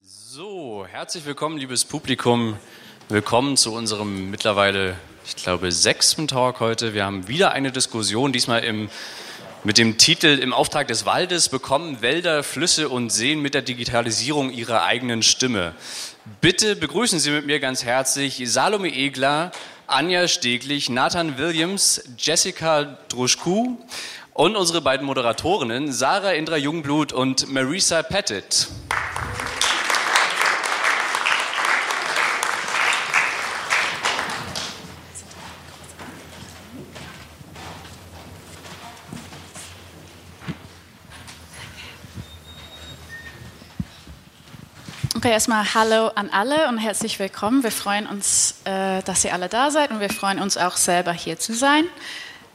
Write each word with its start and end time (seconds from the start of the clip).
So, 0.00 0.86
herzlich 0.88 1.26
willkommen, 1.26 1.58
liebes 1.58 1.84
Publikum. 1.84 2.56
Willkommen 3.10 3.58
zu 3.58 3.74
unserem 3.74 4.30
mittlerweile, 4.30 4.96
ich 5.26 5.36
glaube, 5.36 5.72
sechsten 5.72 6.28
Talk 6.28 6.60
heute. 6.60 6.94
Wir 6.94 7.04
haben 7.04 7.26
wieder 7.26 7.50
eine 7.50 7.72
Diskussion, 7.72 8.32
diesmal 8.32 8.62
im, 8.62 8.88
mit 9.64 9.76
dem 9.76 9.98
Titel 9.98 10.38
Im 10.38 10.52
Auftrag 10.52 10.86
des 10.86 11.04
Waldes 11.04 11.48
bekommen 11.48 12.00
Wälder, 12.00 12.44
Flüsse 12.44 12.88
und 12.88 13.10
Seen 13.10 13.40
mit 13.40 13.54
der 13.54 13.62
Digitalisierung 13.62 14.52
ihre 14.52 14.82
eigenen 14.82 15.22
Stimme. 15.22 15.74
Bitte 16.40 16.76
begrüßen 16.76 17.18
Sie 17.18 17.30
mit 17.30 17.46
mir 17.46 17.58
ganz 17.58 17.84
herzlich 17.84 18.40
Salome 18.44 18.94
Egler, 18.94 19.50
Anja 19.88 20.28
Steglich, 20.28 20.90
Nathan 20.90 21.38
Williams, 21.38 22.04
Jessica 22.18 22.96
Druschku 23.08 23.76
und 24.32 24.54
unsere 24.54 24.80
beiden 24.80 25.06
Moderatorinnen 25.06 25.92
Sarah 25.92 26.32
Indra 26.32 26.56
Jungblut 26.56 27.12
und 27.12 27.52
Marisa 27.52 28.02
Pettit. 28.02 28.68
Okay, 45.26 45.32
erstmal 45.32 45.74
Hallo 45.74 46.12
an 46.14 46.30
alle 46.30 46.68
und 46.68 46.78
herzlich 46.78 47.18
willkommen. 47.18 47.64
Wir 47.64 47.72
freuen 47.72 48.06
uns, 48.06 48.60
äh, 48.64 49.02
dass 49.02 49.24
ihr 49.24 49.32
alle 49.32 49.48
da 49.48 49.72
seid 49.72 49.90
und 49.90 49.98
wir 49.98 50.08
freuen 50.08 50.38
uns 50.38 50.56
auch 50.56 50.76
selber 50.76 51.10
hier 51.10 51.36
zu 51.36 51.52
sein. 51.52 51.84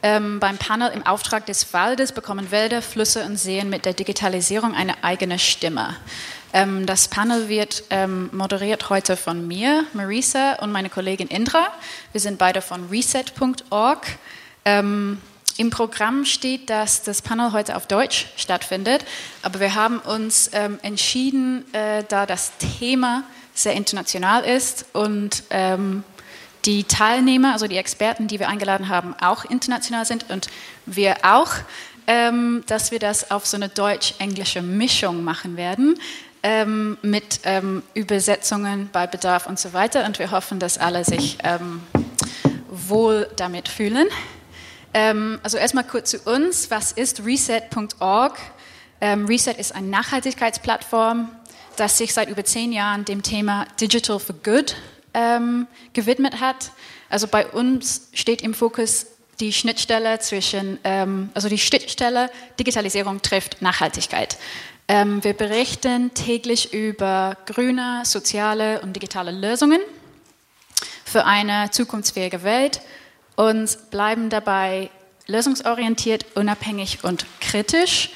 Ähm, 0.02 0.40
beim 0.40 0.56
Panel 0.56 0.90
im 0.90 1.04
Auftrag 1.04 1.44
des 1.44 1.74
Waldes 1.74 2.12
bekommen 2.12 2.50
Wälder, 2.50 2.80
Flüsse 2.80 3.26
und 3.26 3.36
Seen 3.36 3.68
mit 3.68 3.84
der 3.84 3.92
Digitalisierung 3.92 4.74
eine 4.74 5.04
eigene 5.04 5.38
Stimme. 5.38 5.98
Ähm, 6.54 6.86
das 6.86 7.08
Panel 7.08 7.50
wird 7.50 7.84
ähm, 7.90 8.30
moderiert 8.32 8.88
heute 8.88 9.18
von 9.18 9.46
mir, 9.46 9.84
Marisa 9.92 10.54
und 10.62 10.72
meine 10.72 10.88
Kollegin 10.88 11.28
Indra. 11.28 11.66
Wir 12.12 12.22
sind 12.22 12.38
beide 12.38 12.62
von 12.62 12.88
reset.org. 12.88 14.06
Ähm, 14.64 15.20
im 15.58 15.70
Programm 15.70 16.24
steht, 16.24 16.70
dass 16.70 17.02
das 17.02 17.22
Panel 17.22 17.52
heute 17.52 17.76
auf 17.76 17.86
Deutsch 17.86 18.26
stattfindet, 18.36 19.04
aber 19.42 19.60
wir 19.60 19.74
haben 19.74 19.98
uns 19.98 20.50
ähm, 20.52 20.78
entschieden, 20.82 21.64
äh, 21.74 22.04
da 22.08 22.26
das 22.26 22.52
Thema 22.78 23.24
sehr 23.54 23.74
international 23.74 24.44
ist 24.44 24.86
und 24.92 25.44
ähm, 25.50 26.04
die 26.64 26.84
Teilnehmer, 26.84 27.52
also 27.52 27.66
die 27.66 27.76
Experten, 27.76 28.28
die 28.28 28.38
wir 28.38 28.48
eingeladen 28.48 28.88
haben, 28.88 29.14
auch 29.20 29.44
international 29.44 30.06
sind 30.06 30.30
und 30.30 30.48
wir 30.86 31.16
auch, 31.22 31.50
ähm, 32.06 32.62
dass 32.66 32.90
wir 32.90 32.98
das 32.98 33.30
auf 33.30 33.46
so 33.46 33.56
eine 33.56 33.68
deutsch-englische 33.68 34.62
Mischung 34.62 35.24
machen 35.24 35.56
werden 35.56 35.98
ähm, 36.42 36.98
mit 37.02 37.40
ähm, 37.44 37.82
Übersetzungen 37.94 38.88
bei 38.92 39.06
Bedarf 39.06 39.46
und 39.46 39.58
so 39.58 39.72
weiter. 39.72 40.04
Und 40.06 40.18
wir 40.18 40.30
hoffen, 40.30 40.58
dass 40.58 40.78
alle 40.78 41.04
sich 41.04 41.38
ähm, 41.44 41.82
wohl 42.68 43.28
damit 43.36 43.68
fühlen. 43.68 44.08
Ähm, 44.94 45.40
also 45.42 45.56
erstmal 45.56 45.84
kurz 45.84 46.10
zu 46.10 46.18
uns. 46.20 46.70
Was 46.70 46.92
ist 46.92 47.24
reset.org? 47.24 48.38
Ähm, 49.00 49.26
reset 49.26 49.54
ist 49.58 49.74
eine 49.74 49.88
Nachhaltigkeitsplattform, 49.88 51.30
das 51.76 51.98
sich 51.98 52.12
seit 52.14 52.28
über 52.28 52.44
zehn 52.44 52.72
Jahren 52.72 53.04
dem 53.04 53.22
Thema 53.22 53.66
Digital 53.80 54.18
for 54.18 54.36
Good 54.42 54.76
ähm, 55.14 55.66
gewidmet 55.92 56.40
hat. 56.40 56.70
Also 57.08 57.26
bei 57.26 57.46
uns 57.46 58.08
steht 58.12 58.42
im 58.42 58.54
Fokus 58.54 59.06
die 59.40 59.52
Schnittstelle 59.52 60.18
zwischen, 60.20 60.78
ähm, 60.84 61.30
also 61.34 61.48
die 61.48 61.58
Schnittstelle 61.58 62.30
Digitalisierung 62.58 63.22
trifft 63.22 63.60
Nachhaltigkeit. 63.60 64.36
Ähm, 64.88 65.24
wir 65.24 65.32
berichten 65.32 66.12
täglich 66.14 66.72
über 66.72 67.36
grüne, 67.46 68.02
soziale 68.04 68.80
und 68.82 68.94
digitale 68.94 69.30
Lösungen 69.30 69.80
für 71.04 71.24
eine 71.24 71.70
zukunftsfähige 71.70 72.42
Welt 72.42 72.80
und 73.36 73.90
bleiben 73.90 74.30
dabei 74.30 74.90
lösungsorientiert, 75.26 76.26
unabhängig 76.34 77.04
und 77.04 77.26
kritisch. 77.40 78.10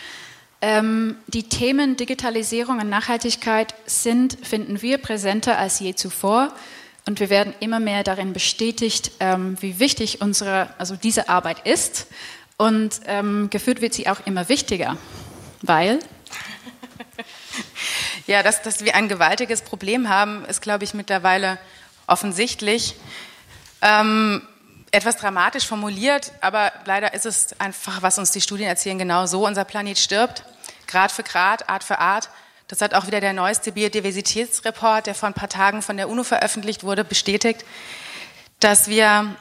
Ähm, 0.63 1.17
die 1.27 1.45
Themen 1.45 1.97
Digitalisierung 1.97 2.81
und 2.81 2.89
Nachhaltigkeit 2.89 3.75
sind, 3.87 4.39
finden 4.43 4.83
wir, 4.83 4.99
präsenter 4.99 5.59
als 5.59 5.81
je 5.81 5.95
zuvor. 5.95 6.53
Und 7.07 7.21
wir 7.21 7.31
werden 7.31 7.55
immer 7.61 7.79
mehr 7.79 8.03
darin 8.03 8.33
bestätigt, 8.33 9.13
ähm, 9.21 9.57
wie 9.61 9.79
wichtig 9.79 10.21
unsere, 10.21 10.71
also 10.79 10.97
diese 10.97 11.29
Arbeit 11.29 11.67
ist. 11.67 12.09
Und 12.57 13.01
ähm, 13.07 13.49
geführt 13.51 13.81
wird 13.81 13.95
sie 13.95 14.09
auch 14.09 14.27
immer 14.27 14.49
wichtiger, 14.49 14.97
weil. 15.63 15.99
Ja, 18.27 18.43
dass, 18.43 18.61
dass 18.61 18.85
wir 18.85 18.97
ein 18.97 19.09
gewaltiges 19.09 19.63
Problem 19.63 20.09
haben, 20.09 20.45
ist, 20.47 20.61
glaube 20.61 20.83
ich, 20.83 20.95
mittlerweile 20.95 21.59
offensichtlich. 22.09 22.97
Ähm, 23.83 24.43
etwas 24.97 25.19
dramatisch 25.19 25.67
formuliert, 25.67 26.33
aber 26.41 26.73
leider 26.87 27.13
ist 27.13 27.27
es 27.27 27.61
einfach, 27.61 28.01
was 28.01 28.19
uns 28.19 28.31
die 28.31 28.41
Studien 28.41 28.67
erzählen, 28.67 28.99
genau 28.99 29.27
so. 29.27 29.47
Unser 29.47 29.65
Planet 29.65 29.99
stirbt, 29.99 30.43
Grad 30.87 31.13
für 31.13 31.23
Grad, 31.23 31.69
Art 31.69 31.85
für 31.85 31.99
Art. 31.99 32.31
Das 32.69 32.81
hat 32.81 32.95
auch 32.95 33.07
wieder 33.07 33.21
der 33.21 33.35
neueste 33.35 33.73
Biodiversitätsreport, 33.73 35.07
der 35.07 35.15
vor 35.15 35.29
ein 35.29 35.35
paar 35.35 35.51
Tagen 35.51 35.83
von 35.83 35.99
der 35.99 36.09
UNO 36.09 36.25
veröffentlicht 36.25 36.83
wurde, 36.83 37.05
bestätigt, 37.05 37.65
dass 38.59 38.89
wir, 38.89 39.37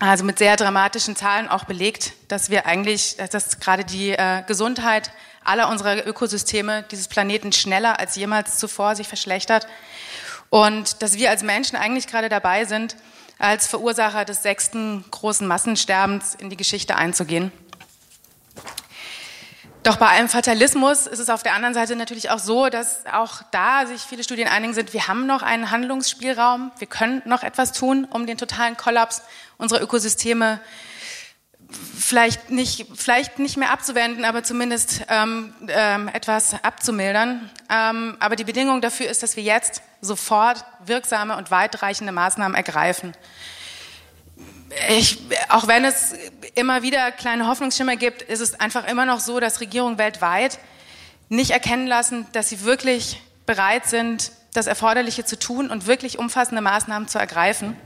also 0.00 0.24
mit 0.24 0.38
sehr 0.38 0.56
dramatischen 0.56 1.14
Zahlen 1.14 1.48
auch 1.48 1.64
belegt, 1.64 2.12
dass 2.26 2.50
wir 2.50 2.66
eigentlich, 2.66 3.18
dass 3.30 3.60
gerade 3.60 3.84
die 3.84 4.10
äh, 4.10 4.42
Gesundheit 4.48 5.12
aller 5.44 5.68
unserer 5.68 6.04
Ökosysteme 6.04 6.82
dieses 6.90 7.06
Planeten 7.06 7.52
schneller 7.52 8.00
als 8.00 8.16
jemals 8.16 8.58
zuvor 8.58 8.96
sich 8.96 9.06
verschlechtert 9.06 9.68
und 10.50 11.02
dass 11.02 11.14
wir 11.14 11.30
als 11.30 11.44
Menschen 11.44 11.76
eigentlich 11.76 12.08
gerade 12.08 12.28
dabei 12.28 12.64
sind, 12.64 12.96
als 13.40 13.66
Verursacher 13.66 14.24
des 14.24 14.42
sechsten 14.42 15.04
großen 15.10 15.46
Massensterbens 15.46 16.36
in 16.36 16.50
die 16.50 16.56
Geschichte 16.56 16.94
einzugehen. 16.94 17.50
Doch 19.82 19.96
bei 19.96 20.08
allem 20.08 20.28
Fatalismus 20.28 21.06
ist 21.06 21.20
es 21.20 21.30
auf 21.30 21.42
der 21.42 21.54
anderen 21.54 21.72
Seite 21.72 21.96
natürlich 21.96 22.28
auch 22.28 22.38
so, 22.38 22.68
dass 22.68 23.06
auch 23.06 23.40
da 23.50 23.86
sich 23.86 24.02
viele 24.02 24.22
Studien 24.22 24.46
einigen 24.46 24.74
sind, 24.74 24.92
wir 24.92 25.08
haben 25.08 25.26
noch 25.26 25.42
einen 25.42 25.70
Handlungsspielraum, 25.70 26.70
wir 26.78 26.86
können 26.86 27.22
noch 27.24 27.42
etwas 27.42 27.72
tun, 27.72 28.06
um 28.10 28.26
den 28.26 28.36
totalen 28.36 28.76
Kollaps 28.76 29.22
unserer 29.56 29.80
Ökosysteme 29.80 30.60
vielleicht 31.70 32.50
nicht, 32.50 32.86
vielleicht 32.94 33.38
nicht 33.38 33.56
mehr 33.56 33.70
abzuwenden, 33.70 34.24
aber 34.24 34.42
zumindest 34.42 35.02
ähm, 35.08 35.54
ähm, 35.68 36.08
etwas 36.08 36.54
abzumildern. 36.64 37.50
Ähm, 37.68 38.16
aber 38.20 38.36
die 38.36 38.44
Bedingung 38.44 38.80
dafür 38.80 39.08
ist, 39.08 39.22
dass 39.22 39.36
wir 39.36 39.42
jetzt 39.42 39.82
sofort 40.00 40.64
wirksame 40.84 41.36
und 41.36 41.50
weitreichende 41.50 42.12
Maßnahmen 42.12 42.56
ergreifen. 42.56 43.14
Ich, 44.88 45.18
auch 45.48 45.66
wenn 45.66 45.84
es 45.84 46.14
immer 46.54 46.82
wieder 46.82 47.10
kleine 47.12 47.48
Hoffnungsschimmer 47.48 47.96
gibt, 47.96 48.22
ist 48.22 48.40
es 48.40 48.58
einfach 48.58 48.86
immer 48.86 49.04
noch 49.04 49.20
so, 49.20 49.40
dass 49.40 49.60
Regierungen 49.60 49.98
weltweit 49.98 50.58
nicht 51.28 51.50
erkennen 51.50 51.86
lassen, 51.86 52.26
dass 52.32 52.48
sie 52.48 52.62
wirklich 52.62 53.20
bereit 53.46 53.86
sind, 53.86 54.32
das 54.52 54.66
Erforderliche 54.66 55.24
zu 55.24 55.38
tun 55.38 55.70
und 55.70 55.86
wirklich 55.86 56.18
umfassende 56.18 56.60
Maßnahmen 56.60 57.08
zu 57.08 57.18
ergreifen. 57.18 57.76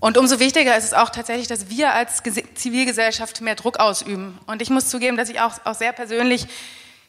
Und 0.00 0.16
umso 0.16 0.38
wichtiger 0.38 0.76
ist 0.76 0.84
es 0.84 0.92
auch 0.94 1.10
tatsächlich, 1.10 1.48
dass 1.48 1.70
wir 1.70 1.92
als 1.92 2.22
Zivilgesellschaft 2.54 3.40
mehr 3.40 3.56
Druck 3.56 3.80
ausüben. 3.80 4.38
Und 4.46 4.62
ich 4.62 4.70
muss 4.70 4.88
zugeben, 4.88 5.16
dass 5.16 5.28
ich 5.28 5.40
auch, 5.40 5.54
auch 5.64 5.74
sehr 5.74 5.92
persönlich 5.92 6.46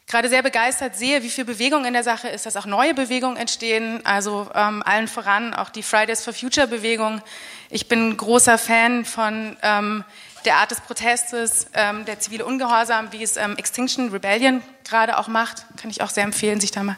gerade 0.08 0.28
sehr 0.28 0.42
begeistert 0.42 0.96
sehe, 0.96 1.22
wie 1.22 1.28
viel 1.28 1.44
Bewegung 1.44 1.84
in 1.84 1.92
der 1.92 2.02
Sache 2.02 2.28
ist, 2.28 2.44
dass 2.44 2.56
auch 2.56 2.66
neue 2.66 2.94
Bewegungen 2.94 3.36
entstehen, 3.36 4.04
also 4.04 4.50
ähm, 4.54 4.82
allen 4.84 5.06
voran 5.06 5.54
auch 5.54 5.70
die 5.70 5.84
Fridays 5.84 6.24
for 6.24 6.32
Future 6.32 6.66
Bewegung. 6.66 7.22
Ich 7.70 7.86
bin 7.86 8.16
großer 8.16 8.58
Fan 8.58 9.04
von 9.04 9.56
ähm, 9.62 10.04
der 10.44 10.56
Art 10.56 10.72
des 10.72 10.80
Protestes, 10.80 11.68
ähm, 11.74 12.04
der 12.06 12.18
zivile 12.18 12.44
Ungehorsam, 12.44 13.12
wie 13.12 13.22
es 13.22 13.36
ähm, 13.36 13.56
Extinction 13.56 14.10
Rebellion 14.10 14.62
gerade 14.82 15.16
auch 15.16 15.28
macht. 15.28 15.64
Kann 15.76 15.90
ich 15.90 16.02
auch 16.02 16.10
sehr 16.10 16.24
empfehlen, 16.24 16.60
sich 16.60 16.72
da 16.72 16.82
mal 16.82 16.96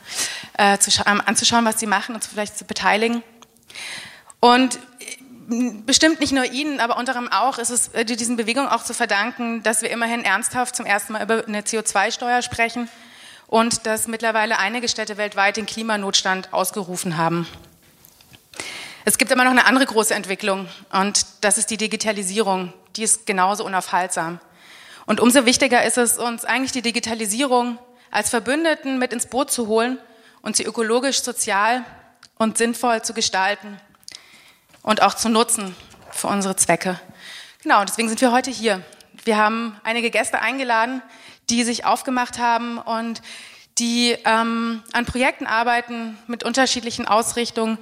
äh, 0.56 0.78
ähm, 1.06 1.22
anzuschauen, 1.26 1.66
was 1.66 1.78
sie 1.78 1.86
machen 1.86 2.14
und 2.14 2.24
vielleicht 2.24 2.56
zu 2.56 2.64
beteiligen. 2.64 3.22
Und 4.40 4.78
bestimmt 5.48 6.20
nicht 6.20 6.32
nur 6.32 6.44
Ihnen, 6.44 6.80
aber 6.80 6.96
unter 6.96 7.16
anderem 7.16 7.32
auch 7.32 7.58
ist 7.58 7.70
es 7.70 7.88
äh, 7.88 8.04
diesen 8.04 8.36
Bewegungen 8.36 8.68
auch 8.68 8.84
zu 8.84 8.94
verdanken, 8.94 9.62
dass 9.62 9.82
wir 9.82 9.90
immerhin 9.90 10.24
ernsthaft 10.24 10.76
zum 10.76 10.86
ersten 10.86 11.14
Mal 11.14 11.22
über 11.22 11.46
eine 11.46 11.62
CO2-Steuer 11.62 12.42
sprechen 12.42 12.88
und 13.46 13.86
dass 13.86 14.08
mittlerweile 14.08 14.58
einige 14.58 14.88
Städte 14.88 15.16
weltweit 15.16 15.56
den 15.56 15.66
Klimanotstand 15.66 16.52
ausgerufen 16.52 17.16
haben. 17.16 17.46
Es 19.04 19.18
gibt 19.18 19.32
aber 19.32 19.44
noch 19.44 19.50
eine 19.50 19.66
andere 19.66 19.86
große 19.86 20.14
Entwicklung 20.14 20.68
und 20.92 21.26
das 21.40 21.58
ist 21.58 21.70
die 21.70 21.76
Digitalisierung, 21.76 22.72
die 22.96 23.02
ist 23.02 23.26
genauso 23.26 23.64
unaufhaltsam. 23.64 24.38
Und 25.06 25.20
umso 25.20 25.44
wichtiger 25.44 25.84
ist 25.84 25.98
es 25.98 26.18
uns 26.18 26.44
eigentlich 26.44 26.72
die 26.72 26.82
Digitalisierung 26.82 27.78
als 28.10 28.30
Verbündeten 28.30 28.98
mit 28.98 29.12
ins 29.12 29.26
Boot 29.26 29.50
zu 29.50 29.66
holen 29.66 29.98
und 30.40 30.56
sie 30.56 30.64
ökologisch, 30.64 31.22
sozial 31.22 31.84
und 32.38 32.58
sinnvoll 32.58 33.02
zu 33.02 33.12
gestalten 33.12 33.80
und 34.82 35.02
auch 35.02 35.14
zu 35.14 35.28
nutzen 35.28 35.74
für 36.10 36.28
unsere 36.28 36.56
Zwecke. 36.56 37.00
Genau, 37.62 37.84
deswegen 37.84 38.08
sind 38.08 38.20
wir 38.20 38.32
heute 38.32 38.50
hier. 38.50 38.82
Wir 39.24 39.36
haben 39.36 39.80
einige 39.84 40.10
Gäste 40.10 40.40
eingeladen, 40.40 41.02
die 41.50 41.64
sich 41.64 41.84
aufgemacht 41.84 42.38
haben 42.38 42.78
und 42.78 43.22
die 43.78 44.16
ähm, 44.24 44.82
an 44.92 45.06
Projekten 45.06 45.46
arbeiten 45.46 46.18
mit 46.26 46.44
unterschiedlichen 46.44 47.06
Ausrichtungen, 47.06 47.78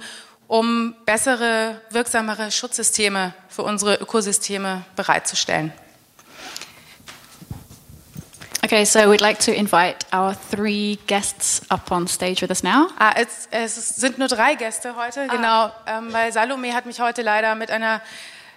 um 0.47 0.95
bessere, 1.05 1.81
wirksamere 1.89 2.51
Schutzsysteme 2.51 3.33
für 3.47 3.63
unsere 3.63 3.95
Ökosysteme 3.95 4.83
bereitzustellen. 4.95 5.73
Okay, 8.71 8.85
so 8.85 9.11
we'd 9.11 9.19
like 9.19 9.37
to 9.37 9.53
invite 9.53 10.05
our 10.13 10.33
three 10.33 10.97
guests 11.05 11.61
up 11.69 11.91
on 11.91 12.07
stage 12.07 12.41
with 12.41 12.49
us 12.51 12.63
now. 12.63 12.87
Ah, 12.97 13.13
es, 13.17 13.49
es 13.51 13.75
sind 13.97 14.17
nur 14.17 14.29
drei 14.29 14.55
Gäste 14.55 14.95
heute, 14.95 15.27
ah. 15.27 15.35
genau, 15.35 15.71
ähm, 15.85 16.13
weil 16.13 16.31
Salome 16.31 16.73
hat 16.73 16.85
mich 16.85 17.01
heute 17.01 17.21
leider 17.21 17.55
mit 17.55 17.69
einer 17.69 18.01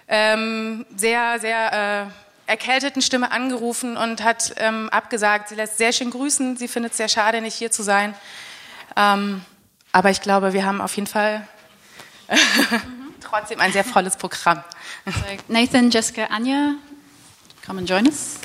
ähm, 0.07 0.85
sehr, 0.95 1.41
sehr 1.41 2.07
äh, 2.47 2.49
erkälteten 2.49 3.01
Stimme 3.01 3.29
angerufen 3.29 3.97
und 3.97 4.23
hat 4.23 4.53
ähm, 4.55 4.87
abgesagt. 4.89 5.49
Sie 5.49 5.55
lässt 5.55 5.77
sehr 5.77 5.91
schön 5.91 6.11
grüßen. 6.11 6.55
Sie 6.55 6.69
findet 6.69 6.93
es 6.93 6.97
sehr 6.97 7.09
schade, 7.09 7.41
nicht 7.41 7.55
hier 7.55 7.71
zu 7.71 7.83
sein. 7.83 8.15
Ähm, 8.95 9.43
aber 9.91 10.11
ich 10.11 10.21
glaube, 10.21 10.53
wir 10.53 10.65
haben 10.65 10.79
auf 10.79 10.95
jeden 10.95 11.07
Fall 11.07 11.45
trotzdem 13.19 13.59
ein 13.59 13.73
sehr 13.73 13.83
volles 13.83 14.15
Programm. 14.15 14.63
So 15.05 15.11
Nathan, 15.49 15.91
Jessica, 15.91 16.27
Anja, 16.27 16.75
come 17.65 17.79
and 17.79 17.89
join 17.89 18.07
us. 18.07 18.37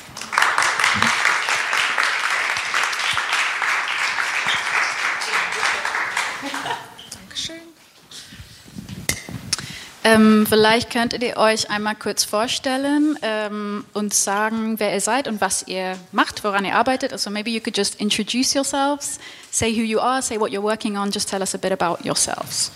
Ähm, 10.02 10.47
vielleicht 10.49 10.91
könntet 10.91 11.23
ihr 11.23 11.37
euch 11.37 11.70
einmal 11.70 11.94
kurz 11.94 12.25
vorstellen 12.25 13.19
ähm, 13.20 13.85
und 13.93 14.14
sagen, 14.14 14.81
wer 14.81 14.94
ihr 14.94 15.00
seid 15.00 15.29
und 15.29 15.43
was 15.43 15.67
ihr 15.67 15.99
macht, 16.11 16.43
woran 16.43 16.64
ihr 16.64 16.75
arbeitet. 16.75 17.12
Also 17.12 17.29
maybe 17.29 17.50
you 17.50 17.61
could 17.61 17.76
just 17.76 18.00
introduce 18.00 18.55
yourselves, 18.55 19.19
say 19.50 19.70
who 19.70 19.82
you 19.82 20.00
are, 20.00 20.23
say 20.23 20.38
what 20.38 20.52
you're 20.52 20.62
working 20.62 20.97
on, 20.97 21.11
just 21.11 21.29
tell 21.29 21.43
us 21.43 21.55
a 21.55 21.58
bit 21.58 21.73
about 21.73 22.02
yourselves. 22.05 22.73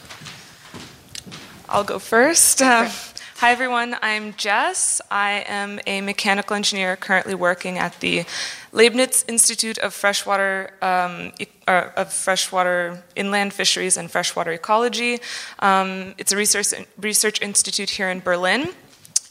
I'll 1.66 1.84
go 1.84 1.98
first. 1.98 2.60
Uh, 2.60 2.90
hi, 3.38 3.52
everyone. 3.52 3.96
I'm 4.02 4.34
Jess. 4.36 5.00
I 5.10 5.44
am 5.48 5.80
a 5.86 6.02
mechanical 6.02 6.54
engineer 6.54 6.94
currently 6.94 7.34
working 7.34 7.78
at 7.78 7.98
the 8.00 8.26
Leibniz 8.74 9.24
Institute 9.28 9.78
of 9.78 9.94
Freshwater, 9.94 10.72
um, 10.82 11.32
uh, 11.68 11.90
of 11.96 12.12
Freshwater 12.12 13.04
Inland 13.14 13.52
Fisheries 13.52 13.96
and 13.96 14.10
Freshwater 14.10 14.50
Ecology. 14.50 15.20
Um, 15.60 16.14
it's 16.18 16.32
a 16.32 16.36
research, 16.36 16.74
research 16.98 17.40
institute 17.40 17.90
here 17.90 18.10
in 18.10 18.18
Berlin. 18.18 18.70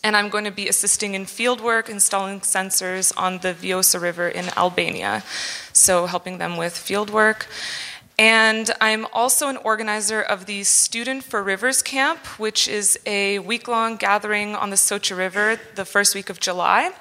And 0.01 0.15
I'm 0.15 0.29
going 0.29 0.45
to 0.45 0.51
be 0.51 0.69
assisting 0.69 1.13
in 1.13 1.25
fieldwork, 1.25 1.89
installing 1.89 2.39
sensors 2.39 3.11
on 3.17 3.39
the 3.39 3.53
Vjosa 3.53 4.01
River 4.01 4.29
in 4.29 4.45
Albania. 4.57 5.23
So, 5.73 6.05
helping 6.05 6.37
them 6.37 6.55
with 6.55 6.73
fieldwork. 6.73 7.45
And 8.17 8.71
I'm 8.79 9.07
also 9.11 9.49
an 9.49 9.57
organizer 9.57 10.21
of 10.21 10.45
the 10.45 10.63
Student 10.63 11.23
for 11.23 11.43
Rivers 11.43 11.81
Camp, 11.81 12.19
which 12.39 12.67
is 12.67 12.97
a 13.05 13.39
week 13.39 13.67
long 13.67 13.97
gathering 13.97 14.55
on 14.55 14.69
the 14.69 14.77
Soča 14.77 15.17
River 15.17 15.59
the 15.75 15.85
first 15.85 16.15
week 16.15 16.29
of 16.29 16.39
July. 16.39 16.91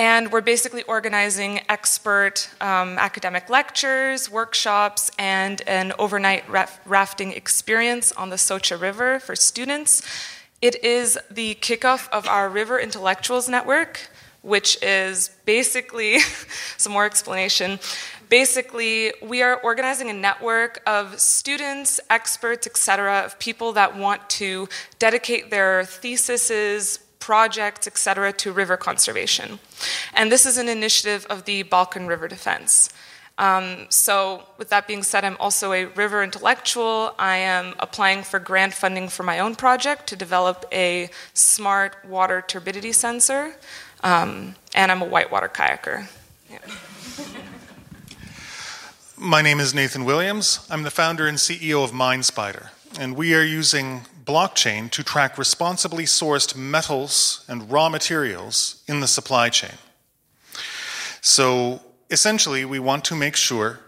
And 0.00 0.32
we're 0.32 0.40
basically 0.40 0.82
organizing 0.84 1.60
expert 1.68 2.48
um, 2.62 2.96
academic 2.96 3.50
lectures, 3.50 4.30
workshops, 4.30 5.10
and 5.18 5.60
an 5.66 5.92
overnight 5.98 6.44
rafting 6.86 7.32
experience 7.32 8.10
on 8.12 8.30
the 8.30 8.36
Soča 8.36 8.80
River 8.80 9.20
for 9.20 9.36
students. 9.36 10.00
It 10.62 10.82
is 10.82 11.18
the 11.30 11.56
kickoff 11.56 12.08
of 12.12 12.26
our 12.26 12.48
River 12.48 12.80
Intellectuals 12.80 13.46
Network, 13.46 14.08
which 14.40 14.82
is 14.82 15.32
basically 15.44 16.20
some 16.78 16.94
more 16.94 17.04
explanation. 17.04 17.78
Basically, 18.30 19.12
we 19.20 19.42
are 19.42 19.60
organizing 19.60 20.08
a 20.08 20.14
network 20.14 20.80
of 20.86 21.20
students, 21.20 22.00
experts, 22.08 22.66
etc., 22.66 23.18
of 23.26 23.38
people 23.38 23.74
that 23.74 23.98
want 23.98 24.30
to 24.30 24.66
dedicate 24.98 25.50
their 25.50 25.84
theses, 25.84 27.00
projects, 27.20 27.86
etc., 27.86 28.32
to 28.32 28.52
river 28.52 28.76
conservation. 28.76 29.60
And 30.14 30.32
this 30.32 30.46
is 30.46 30.58
an 30.58 30.68
initiative 30.68 31.26
of 31.30 31.44
the 31.44 31.62
Balkan 31.62 32.06
River 32.06 32.26
Defense. 32.26 32.90
Um, 33.38 33.86
so, 33.88 34.42
with 34.58 34.68
that 34.68 34.86
being 34.86 35.02
said, 35.02 35.24
I'm 35.24 35.36
also 35.40 35.72
a 35.72 35.86
river 35.86 36.22
intellectual. 36.22 37.14
I 37.18 37.36
am 37.36 37.74
applying 37.78 38.22
for 38.22 38.38
grant 38.38 38.74
funding 38.74 39.08
for 39.08 39.22
my 39.22 39.38
own 39.38 39.54
project 39.54 40.06
to 40.08 40.16
develop 40.16 40.66
a 40.72 41.08
smart 41.32 41.96
water 42.04 42.44
turbidity 42.46 42.92
sensor. 42.92 43.54
Um, 44.02 44.56
and 44.74 44.92
I'm 44.92 45.00
a 45.00 45.06
whitewater 45.06 45.48
kayaker. 45.48 46.08
Yeah. 46.50 46.58
My 49.16 49.42
name 49.42 49.60
is 49.60 49.74
Nathan 49.74 50.04
Williams. 50.04 50.66
I'm 50.70 50.82
the 50.82 50.90
founder 50.90 51.26
and 51.26 51.38
CEO 51.38 51.84
of 51.84 51.92
MineSpider, 51.92 52.68
and 52.98 53.16
we 53.16 53.34
are 53.34 53.42
using 53.42 54.02
blockchain 54.30 54.88
to 54.92 55.02
track 55.02 55.36
responsibly 55.36 56.04
sourced 56.04 56.54
metals 56.54 57.44
and 57.48 57.68
raw 57.70 57.88
materials 57.88 58.84
in 58.86 59.00
the 59.00 59.08
supply 59.08 59.48
chain. 59.48 59.76
So 61.20 61.80
essentially, 62.10 62.64
we 62.64 62.78
want 62.78 63.04
to 63.06 63.16
make 63.16 63.34
sure 63.34 63.80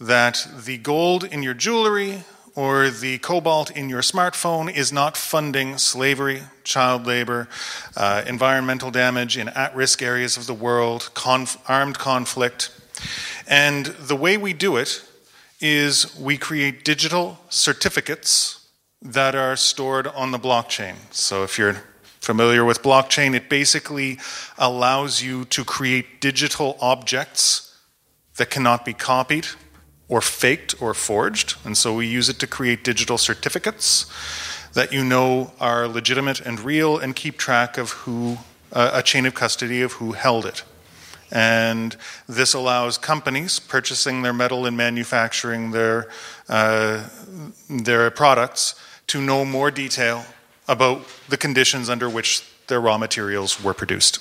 that 0.00 0.46
the 0.66 0.78
gold 0.78 1.22
in 1.22 1.44
your 1.44 1.54
jewelry 1.54 2.24
or 2.56 2.90
the 2.90 3.18
cobalt 3.18 3.70
in 3.70 3.88
your 3.88 4.02
smartphone 4.02 4.72
is 4.72 4.92
not 4.92 5.16
funding 5.16 5.78
slavery, 5.78 6.42
child 6.64 7.06
labor, 7.06 7.48
uh, 7.96 8.22
environmental 8.26 8.90
damage 8.90 9.36
in 9.38 9.48
at 9.48 9.74
risk 9.76 10.02
areas 10.02 10.36
of 10.36 10.46
the 10.46 10.54
world, 10.54 11.10
conf- 11.14 11.56
armed 11.68 11.98
conflict. 11.98 12.70
And 13.46 13.86
the 13.86 14.16
way 14.16 14.36
we 14.36 14.52
do 14.52 14.76
it 14.76 15.02
is 15.60 16.16
we 16.18 16.36
create 16.36 16.84
digital 16.84 17.38
certificates 17.48 18.63
that 19.04 19.34
are 19.34 19.54
stored 19.54 20.06
on 20.06 20.30
the 20.30 20.38
blockchain. 20.38 20.94
So 21.10 21.44
if 21.44 21.58
you're 21.58 21.76
familiar 22.20 22.64
with 22.64 22.82
blockchain, 22.82 23.34
it 23.34 23.50
basically 23.50 24.18
allows 24.56 25.22
you 25.22 25.44
to 25.44 25.64
create 25.64 26.20
digital 26.22 26.78
objects 26.80 27.76
that 28.36 28.48
cannot 28.48 28.84
be 28.84 28.94
copied 28.94 29.46
or 30.08 30.22
faked 30.22 30.80
or 30.80 30.94
forged. 30.94 31.56
And 31.64 31.76
so 31.76 31.94
we 31.94 32.06
use 32.06 32.28
it 32.30 32.38
to 32.40 32.46
create 32.46 32.82
digital 32.82 33.18
certificates 33.18 34.10
that 34.72 34.92
you 34.92 35.04
know 35.04 35.52
are 35.60 35.86
legitimate 35.86 36.40
and 36.40 36.58
real 36.58 36.98
and 36.98 37.14
keep 37.14 37.36
track 37.36 37.78
of 37.78 37.90
who, 37.90 38.38
uh, 38.72 38.90
a 38.94 39.02
chain 39.02 39.26
of 39.26 39.34
custody 39.34 39.82
of 39.82 39.92
who 39.92 40.12
held 40.12 40.46
it. 40.46 40.64
And 41.30 41.96
this 42.28 42.54
allows 42.54 42.96
companies 42.96 43.58
purchasing 43.58 44.22
their 44.22 44.32
metal 44.32 44.66
and 44.66 44.76
manufacturing 44.76 45.72
their, 45.72 46.08
uh, 46.48 47.08
their 47.68 48.10
products 48.10 48.74
to 49.06 49.18
know 49.18 49.44
more 49.44 49.70
detail 49.70 50.24
about 50.66 51.06
the 51.28 51.36
conditions 51.36 51.88
under 51.88 52.08
which 52.08 52.42
their 52.66 52.80
raw 52.80 52.98
materials 52.98 53.62
were 53.62 53.74
produced. 53.74 54.20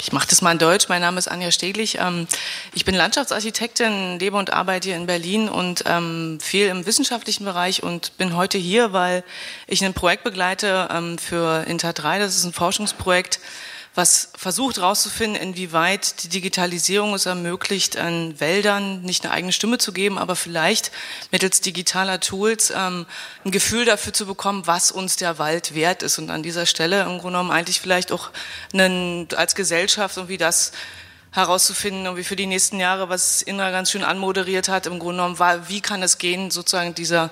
Ich 0.00 0.12
mache 0.12 0.28
das 0.28 0.40
mal 0.40 0.52
in 0.52 0.58
Deutsch. 0.58 0.88
Mein 0.88 1.02
Name 1.02 1.18
ist 1.18 1.28
Anja 1.28 1.50
Steglich. 1.50 1.98
Ähm, 2.00 2.26
ich 2.72 2.86
bin 2.86 2.94
Landschaftsarchitektin, 2.94 4.18
lebe 4.18 4.38
und 4.38 4.52
arbeite 4.54 4.88
hier 4.88 4.96
in 4.96 5.06
Berlin 5.06 5.50
und 5.50 5.84
ähm, 5.84 6.38
viel 6.40 6.68
im 6.68 6.86
wissenschaftlichen 6.86 7.44
Bereich 7.44 7.82
und 7.82 8.16
bin 8.16 8.34
heute 8.34 8.56
hier, 8.56 8.94
weil 8.94 9.22
ich 9.66 9.84
ein 9.84 9.92
Projekt 9.92 10.24
begleite 10.24 10.88
ähm, 10.90 11.18
für 11.18 11.64
Inter 11.66 11.92
3. 11.92 12.20
Das 12.20 12.36
ist 12.36 12.44
ein 12.44 12.54
Forschungsprojekt, 12.54 13.38
was 13.98 14.30
versucht 14.36 14.76
herauszufinden, 14.76 15.42
inwieweit 15.42 16.22
die 16.22 16.28
Digitalisierung 16.28 17.14
es 17.14 17.26
ermöglicht, 17.26 17.96
an 17.96 18.38
Wäldern 18.38 19.02
nicht 19.02 19.24
eine 19.24 19.34
eigene 19.34 19.52
Stimme 19.52 19.78
zu 19.78 19.92
geben, 19.92 20.18
aber 20.18 20.36
vielleicht 20.36 20.92
mittels 21.32 21.60
digitaler 21.62 22.20
Tools 22.20 22.70
ähm, 22.70 23.06
ein 23.44 23.50
Gefühl 23.50 23.84
dafür 23.84 24.12
zu 24.12 24.24
bekommen, 24.26 24.68
was 24.68 24.92
uns 24.92 25.16
der 25.16 25.40
Wald 25.40 25.74
wert 25.74 26.04
ist. 26.04 26.18
Und 26.18 26.30
an 26.30 26.44
dieser 26.44 26.64
Stelle 26.64 27.00
im 27.00 27.18
Grunde 27.18 27.22
genommen 27.22 27.50
eigentlich 27.50 27.80
vielleicht 27.80 28.12
auch 28.12 28.30
einen, 28.72 29.26
als 29.36 29.56
Gesellschaft 29.56 30.16
irgendwie 30.16 30.38
das 30.38 30.70
herauszufinden, 31.32 32.04
irgendwie 32.04 32.22
für 32.24 32.36
die 32.36 32.46
nächsten 32.46 32.78
Jahre, 32.78 33.08
was 33.08 33.42
Indra 33.42 33.72
ganz 33.72 33.90
schön 33.90 34.04
anmoderiert 34.04 34.68
hat, 34.68 34.86
im 34.86 35.00
Grunde 35.00 35.16
genommen 35.16 35.40
war, 35.40 35.68
wie 35.68 35.80
kann 35.80 36.04
es 36.04 36.18
gehen, 36.18 36.52
sozusagen 36.52 36.94
dieser 36.94 37.30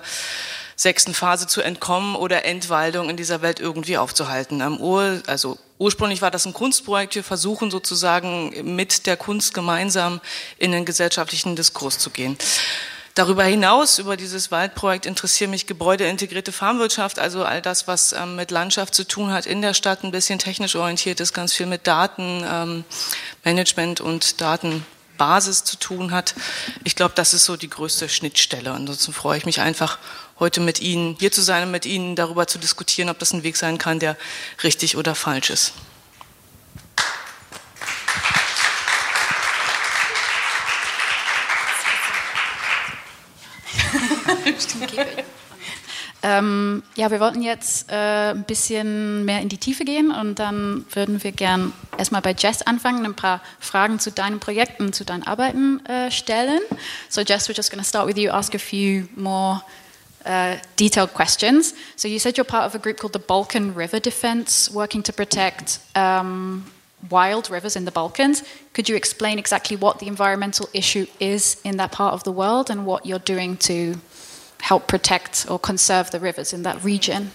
sechsten 0.75 1.14
Phase 1.14 1.46
zu 1.46 1.62
entkommen 1.62 2.16
oder 2.16 2.44
Entwaldung 2.44 3.08
in 3.08 3.16
dieser 3.16 3.40
Welt 3.40 3.61
irgendwie 3.61 3.99
aufzuhalten. 3.99 4.62
Am 4.62 4.80
Ur, 4.80 5.23
also 5.28 5.58
ursprünglich 5.78 6.23
war 6.23 6.30
das 6.30 6.47
ein 6.47 6.52
Kunstprojekt. 6.52 7.14
Wir 7.14 7.25
versuchen 7.25 7.71
sozusagen 7.71 8.75
mit 8.75 9.06
der 9.06 9.16
Kunst 9.16 9.54
gemeinsam 9.54 10.21
in 10.59 10.73
den 10.73 10.85
gesellschaftlichen 10.85 11.56
Diskurs 11.56 11.99
zu 11.99 12.11
gehen. 12.11 12.37
Darüber 13.16 13.42
hinaus, 13.45 13.99
über 13.99 14.16
dieses 14.18 14.50
Waldprojekt, 14.50 15.06
interessiert 15.06 15.49
mich 15.49 15.66
gebäudeintegrierte 15.66 16.52
Farmwirtschaft, 16.52 17.18
also 17.18 17.45
all 17.45 17.62
das, 17.62 17.88
was 17.88 18.12
ähm, 18.12 18.37
mit 18.37 18.50
Landschaft 18.50 18.95
zu 18.95 19.04
tun 19.04 19.33
hat 19.33 19.47
in 19.47 19.62
der 19.62 19.73
Stadt, 19.73 20.04
ein 20.04 20.11
bisschen 20.11 20.38
technisch 20.38 20.76
orientiert 20.76 21.18
ist, 21.21 21.33
ganz 21.33 21.54
viel 21.54 21.64
mit 21.64 21.87
Datenmanagement 21.87 24.00
ähm, 24.00 24.06
und 24.06 24.42
Datenbasis 24.42 25.64
zu 25.64 25.78
tun 25.78 26.12
hat. 26.12 26.35
Ich 26.85 26.95
glaube, 26.95 27.14
das 27.14 27.33
ist 27.33 27.47
so 27.47 27.56
die 27.56 27.71
größte 27.71 28.11
Schnittstelle. 28.11 28.71
Ansonsten 28.71 29.14
freue 29.14 29.38
ich 29.38 29.47
mich 29.47 29.62
einfach, 29.62 29.97
heute 30.38 30.61
mit 30.61 30.81
Ihnen 30.81 31.16
hier 31.19 31.33
zu 31.33 31.43
sein 31.43 31.64
und 31.64 31.71
mit 31.71 31.87
Ihnen 31.87 32.16
darüber 32.16 32.47
zu 32.47 32.59
diskutieren, 32.59 33.09
ob 33.09 33.19
das 33.19 33.33
ein 33.33 33.43
Weg 33.43 33.57
sein 33.57 33.78
kann, 33.78 33.99
der 33.99 34.16
richtig 34.62 34.97
oder 34.97 35.14
falsch 35.14 35.50
ist. 35.50 35.73
ähm, 46.23 46.83
ja, 46.97 47.11
wir 47.11 47.21
wollten 47.21 47.43
jetzt 47.43 47.90
äh, 47.90 48.31
ein 48.31 48.45
bisschen 48.45 49.25
mehr 49.25 49.40
in 49.40 49.49
die 49.49 49.59
Tiefe 49.59 49.85
gehen 49.85 50.11
und 50.11 50.38
dann 50.38 50.85
würden 50.93 51.23
wir 51.23 51.33
gern 51.33 51.73
erstmal 51.99 52.23
bei 52.23 52.35
Jess 52.37 52.62
anfangen, 52.62 53.05
ein 53.05 53.14
paar 53.14 53.40
Fragen 53.61 53.99
zu 53.99 54.11
deinen 54.11 54.40
Projekten, 54.40 54.93
zu 54.93 55.05
deinen 55.05 55.26
Arbeiten 55.26 55.85
äh, 55.87 56.11
stellen. 56.11 56.61
So 57.09 57.23
Jess, 57.23 57.49
we're 57.49 57.57
just 57.57 57.71
going 57.71 57.83
to 57.83 57.88
start 57.88 58.07
with 58.07 58.16
you, 58.16 58.31
ask 58.31 58.55
a 58.55 58.59
few 58.59 59.09
more 59.16 59.62
uh, 60.26 60.59
detailed 60.76 61.14
questions. 61.14 61.75
So 61.97 62.09
you 62.09 62.18
said 62.18 62.37
you're 62.37 62.45
part 62.45 62.64
of 62.64 62.75
a 62.75 62.78
group 62.78 62.99
called 62.99 63.12
the 63.12 63.18
Balkan 63.18 63.75
River 63.75 64.00
Defense, 64.00 64.71
working 64.71 65.02
to 65.04 65.12
protect 65.12 65.78
um, 65.95 66.71
wild 67.11 67.50
rivers 67.50 67.76
in 67.76 67.85
the 67.85 67.90
Balkans. 67.90 68.42
Could 68.73 68.88
you 68.88 68.97
explain 68.97 69.38
exactly 69.38 69.76
what 69.76 69.99
the 69.99 70.09
environmental 70.09 70.68
issue 70.73 71.06
is 71.21 71.61
in 71.64 71.76
that 71.76 71.92
part 71.92 72.14
of 72.14 72.25
the 72.25 72.33
world 72.33 72.71
and 72.71 72.85
what 72.85 73.06
you're 73.06 73.18
doing 73.18 73.56
to 73.59 73.97
help 74.61 74.88
protect 74.88 75.47
or 75.49 75.59
conserve 75.59 76.11
the 76.11 76.21
rivers 76.21 76.52
in 76.52 76.62
that 76.62 76.83
region? 76.83 77.30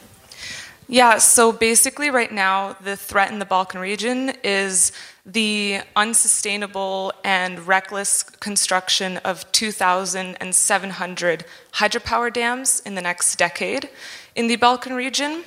Yeah, 0.92 1.20
so 1.20 1.54
basically, 1.54 2.10
right 2.10 2.34
now, 2.34 2.74
the 2.74 2.98
threat 2.98 3.32
in 3.32 3.40
the 3.40 3.46
Balkan 3.46 3.80
region 3.80 4.34
is 4.44 4.92
the 5.26 5.80
unsustainable 5.96 7.14
and 7.24 7.66
reckless 7.66 8.24
construction 8.24 9.16
of 9.20 9.50
2,700 9.54 11.46
hydropower 11.76 12.34
dams 12.34 12.82
in 12.86 12.96
the 12.96 13.02
next 13.02 13.38
decade 13.38 13.90
in 14.36 14.48
the 14.48 14.58
Balkan 14.58 14.94
region. 14.94 15.46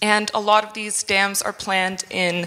And 0.00 0.30
a 0.32 0.40
lot 0.40 0.64
of 0.64 0.72
these 0.72 1.02
dams 1.02 1.42
are 1.42 1.52
planned 1.52 2.04
in 2.08 2.46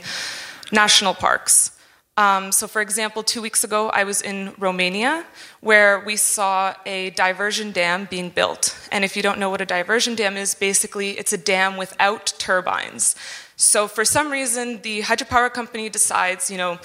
national 0.71 1.13
parks. 1.13 1.72
Um, 2.15 2.51
so, 2.51 2.67
for 2.67 2.79
example, 2.79 3.23
two 3.23 3.41
weeks 3.41 3.63
ago, 3.63 3.89
I 3.89 4.03
was 4.03 4.21
in 4.21 4.53
Romania 4.59 5.25
where 5.61 5.99
we 5.99 6.15
saw 6.15 6.75
a 6.85 7.09
diversion 7.11 7.71
dam 7.71 8.05
being 8.05 8.29
built. 8.29 8.77
And 8.91 9.03
if 9.03 9.17
you 9.17 9.23
don't 9.23 9.39
know 9.39 9.49
what 9.49 9.61
a 9.61 9.65
diversion 9.65 10.13
dam 10.13 10.37
is, 10.37 10.53
basically 10.53 11.11
it's 11.11 11.33
a 11.33 11.37
dam 11.37 11.75
without 11.75 12.31
turbines. 12.37 13.15
So, 13.55 13.87
for 13.87 14.05
some 14.05 14.31
reason, 14.31 14.81
the 14.83 15.01
hydropower 15.01 15.51
company 15.51 15.89
decides, 15.89 16.51
you 16.51 16.57
know, 16.57 16.77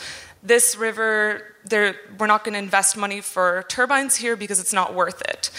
this 0.42 0.76
river, 0.76 1.56
we're 1.70 2.26
not 2.26 2.44
going 2.44 2.54
to 2.54 2.58
invest 2.58 2.96
money 2.96 3.20
for 3.20 3.64
turbines 3.68 4.16
here 4.16 4.34
because 4.34 4.58
it's 4.58 4.72
not 4.72 4.94
worth 4.94 5.20
it. 5.22 5.50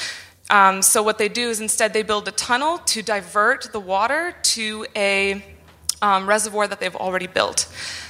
Um, 0.49 0.81
so, 0.81 1.03
what 1.03 1.19
they 1.19 1.29
do 1.29 1.47
is 1.47 1.61
instead 1.61 1.93
they 1.93 2.01
build 2.01 2.27
a 2.27 2.31
tunnel 2.31 2.79
to 2.79 3.03
divert 3.03 3.71
the 3.71 3.79
water 3.79 4.35
to 4.41 4.88
a 4.95 5.45
um, 6.01 6.27
reservoir 6.27 6.67
that 6.67 6.79
they've 6.79 6.95
already 6.95 7.27
built. 7.27 7.67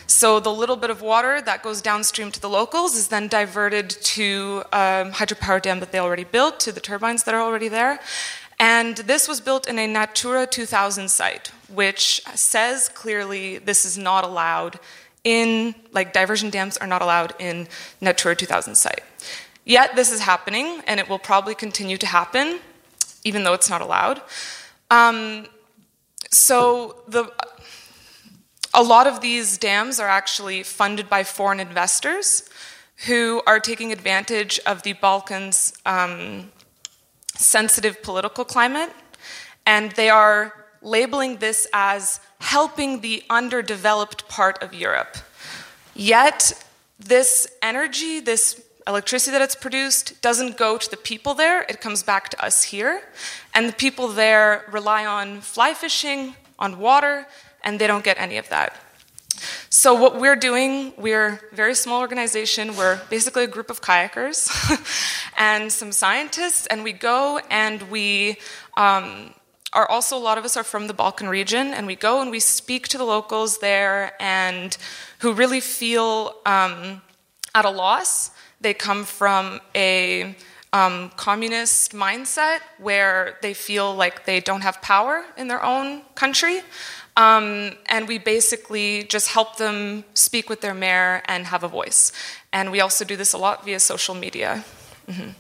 So 0.10 0.40
the 0.40 0.52
little 0.52 0.76
bit 0.76 0.90
of 0.90 1.04
water 1.04 1.40
that 1.40 1.62
goes 1.62 1.84
downstream 1.84 2.32
to 2.32 2.42
the 2.42 2.50
locals 2.50 2.96
is 2.96 3.10
then 3.10 3.28
diverted 3.28 3.92
to 3.92 4.64
a 4.74 5.06
um, 5.06 5.12
hydropower 5.12 5.62
dam 5.62 5.80
that 5.82 5.92
they 5.92 6.00
already 6.00 6.24
built, 6.24 6.60
to 6.62 6.72
the 6.72 6.80
turbines 6.82 7.26
that 7.26 7.36
are 7.36 7.42
already 7.42 7.68
there. 7.68 8.00
And 8.60 8.98
this 8.98 9.28
was 9.28 9.40
built 9.40 9.68
in 9.68 9.78
a 9.78 9.86
Natura 9.86 10.48
2000 10.48 11.12
site, 11.12 11.52
which 11.72 12.24
says 12.34 12.90
clearly 12.90 13.60
this 13.60 13.86
is 13.86 14.00
not 14.00 14.24
allowed 14.24 14.80
in, 15.24 15.76
like, 15.92 16.12
diversion 16.12 16.50
dams 16.50 16.76
are 16.78 16.88
not 16.88 17.04
allowed 17.04 17.36
in 17.38 17.68
Natura 18.02 18.36
2000 18.36 18.74
site. 18.74 19.04
Yet 19.64 19.96
this 19.96 20.12
is 20.12 20.22
happening, 20.22 20.82
and 20.88 21.00
it 21.00 21.08
will 21.08 21.20
probably 21.20 21.54
continue 21.54 21.98
to 21.98 22.08
happen, 22.08 22.62
even 23.24 23.44
though 23.44 23.54
it's 23.54 23.70
not 23.70 23.82
allowed. 23.82 24.24
Um, 24.90 25.46
so 26.32 27.04
the 27.08 27.32
a 28.80 28.90
lot 28.96 29.08
of 29.08 29.20
these 29.20 29.58
dams 29.58 30.00
are 30.00 30.08
actually 30.08 30.64
funded 30.64 31.10
by 31.10 31.22
foreign 31.22 31.60
investors 31.60 32.50
who 33.08 33.42
are 33.46 33.60
taking 33.60 33.92
advantage 33.92 34.58
of 34.66 34.84
the 34.84 34.94
Balkans' 34.94 35.74
um, 35.86 36.50
sensitive 37.36 38.02
political 38.02 38.46
climate, 38.46 38.90
and 39.66 39.92
they 39.92 40.10
are 40.10 40.54
labeling 40.82 41.40
this 41.40 41.68
as 41.74 42.22
helping 42.40 43.02
the 43.02 43.22
underdeveloped 43.30 44.30
part 44.30 44.64
of 44.64 44.74
Europe. 44.74 45.18
Yet, 45.94 46.54
this 46.98 47.48
energy, 47.62 48.22
this 48.22 48.64
electricity 48.88 49.34
that 49.34 49.42
it's 49.42 49.56
produced, 49.56 50.22
doesn't 50.22 50.56
go 50.56 50.78
to 50.78 50.90
the 50.90 50.96
people 50.96 51.34
there, 51.34 51.64
it 51.64 51.82
comes 51.82 52.02
back 52.02 52.30
to 52.30 52.42
us 52.42 52.64
here. 52.64 53.02
And 53.54 53.68
the 53.68 53.74
people 53.74 54.08
there 54.08 54.64
rely 54.72 55.06
on 55.06 55.42
fly 55.42 55.74
fishing, 55.74 56.36
on 56.58 56.80
water, 56.80 57.28
and 57.64 57.80
they 57.80 57.88
don't 57.88 58.04
get 58.04 58.20
any 58.20 58.38
of 58.38 58.50
that. 58.50 58.76
So 59.70 59.94
what 59.94 60.20
we're 60.20 60.36
doing, 60.36 60.94
we're 60.98 61.40
a 61.52 61.56
very 61.56 61.76
small 61.76 62.02
organization. 62.02 62.76
We're 62.76 63.00
basically 63.10 63.44
a 63.44 63.48
group 63.48 63.70
of 63.70 63.82
kayakers 63.82 64.50
and 65.38 65.72
some 65.72 65.92
scientists, 65.92 66.68
and 66.68 66.84
we 66.84 66.92
go 66.94 67.40
and 67.50 67.84
we 67.84 68.38
um, 68.76 69.34
are 69.72 69.88
also 69.90 70.18
a 70.18 70.20
lot 70.20 70.38
of 70.38 70.46
us 70.46 70.58
are 70.58 70.64
from 70.64 70.88
the 70.88 70.94
Balkan 70.94 71.30
region, 71.30 71.68
and 71.68 71.88
we 71.88 71.96
go 71.96 72.22
and 72.22 72.32
we 72.32 72.40
speak 72.40 72.88
to 72.90 72.98
the 72.98 73.04
locals 73.04 73.60
there, 73.60 74.14
and 74.20 74.76
who 75.20 75.34
really 75.34 75.60
feel 75.60 76.36
um, 76.46 77.02
at 77.56 77.66
a 77.66 77.70
loss. 77.70 78.32
They 78.62 78.74
come 78.74 79.06
from 79.06 79.62
a 79.76 80.36
um, 80.74 81.12
communist 81.16 81.94
mindset 81.94 82.60
where 82.78 83.38
they 83.42 83.54
feel 83.54 83.96
like 83.96 84.26
they 84.26 84.40
don't 84.40 84.62
have 84.62 84.82
power 84.82 85.24
in 85.38 85.48
their 85.48 85.64
own 85.64 86.02
country. 86.16 86.62
Um, 87.20 87.74
and 87.88 88.08
we 88.08 88.18
basically 88.18 89.04
just 89.04 89.28
help 89.28 89.58
them 89.58 90.06
speak 90.14 90.50
with 90.50 90.62
their 90.62 90.74
mayor 90.74 91.22
and 91.26 91.46
have 91.48 91.66
a 91.66 91.68
voice. 91.68 92.14
And 92.54 92.72
we 92.72 92.80
also 92.80 93.04
do 93.04 93.18
this 93.18 93.34
a 93.34 93.38
lot 93.38 93.66
via 93.66 93.80
social 93.82 94.16
media. 94.16 94.64
Mm-hmm. 95.06 95.32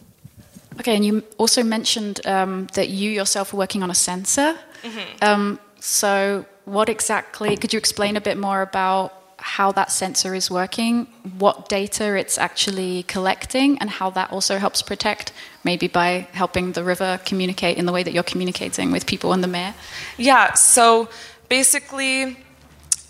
Okay, 0.81 0.95
and 0.95 1.05
you 1.05 1.24
also 1.38 1.63
mentioned 1.63 2.19
um, 2.25 2.67
that 2.74 2.89
you 2.89 3.09
yourself 3.09 3.53
are 3.53 3.57
working 3.57 3.81
on 3.81 3.89
a 3.89 3.95
sensor. 3.95 4.57
Mm-hmm. 4.83 5.24
Um, 5.24 5.59
so, 5.79 6.45
what 6.65 6.89
exactly, 6.89 7.55
could 7.55 7.71
you 7.71 7.79
explain 7.79 8.17
a 8.17 8.21
bit 8.21 8.38
more 8.38 8.62
about 8.62 9.13
how 9.38 9.71
that 9.71 9.89
sensor 9.89 10.36
is 10.36 10.51
working, 10.51 11.05
what 11.38 11.69
data 11.69 12.17
it's 12.17 12.38
actually 12.38 13.03
collecting, 13.03 13.77
and 13.79 13.89
how 13.89 14.09
that 14.12 14.31
also 14.33 14.57
helps 14.57 14.81
protect, 14.81 15.31
maybe 15.63 15.88
by 15.88 16.27
helping 16.33 16.74
the 16.74 16.83
river 16.83 17.19
communicate 17.24 17.77
in 17.77 17.86
the 17.86 17.93
way 17.93 18.03
that 18.03 18.13
you're 18.13 18.31
communicating 18.33 18.91
with 18.91 19.05
people 19.05 19.31
and 19.31 19.41
the 19.41 19.48
mayor? 19.48 19.74
Yeah, 20.17 20.53
so 20.53 21.07
Basically, 21.50 22.38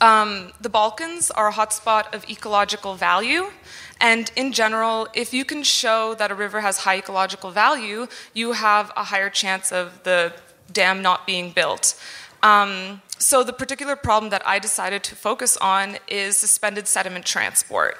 um, 0.01 0.53
the 0.61 0.69
Balkans 0.69 1.29
are 1.29 1.49
a 1.49 1.51
hotspot 1.51 2.13
of 2.13 2.27
ecological 2.29 2.95
value. 2.95 3.51
And 3.99 4.31
in 4.37 4.53
general, 4.53 5.09
if 5.13 5.33
you 5.33 5.43
can 5.43 5.61
show 5.61 6.15
that 6.15 6.31
a 6.31 6.35
river 6.35 6.61
has 6.61 6.79
high 6.79 6.97
ecological 6.97 7.51
value, 7.51 8.07
you 8.33 8.53
have 8.53 8.93
a 8.95 9.03
higher 9.03 9.29
chance 9.29 9.73
of 9.73 10.03
the 10.03 10.33
dam 10.71 11.01
not 11.01 11.27
being 11.27 11.51
built. 11.51 11.99
Um, 12.41 13.01
so, 13.17 13.43
the 13.43 13.51
particular 13.51 13.97
problem 13.97 14.29
that 14.29 14.47
I 14.47 14.59
decided 14.59 15.03
to 15.03 15.15
focus 15.15 15.57
on 15.57 15.97
is 16.07 16.37
suspended 16.37 16.87
sediment 16.87 17.25
transport. 17.25 17.97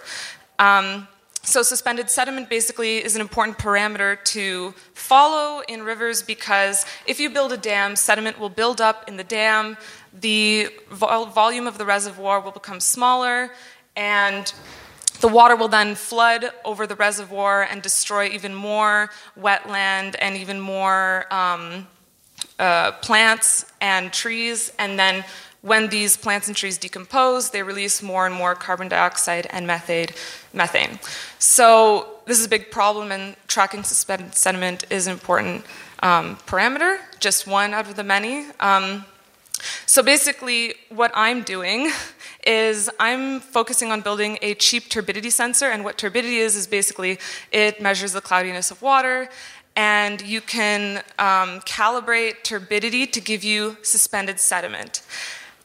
Um, 0.57 1.09
so, 1.41 1.61
suspended 1.61 2.09
sediment 2.09 2.49
basically 2.49 3.03
is 3.03 3.15
an 3.15 3.21
important 3.21 3.57
parameter 3.57 4.23
to 4.25 4.73
follow 4.93 5.61
in 5.67 5.83
rivers 5.83 6.21
because 6.21 6.85
if 7.05 7.19
you 7.19 7.29
build 7.29 7.51
a 7.51 7.57
dam, 7.57 7.97
sediment 7.97 8.39
will 8.39 8.49
build 8.49 8.79
up 8.79 9.09
in 9.09 9.17
the 9.17 9.23
dam, 9.25 9.75
the 10.13 10.69
vol- 10.89 11.25
volume 11.25 11.67
of 11.67 11.77
the 11.77 11.85
reservoir 11.85 12.39
will 12.39 12.51
become 12.51 12.79
smaller, 12.79 13.51
and 13.95 14.53
the 15.21 15.27
water 15.27 15.55
will 15.55 15.67
then 15.67 15.95
flood 15.95 16.51
over 16.63 16.87
the 16.87 16.95
reservoir 16.95 17.63
and 17.63 17.81
destroy 17.81 18.27
even 18.29 18.55
more 18.55 19.09
wetland 19.37 20.15
and 20.19 20.37
even 20.37 20.59
more 20.59 21.25
um, 21.31 21.87
uh, 22.57 22.91
plants 22.93 23.65
and 23.81 24.13
trees, 24.13 24.71
and 24.79 24.97
then 24.97 25.23
when 25.61 25.89
these 25.89 26.15
plants 26.15 26.47
and 26.47 26.55
trees 26.55 26.77
decompose, 26.77 27.49
they 27.49 27.61
release 27.61 28.01
more 28.01 28.25
and 28.25 28.33
more 28.33 28.55
carbon 28.55 28.87
dioxide 28.87 29.45
and 29.49 29.67
methane. 29.67 30.07
methane. 30.53 30.99
So 31.37 32.21
this 32.25 32.39
is 32.39 32.45
a 32.45 32.49
big 32.49 32.71
problem, 32.71 33.11
and 33.11 33.35
tracking 33.47 33.83
suspended 33.83 34.35
sediment 34.35 34.85
is 34.89 35.07
an 35.07 35.13
important 35.13 35.65
um, 36.01 36.37
parameter, 36.47 36.99
just 37.19 37.45
one 37.45 37.73
out 37.73 37.89
of 37.89 37.95
the 37.95 38.03
many. 38.03 38.45
Um, 38.61 39.03
so 39.85 40.03
basically, 40.03 40.75
what 40.89 41.11
I'm 41.13 41.43
doing 41.43 41.91
is 42.47 42.89
I'm 42.99 43.39
focusing 43.39 43.91
on 43.91 44.01
building 44.01 44.37
a 44.41 44.53
cheap 44.55 44.89
turbidity 44.89 45.29
sensor, 45.29 45.65
and 45.65 45.83
what 45.83 45.97
turbidity 45.97 46.37
is 46.37 46.55
is 46.55 46.67
basically 46.67 47.19
it 47.51 47.81
measures 47.81 48.13
the 48.13 48.21
cloudiness 48.21 48.71
of 48.71 48.81
water, 48.81 49.29
and 49.75 50.21
you 50.21 50.41
can 50.41 50.97
um, 51.17 51.61
calibrate 51.61 52.43
turbidity 52.43 53.07
to 53.07 53.21
give 53.21 53.43
you 53.43 53.77
suspended 53.81 54.39
sediment. 54.39 55.01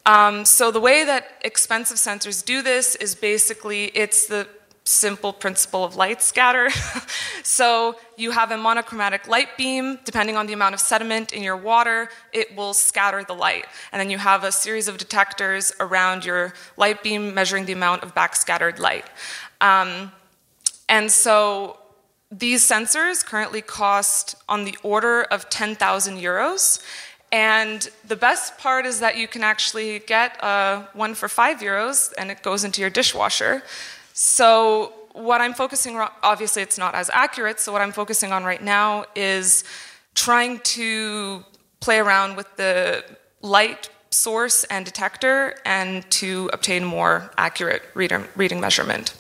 Um, 0.07 0.45
so 0.45 0.71
the 0.71 0.81
way 0.81 1.05
that 1.05 1.33
expensive 1.43 1.97
sensors 1.97 2.45
do 2.45 2.63
this 2.63 2.95
is 2.97 3.15
basically 3.15 3.87
it's 3.87 4.27
the 4.27 4.47
simple 4.85 5.33
principle 5.33 5.83
of 5.83 5.97
light 5.97 6.23
scatter. 6.23 6.69
so 7.43 7.97
you 8.17 8.31
have 8.31 8.51
a 8.51 8.57
monochromatic 8.57 9.27
light 9.27 9.57
beam, 9.57 9.99
depending 10.05 10.37
on 10.37 10.47
the 10.47 10.53
amount 10.53 10.75
of 10.75 10.81
sediment 10.81 11.33
in 11.33 11.43
your 11.43 11.57
water, 11.57 12.11
it 12.33 12.55
will 12.55 12.75
scatter 12.75 13.25
the 13.25 13.35
light. 13.35 13.65
And 13.93 14.01
then 14.01 14.11
you 14.11 14.19
have 14.19 14.45
a 14.45 14.53
series 14.53 14.87
of 14.87 14.99
detectors 14.99 15.73
around 15.81 16.25
your 16.25 16.53
light 16.77 17.03
beam 17.03 17.35
measuring 17.35 17.65
the 17.65 17.73
amount 17.73 18.03
of 18.03 18.15
backscattered 18.15 18.79
light. 18.79 19.07
Um, 19.61 20.13
and 20.89 21.11
so 21.11 21.79
these 22.31 22.67
sensors 22.67 23.25
currently 23.25 23.63
cost 23.63 24.35
on 24.49 24.65
the 24.65 24.77
order 24.83 25.23
of 25.23 25.49
10,000 25.49 26.19
euros. 26.19 26.83
And 27.33 27.89
the 28.07 28.17
best 28.17 28.59
part 28.59 28.87
is 28.87 29.01
that 29.01 29.17
you 29.17 29.27
can 29.29 29.43
actually 29.43 30.01
get 30.01 30.43
uh, 30.43 30.85
one 30.93 31.15
for 31.15 31.29
five 31.29 31.59
euros 31.59 32.13
and 32.19 32.31
it 32.31 32.43
goes 32.43 32.65
into 32.65 32.81
your 32.81 32.91
dishwasher. 32.91 33.63
So, 34.15 34.93
what 35.13 35.41
I'm 35.41 35.55
focusing 35.55 35.97
on, 35.97 36.09
obviously, 36.23 36.63
it's 36.63 36.79
not 36.79 36.95
as 36.95 37.11
accurate. 37.13 37.59
So, 37.61 37.73
what 37.73 37.83
I'm 37.83 37.93
focusing 37.93 38.33
on 38.33 38.45
right 38.45 38.63
now 38.63 39.05
is 39.15 39.65
trying 40.15 40.61
to 40.61 41.45
play 41.81 41.99
around 41.99 42.37
with 42.37 42.47
the 42.57 43.05
light 43.43 43.91
source 44.11 44.63
and 44.65 44.87
detector 44.87 45.57
and 45.65 46.09
to 46.13 46.49
obtain 46.53 46.85
more 46.85 47.31
accurate 47.37 47.83
reader, 47.95 48.27
reading 48.37 48.61
measurement. 48.61 49.13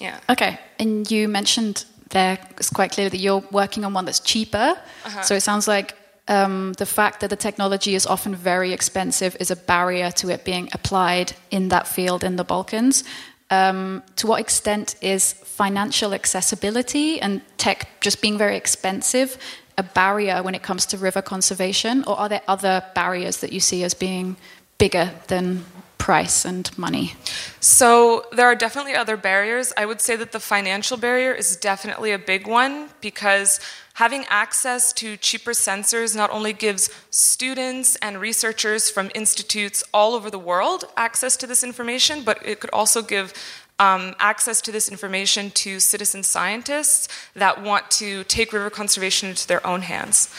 Yeah. 0.00 0.18
Okay. 0.28 0.58
And 0.80 1.08
you 1.08 1.28
mentioned 1.28 1.84
there 2.10 2.36
it's 2.58 2.70
quite 2.70 2.90
clear 2.90 3.08
that 3.08 3.18
you're 3.18 3.44
working 3.52 3.84
on 3.84 3.94
one 3.94 4.04
that's 4.06 4.18
cheaper. 4.18 4.76
Uh-huh. 5.04 5.22
So 5.22 5.36
it 5.36 5.42
sounds 5.42 5.68
like 5.68 5.96
um, 6.26 6.72
the 6.74 6.86
fact 6.86 7.20
that 7.20 7.30
the 7.30 7.36
technology 7.36 7.94
is 7.94 8.06
often 8.06 8.34
very 8.34 8.72
expensive 8.72 9.36
is 9.38 9.52
a 9.52 9.56
barrier 9.56 10.10
to 10.12 10.30
it 10.30 10.44
being 10.44 10.68
applied 10.72 11.34
in 11.52 11.68
that 11.68 11.86
field 11.86 12.24
in 12.24 12.34
the 12.34 12.44
Balkans. 12.44 13.04
Um, 13.50 14.04
to 14.16 14.28
what 14.28 14.40
extent 14.40 14.94
is 15.00 15.32
financial 15.32 16.14
accessibility 16.14 17.20
and 17.20 17.42
tech 17.58 17.88
just 18.00 18.22
being 18.22 18.38
very 18.38 18.56
expensive 18.56 19.36
a 19.80 19.82
barrier 19.82 20.42
when 20.42 20.54
it 20.54 20.62
comes 20.62 20.86
to 20.86 20.98
river 20.98 21.22
conservation, 21.22 22.04
or 22.06 22.18
are 22.20 22.28
there 22.28 22.42
other 22.46 22.84
barriers 22.94 23.38
that 23.38 23.50
you 23.52 23.60
see 23.60 23.82
as 23.82 23.94
being 23.94 24.36
bigger 24.78 25.10
than 25.28 25.64
price 25.96 26.44
and 26.44 26.64
money? 26.78 27.14
So, 27.60 28.26
there 28.32 28.46
are 28.46 28.54
definitely 28.54 28.94
other 28.94 29.16
barriers. 29.16 29.72
I 29.76 29.86
would 29.86 30.00
say 30.00 30.16
that 30.16 30.32
the 30.32 30.40
financial 30.40 30.96
barrier 30.96 31.32
is 31.32 31.56
definitely 31.56 32.12
a 32.12 32.18
big 32.18 32.46
one 32.46 32.90
because 33.00 33.58
having 34.00 34.24
access 34.30 34.94
to 34.94 35.14
cheaper 35.18 35.50
sensors 35.50 36.16
not 36.16 36.30
only 36.30 36.54
gives 36.54 36.88
students 37.10 37.96
and 37.96 38.18
researchers 38.18 38.88
from 38.88 39.10
institutes 39.14 39.84
all 39.92 40.14
over 40.14 40.30
the 40.30 40.38
world 40.38 40.86
access 40.96 41.36
to 41.36 41.46
this 41.46 41.62
information, 41.62 42.22
but 42.22 42.38
it 42.42 42.60
could 42.60 42.70
also 42.70 43.02
give 43.02 43.34
um, 43.78 44.14
access 44.18 44.62
to 44.62 44.72
this 44.72 44.88
information 44.88 45.50
to 45.50 45.78
citizen 45.78 46.22
scientists 46.22 47.08
that 47.34 47.62
want 47.62 47.90
to 47.90 48.24
take 48.24 48.54
river 48.54 48.70
conservation 48.70 49.28
into 49.28 49.46
their 49.46 49.64
own 49.66 49.82
hands. 49.82 50.34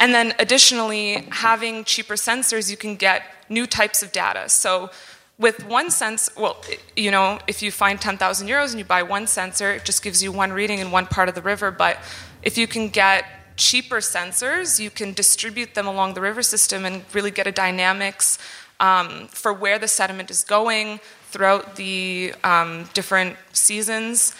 And 0.00 0.12
then 0.12 0.34
additionally, 0.40 1.28
having 1.30 1.84
cheaper 1.84 2.14
sensors, 2.14 2.68
you 2.68 2.76
can 2.76 2.96
get 2.96 3.22
new 3.48 3.68
types 3.68 4.02
of 4.02 4.10
data. 4.10 4.48
So 4.48 4.90
with 5.38 5.64
one 5.66 5.90
sense, 5.90 6.30
well, 6.36 6.56
you 6.96 7.10
know, 7.10 7.38
if 7.46 7.62
you 7.62 7.70
find 7.70 8.00
10,000 8.00 8.48
euros 8.48 8.70
and 8.70 8.78
you 8.78 8.84
buy 8.84 9.02
one 9.02 9.26
sensor, 9.26 9.72
it 9.72 9.84
just 9.84 10.02
gives 10.02 10.22
you 10.22 10.30
one 10.30 10.52
reading 10.52 10.78
in 10.78 10.90
one 10.90 11.06
part 11.06 11.28
of 11.28 11.34
the 11.34 11.42
river. 11.42 11.70
But 11.70 11.98
if 12.44 12.58
you 12.58 12.66
can 12.66 12.88
get 12.88 13.24
cheaper 13.56 13.96
sensors, 13.96 14.78
you 14.78 14.90
can 14.90 15.12
distribute 15.12 15.74
them 15.74 15.86
along 15.86 16.14
the 16.14 16.20
river 16.20 16.42
system 16.42 16.84
and 16.84 17.04
really 17.12 17.30
get 17.30 17.46
a 17.46 17.52
dynamics 17.52 18.38
um, 18.80 19.28
for 19.28 19.52
where 19.52 19.78
the 19.78 19.88
sediment 19.88 20.30
is 20.30 20.44
going 20.44 21.00
throughout 21.30 21.76
the 21.76 22.34
um, 22.44 22.88
different 22.92 23.36
seasons. 23.52 24.34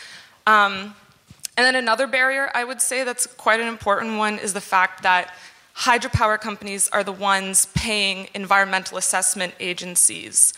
Um, 0.46 0.94
and 1.56 1.64
then 1.64 1.76
another 1.76 2.06
barrier 2.06 2.50
I 2.54 2.64
would 2.64 2.80
say 2.80 3.04
that's 3.04 3.26
quite 3.26 3.60
an 3.60 3.68
important 3.68 4.18
one 4.18 4.38
is 4.38 4.52
the 4.52 4.60
fact 4.60 5.02
that 5.04 5.34
hydropower 5.76 6.40
companies 6.40 6.88
are 6.88 7.02
the 7.02 7.12
ones 7.12 7.66
paying 7.74 8.28
environmental 8.34 8.98
assessment 8.98 9.54
agencies 9.58 10.52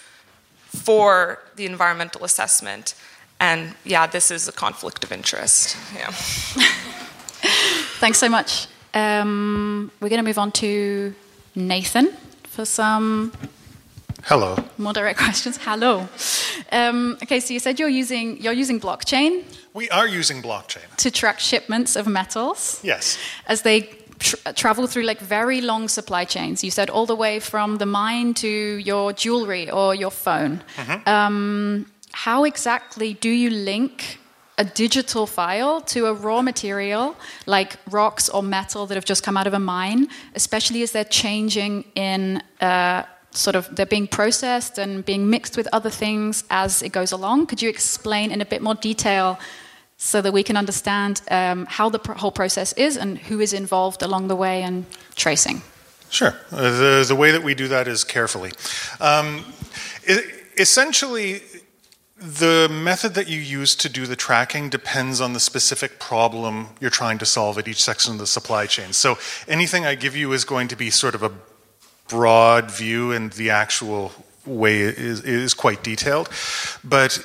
for 0.69 1.43
the 1.57 1.65
environmental 1.65 2.25
assessment. 2.25 2.95
And 3.39 3.75
yeah, 3.85 4.07
this 4.07 4.31
is 4.31 4.49
a 4.49 4.53
conflict 4.53 5.05
of 5.05 5.13
interest. 5.13 5.77
Yeah. 5.95 6.13
Thanks 8.01 8.19
so 8.19 8.29
much. 8.29 8.67
Um, 8.95 9.91
we're 10.01 10.09
going 10.09 10.23
to 10.23 10.29
move 10.29 10.39
on 10.39 10.53
to 10.53 11.15
Nathan 11.55 12.13
for 12.45 12.65
some 12.65 13.33
Hello. 14.27 14.57
More 14.77 14.93
direct 14.93 15.19
questions. 15.27 15.57
Hello. 15.57 16.09
Um, 16.73 17.17
okay, 17.23 17.39
so 17.39 17.55
you 17.55 17.61
said 17.61 17.79
you're 17.79 17.89
using 17.89 18.43
you're 18.43 18.53
using 18.53 18.81
blockchain. 18.81 19.45
We 19.73 19.89
are 19.91 20.09
using 20.09 20.43
blockchain 20.43 20.97
to 20.97 21.11
track 21.11 21.39
shipments 21.39 21.95
of 21.97 22.07
metals. 22.09 22.81
Yes. 22.83 23.19
As 23.47 23.63
they 23.63 23.83
tra- 24.19 24.53
travel 24.53 24.89
through 24.89 25.05
like 25.05 25.21
very 25.21 25.61
long 25.61 25.89
supply 25.89 26.25
chains. 26.25 26.65
You 26.65 26.71
said 26.73 26.91
all 26.91 27.07
the 27.07 27.15
way 27.15 27.39
from 27.39 27.79
the 27.79 27.87
mine 27.87 28.35
to 28.35 28.49
your 28.49 29.13
jewelry 29.13 29.71
or 29.71 29.95
your 29.95 30.11
phone. 30.11 30.63
Mm-hmm. 30.77 31.09
Um, 31.09 31.87
how 32.13 32.45
exactly 32.45 33.15
do 33.15 33.29
you 33.29 33.51
link 33.51 34.19
a 34.59 34.65
digital 34.65 35.27
file 35.27 35.81
to 35.83 36.07
a 36.07 36.15
raw 36.15 36.41
material 36.41 37.15
like 37.45 37.77
rocks 37.91 38.29
or 38.29 38.43
metal 38.43 38.87
that 38.87 38.95
have 38.95 39.05
just 39.05 39.23
come 39.23 39.37
out 39.37 39.47
of 39.47 39.55
a 39.55 39.59
mine, 39.59 40.09
especially 40.35 40.83
as 40.83 40.93
they're 40.93 41.05
changing 41.05 41.85
in 41.95 42.43
uh, 42.61 43.03
sort 43.33 43.55
of 43.55 43.75
they're 43.77 43.87
being 43.87 44.07
processed 44.07 44.79
and 44.79 45.05
being 45.05 45.29
mixed 45.29 45.57
with 45.57 45.69
other 45.73 45.91
things 45.91 46.45
as 46.51 46.83
it 46.83 46.93
goes 46.93 47.13
along. 47.13 47.47
Could 47.47 47.61
you 47.61 47.69
explain 47.69 48.31
in 48.31 48.41
a 48.41 48.47
bit 48.47 48.63
more 48.63 48.75
detail 48.75 49.39
so 49.99 50.21
that 50.23 50.33
we 50.33 50.43
can 50.43 50.57
understand 50.57 51.23
um, 51.31 51.67
how 51.67 51.89
the 51.89 52.01
whole 52.15 52.33
process 52.33 52.73
is 52.75 52.97
and 52.97 53.19
who 53.19 53.41
is 53.41 53.53
involved 53.53 54.03
along 54.03 54.29
the 54.29 54.37
way 54.37 54.63
and 54.63 54.85
tracing? 55.15 55.63
Sure. 56.09 56.35
Uh, 56.51 56.57
the, 56.57 57.05
the 57.09 57.17
way 57.17 57.31
that 57.31 57.43
we 57.43 57.55
do 57.55 57.69
that 57.69 57.89
is 57.89 58.05
carefully. 58.05 58.53
Um, 59.01 59.45
it, 60.05 60.25
essentially, 60.59 61.43
the 62.19 62.69
method 62.71 63.15
that 63.15 63.29
you 63.29 63.39
use 63.39 63.77
to 63.77 63.89
do 63.89 64.07
the 64.07 64.17
tracking 64.17 64.71
depends 64.71 65.21
on 65.21 65.35
the 65.35 65.41
specific 65.41 65.99
problem 65.99 66.69
you're 66.81 66.91
trying 66.91 67.19
to 67.19 67.27
solve 67.27 67.59
at 67.59 67.69
each 67.69 67.83
section 67.83 68.15
of 68.15 68.19
the 68.19 68.27
supply 68.27 68.67
chain. 68.67 68.93
So 68.93 69.19
anything 69.47 69.85
I 69.85 69.95
give 69.95 70.17
you 70.17 70.33
is 70.33 70.45
going 70.45 70.69
to 70.69 70.77
be 70.77 70.91
sort 70.91 71.15
of 71.15 71.23
a 71.23 71.33
broad 72.09 72.71
view, 72.71 73.13
and 73.13 73.33
the 73.33 73.51
actual 73.51 74.13
way 74.47 74.81
is, 74.81 75.23
is 75.23 75.53
quite 75.53 75.83
detailed. 75.83 76.31
But 76.83 77.25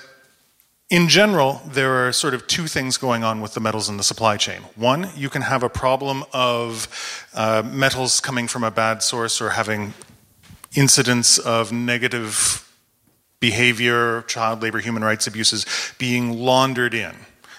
in 0.90 1.08
general, 1.08 1.62
there 1.66 2.06
are 2.06 2.12
sort 2.12 2.34
of 2.34 2.48
two 2.48 2.68
things 2.68 2.98
going 2.98 3.24
on 3.24 3.40
with 3.40 3.54
the 3.54 3.62
metals 3.62 3.88
in 3.88 3.96
the 3.96 4.04
supply 4.04 4.36
chain. 4.36 4.62
One, 4.76 5.10
you 5.16 5.30
can 5.30 5.44
have 5.44 5.64
a 5.64 5.70
problem 5.70 6.26
of 6.34 7.30
uh, 7.34 7.64
metals 7.66 8.20
coming 8.20 8.48
from 8.50 8.66
a 8.66 8.72
bad 8.72 9.02
source 9.04 9.40
or 9.40 9.52
having 9.52 9.94
incidents 10.76 11.38
of 11.38 11.72
negative 11.72 12.68
behavior, 13.42 14.22
child 14.24 14.62
labor, 14.62 14.80
human 14.80 15.04
rights 15.04 15.28
abuses 15.28 15.66
being 15.98 16.40
laundered 16.40 16.94
in. 16.94 17.14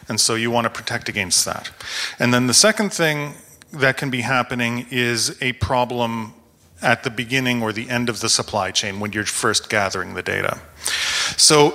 And 0.08 0.18
so 0.18 0.34
you 0.34 0.50
want 0.50 0.64
to 0.64 0.70
protect 0.70 1.10
against 1.10 1.44
that. 1.44 1.70
And 2.18 2.32
then 2.32 2.46
the 2.46 2.54
second 2.54 2.92
thing 2.92 3.34
that 3.72 3.98
can 3.98 4.08
be 4.08 4.22
happening 4.22 4.86
is 4.90 5.36
a 5.42 5.52
problem 5.54 6.32
at 6.80 7.04
the 7.04 7.10
beginning 7.10 7.62
or 7.62 7.72
the 7.72 7.88
end 7.90 8.08
of 8.08 8.20
the 8.20 8.28
supply 8.28 8.70
chain 8.70 9.00
when 9.00 9.12
you're 9.12 9.24
first 9.24 9.68
gathering 9.68 10.14
the 10.14 10.22
data. 10.22 10.60
So, 11.36 11.74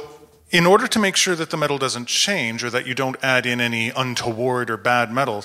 in 0.50 0.65
order 0.65 0.88
to 0.88 1.00
make 1.00 1.17
sure 1.17 1.36
that 1.36 1.50
the 1.50 1.58
metal 1.58 1.78
doesn't 1.78 2.08
change 2.08 2.63
or 2.63 2.70
that 2.70 2.88
you 2.88 2.96
don't 2.96 3.17
add 3.22 3.46
in 3.46 3.60
any 3.60 3.89
untoward 3.89 4.70
or 4.70 4.78
bad 4.78 5.12
metal, 5.12 5.43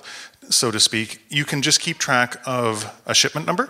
so 0.49 0.71
to 0.71 0.79
speak, 0.79 1.23
you 1.29 1.45
can 1.45 1.61
just 1.61 1.81
keep 1.81 1.99
track 1.99 2.41
of 2.47 2.95
a 3.05 3.15
shipment 3.15 3.45
number. 3.45 3.69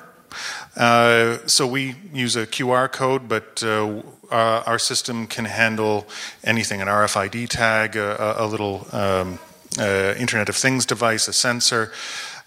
Uh, 0.77 1.38
so 1.47 1.66
we 1.66 1.95
use 2.12 2.37
a 2.37 2.47
QR 2.47 2.90
code, 2.90 3.29
but 3.29 3.62
uh, 3.62 4.03
our, 4.31 4.62
our, 4.66 4.79
system 4.79 5.27
can 5.27 5.45
handle 5.45 6.07
anything 6.45 6.81
an 6.81 6.88
RFID 6.88 7.49
tag, 7.49 7.97
a, 7.97 8.37
a 8.38 8.47
little 8.47 8.87
um, 8.92 9.38
uh, 9.79 10.14
Internet 10.18 10.49
of 10.49 10.57
Things 10.57 10.87
device, 10.87 11.29
a 11.29 11.33
sensor. 11.33 11.92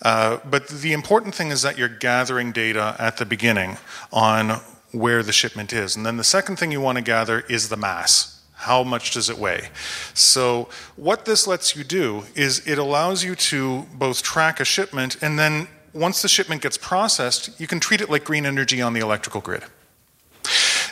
Uh, 0.02 0.40
but 0.50 0.68
the 0.68 0.94
important 0.94 1.34
thing 1.36 1.50
is 1.50 1.62
that 1.62 1.78
you're 1.78 1.88
gathering 1.88 2.52
data 2.52 2.96
at 3.00 3.18
the 3.18 3.26
beginning 3.26 3.78
on 4.12 4.60
where 4.92 5.24
the 5.24 5.32
shipment 5.32 5.74
is. 5.74 5.96
And 5.96 6.06
then 6.06 6.18
the 6.18 6.24
second 6.24 6.58
thing 6.58 6.72
you 6.72 6.82
want 6.82 6.98
to 6.98 7.04
gather 7.04 7.42
is 7.42 7.70
the 7.70 7.78
mass. 7.78 8.32
How 8.54 8.84
much 8.84 9.12
does 9.12 9.30
it 9.30 9.38
weigh? 9.38 9.70
So, 10.14 10.70
what 10.96 11.26
this 11.26 11.46
lets 11.46 11.76
you 11.76 11.84
do 11.84 12.24
is 12.36 12.66
it 12.66 12.78
allows 12.78 13.24
you 13.24 13.36
to 13.36 13.86
both 13.94 14.24
track 14.24 14.60
a 14.60 14.66
shipment 14.66 15.22
and 15.22 15.38
then 15.38 15.68
once 15.96 16.22
the 16.22 16.28
shipment 16.28 16.62
gets 16.62 16.78
processed, 16.78 17.60
you 17.60 17.66
can 17.66 17.80
treat 17.80 18.02
it 18.02 18.10
like 18.10 18.26
green 18.26 18.46
energy 18.46 18.82
on 18.82 18.94
the 18.94 19.00
electrical 19.00 19.40
grid. 19.40 19.64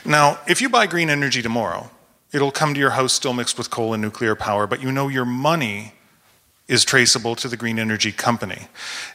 Now, 0.06 0.40
if 0.48 0.62
you 0.62 0.70
buy 0.70 0.88
green 0.88 1.10
energy 1.10 1.42
tomorrow, 1.42 1.92
it'll 2.32 2.52
come 2.52 2.74
to 2.74 2.80
your 2.80 2.92
house 2.92 3.14
still 3.14 3.34
mixed 3.34 3.58
with 3.58 3.70
coal 3.70 3.94
and 3.94 4.02
nuclear 4.02 4.36
power, 4.36 4.66
but 4.66 4.82
you 4.82 4.92
know 4.92 5.10
your 5.10 5.26
money 5.26 5.94
is 6.68 6.86
traceable 6.86 7.36
to 7.36 7.50
the 7.50 7.58
green 7.58 7.78
energy 7.78 8.12
company. 8.12 8.68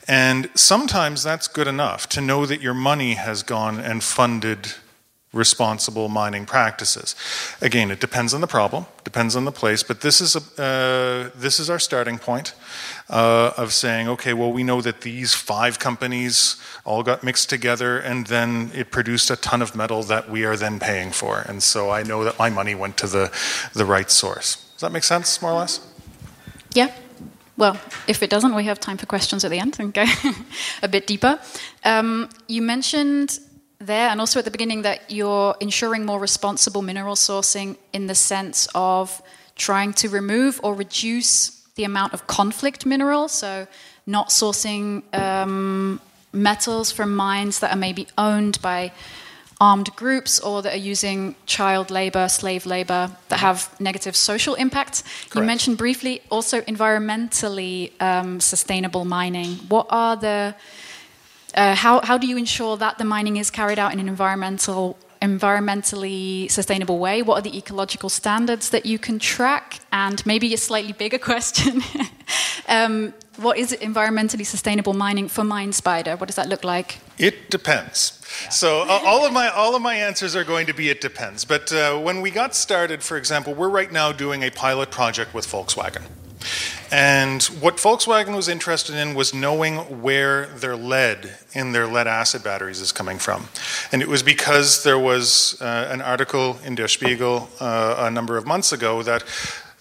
And 0.07 0.51
sometimes 0.55 1.22
that's 1.22 1.48
good 1.48 1.66
enough 1.66 2.09
to 2.11 2.20
know 2.20 2.44
that 2.44 2.61
your 2.61 2.74
money 2.74 3.14
has 3.14 3.42
gone 3.42 3.81
and 3.81 4.05
funded 4.05 4.74
responsible 5.32 6.08
mining 6.08 6.46
practices. 6.46 7.14
Again, 7.60 7.90
it 7.90 8.00
depends 8.00 8.32
on 8.32 8.40
the 8.40 8.46
problem, 8.46 8.86
depends 9.04 9.36
on 9.36 9.44
the 9.44 9.52
place, 9.52 9.82
but 9.82 10.00
this 10.00 10.20
is, 10.20 10.36
a, 10.36 10.62
uh, 10.62 11.30
this 11.38 11.60
is 11.60 11.68
our 11.68 11.78
starting 11.78 12.18
point 12.18 12.54
uh, 13.10 13.52
of 13.56 13.74
saying, 13.74 14.08
okay, 14.08 14.32
well, 14.32 14.50
we 14.50 14.64
know 14.64 14.80
that 14.80 15.02
these 15.02 15.34
five 15.34 15.78
companies 15.78 16.56
all 16.84 17.02
got 17.02 17.22
mixed 17.22 17.50
together 17.50 17.98
and 17.98 18.26
then 18.28 18.70
it 18.74 18.90
produced 18.90 19.30
a 19.30 19.36
ton 19.36 19.60
of 19.60 19.76
metal 19.76 20.02
that 20.02 20.30
we 20.30 20.44
are 20.44 20.56
then 20.56 20.80
paying 20.80 21.12
for. 21.12 21.40
And 21.40 21.62
so 21.62 21.90
I 21.90 22.02
know 22.02 22.24
that 22.24 22.38
my 22.38 22.48
money 22.48 22.74
went 22.74 22.96
to 22.98 23.06
the, 23.06 23.30
the 23.74 23.84
right 23.84 24.10
source. 24.10 24.56
Does 24.72 24.80
that 24.80 24.92
make 24.92 25.04
sense, 25.04 25.42
more 25.42 25.50
or 25.50 25.58
less? 25.58 25.86
Yeah. 26.72 26.94
Well, 27.58 27.76
if 28.06 28.22
it 28.22 28.30
doesn't, 28.30 28.54
we 28.54 28.64
have 28.64 28.78
time 28.78 28.96
for 28.96 29.06
questions 29.06 29.44
at 29.44 29.50
the 29.50 29.58
end 29.58 29.76
and 29.80 29.92
go 29.92 30.04
a 30.82 30.88
bit 30.88 31.06
deeper. 31.06 31.38
Um, 31.84 32.30
you 32.46 32.62
mentioned 32.62 33.40
there 33.80 34.08
and 34.08 34.20
also 34.20 34.38
at 34.38 34.44
the 34.44 34.50
beginning 34.50 34.82
that 34.82 35.10
you're 35.10 35.54
ensuring 35.60 36.04
more 36.04 36.18
responsible 36.18 36.82
mineral 36.82 37.14
sourcing 37.14 37.76
in 37.92 38.06
the 38.06 38.14
sense 38.14 38.68
of 38.74 39.22
trying 39.56 39.92
to 39.92 40.08
remove 40.08 40.60
or 40.62 40.74
reduce 40.74 41.50
the 41.74 41.84
amount 41.84 42.12
of 42.12 42.26
conflict 42.26 42.84
minerals, 42.84 43.32
so 43.32 43.66
not 44.06 44.30
sourcing 44.30 45.02
um, 45.14 46.00
metals 46.32 46.90
from 46.90 47.14
mines 47.14 47.60
that 47.60 47.72
are 47.72 47.76
maybe 47.76 48.06
owned 48.16 48.60
by 48.62 48.90
armed 49.60 49.94
groups 49.96 50.38
or 50.40 50.62
that 50.62 50.74
are 50.74 50.76
using 50.92 51.34
child 51.46 51.90
labor, 51.90 52.28
slave 52.28 52.64
labor 52.66 53.10
that 53.28 53.40
have 53.40 53.74
negative 53.80 54.14
social 54.14 54.54
impacts. 54.54 55.02
Correct. 55.02 55.36
You 55.36 55.42
mentioned 55.42 55.78
briefly 55.78 56.22
also 56.30 56.60
environmentally 56.62 57.90
um, 58.00 58.40
sustainable 58.40 59.04
mining. 59.04 59.56
What 59.68 59.86
are 59.90 60.16
the 60.16 60.54
uh, 61.54 61.74
how, 61.74 62.00
how 62.00 62.18
do 62.18 62.26
you 62.26 62.37
ensure 62.37 62.76
that 62.76 62.98
the 62.98 63.04
mining 63.04 63.37
is 63.37 63.50
carried 63.50 63.78
out 63.78 63.92
in 63.92 64.00
an 64.00 64.08
environmental 64.08 64.98
environmentally 65.20 66.48
sustainable 66.50 66.98
way? 66.98 67.22
What 67.22 67.38
are 67.38 67.42
the 67.42 67.58
ecological 67.58 68.08
standards 68.08 68.70
that 68.70 68.87
you 68.87 68.98
can 68.98 69.18
track? 69.18 69.80
And 69.90 70.24
maybe 70.24 70.54
a 70.54 70.56
slightly 70.56 70.92
bigger 70.92 71.18
question 71.30 71.82
um, 72.68 73.14
what 73.37 73.56
is 73.56 73.72
environmentally 73.72 74.44
sustainable 74.44 74.94
mining 74.94 75.28
for 75.28 75.42
MineSpider? 75.42 76.18
What 76.18 76.26
does 76.26 76.37
that 76.37 76.48
look 76.48 76.64
like? 76.64 76.98
It 77.18 77.50
depends. 77.50 78.20
So 78.50 78.82
uh, 78.82 79.00
all 79.04 79.24
of 79.24 79.32
my 79.32 79.48
all 79.48 79.74
of 79.74 79.82
my 79.82 79.94
answers 79.94 80.37
are 80.37 80.44
going 80.44 80.66
to 80.66 80.74
be 80.74 80.90
it 80.90 81.00
depends. 81.00 81.44
But 81.44 81.72
uh, 81.72 81.98
when 81.98 82.20
we 82.20 82.30
got 82.30 82.54
started, 82.54 83.02
for 83.02 83.16
example, 83.16 83.54
we're 83.54 83.68
right 83.68 83.90
now 83.90 84.12
doing 84.12 84.42
a 84.42 84.50
pilot 84.50 84.90
project 84.90 85.34
with 85.34 85.46
Volkswagen. 85.46 86.02
And 86.90 87.42
what 87.61 87.77
Volkswagen 87.77 88.35
was 88.35 88.48
interested 88.48 88.94
in 88.94 89.14
was 89.14 89.35
knowing 89.35 90.03
where 90.03 90.46
their 90.46 90.77
lead 90.77 91.37
in 91.53 91.72
their 91.72 91.87
lead 91.87 92.07
acid 92.07 92.42
batteries 92.42 92.81
is 92.81 92.92
coming 92.92 93.18
from. 93.18 93.48
And 93.92 94.01
it 94.01 94.09
was 94.09 94.22
because 94.22 94.85
there 94.85 94.98
was 94.98 95.61
uh, 95.61 95.88
an 95.90 96.01
article 96.01 96.59
in 96.64 96.74
Der 96.74 96.88
Spiegel 96.88 97.48
uh, 97.61 97.96
a 97.98 98.11
number 98.11 98.38
of 98.38 98.46
months 98.46 98.72
ago 98.72 99.03
that 99.03 99.22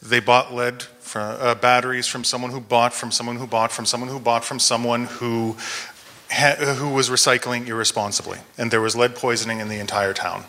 they 0.01 0.19
bought 0.19 0.53
lead 0.53 0.83
from, 0.99 1.37
uh, 1.39 1.55
batteries 1.55 2.07
from 2.07 2.23
someone 2.23 2.51
who 2.51 2.59
bought 2.59 2.93
from 2.93 3.11
someone 3.11 3.37
who 3.37 3.47
bought 3.47 3.71
from 3.71 3.85
someone 3.85 4.09
who 4.09 4.19
bought 4.19 4.43
from 4.43 4.59
someone 4.59 5.05
who 5.05 5.55
who 6.29 6.89
was 6.89 7.09
recycling 7.09 7.67
irresponsibly, 7.67 8.39
and 8.57 8.69
there 8.69 8.81
was 8.81 8.97
lead 8.97 9.15
poisoning 9.15 9.61
in 9.61 9.69
the 9.69 9.79
entire 9.79 10.13
town. 10.13 10.43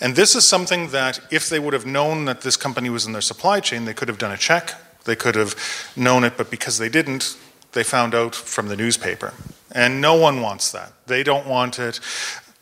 And 0.00 0.16
this 0.16 0.34
is 0.34 0.46
something 0.46 0.88
that, 0.88 1.20
if 1.30 1.50
they 1.50 1.58
would 1.58 1.74
have 1.74 1.84
known 1.84 2.24
that 2.24 2.40
this 2.40 2.56
company 2.56 2.88
was 2.88 3.04
in 3.06 3.12
their 3.12 3.20
supply 3.20 3.60
chain, 3.60 3.84
they 3.84 3.92
could 3.92 4.08
have 4.08 4.16
done 4.16 4.32
a 4.32 4.38
check, 4.38 4.74
they 5.04 5.16
could 5.16 5.34
have 5.34 5.56
known 5.96 6.24
it, 6.24 6.36
but 6.36 6.50
because 6.50 6.78
they 6.78 6.88
didn't, 6.88 7.36
they 7.72 7.82
found 7.82 8.14
out 8.14 8.34
from 8.34 8.68
the 8.68 8.76
newspaper. 8.76 9.32
And 9.72 10.00
no 10.00 10.14
one 10.14 10.40
wants 10.40 10.72
that. 10.72 10.92
They 11.06 11.22
don't 11.22 11.46
want 11.46 11.78
it. 11.78 12.00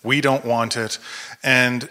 We 0.02 0.20
don't 0.20 0.44
want 0.44 0.76
it. 0.76 0.98
And 1.42 1.88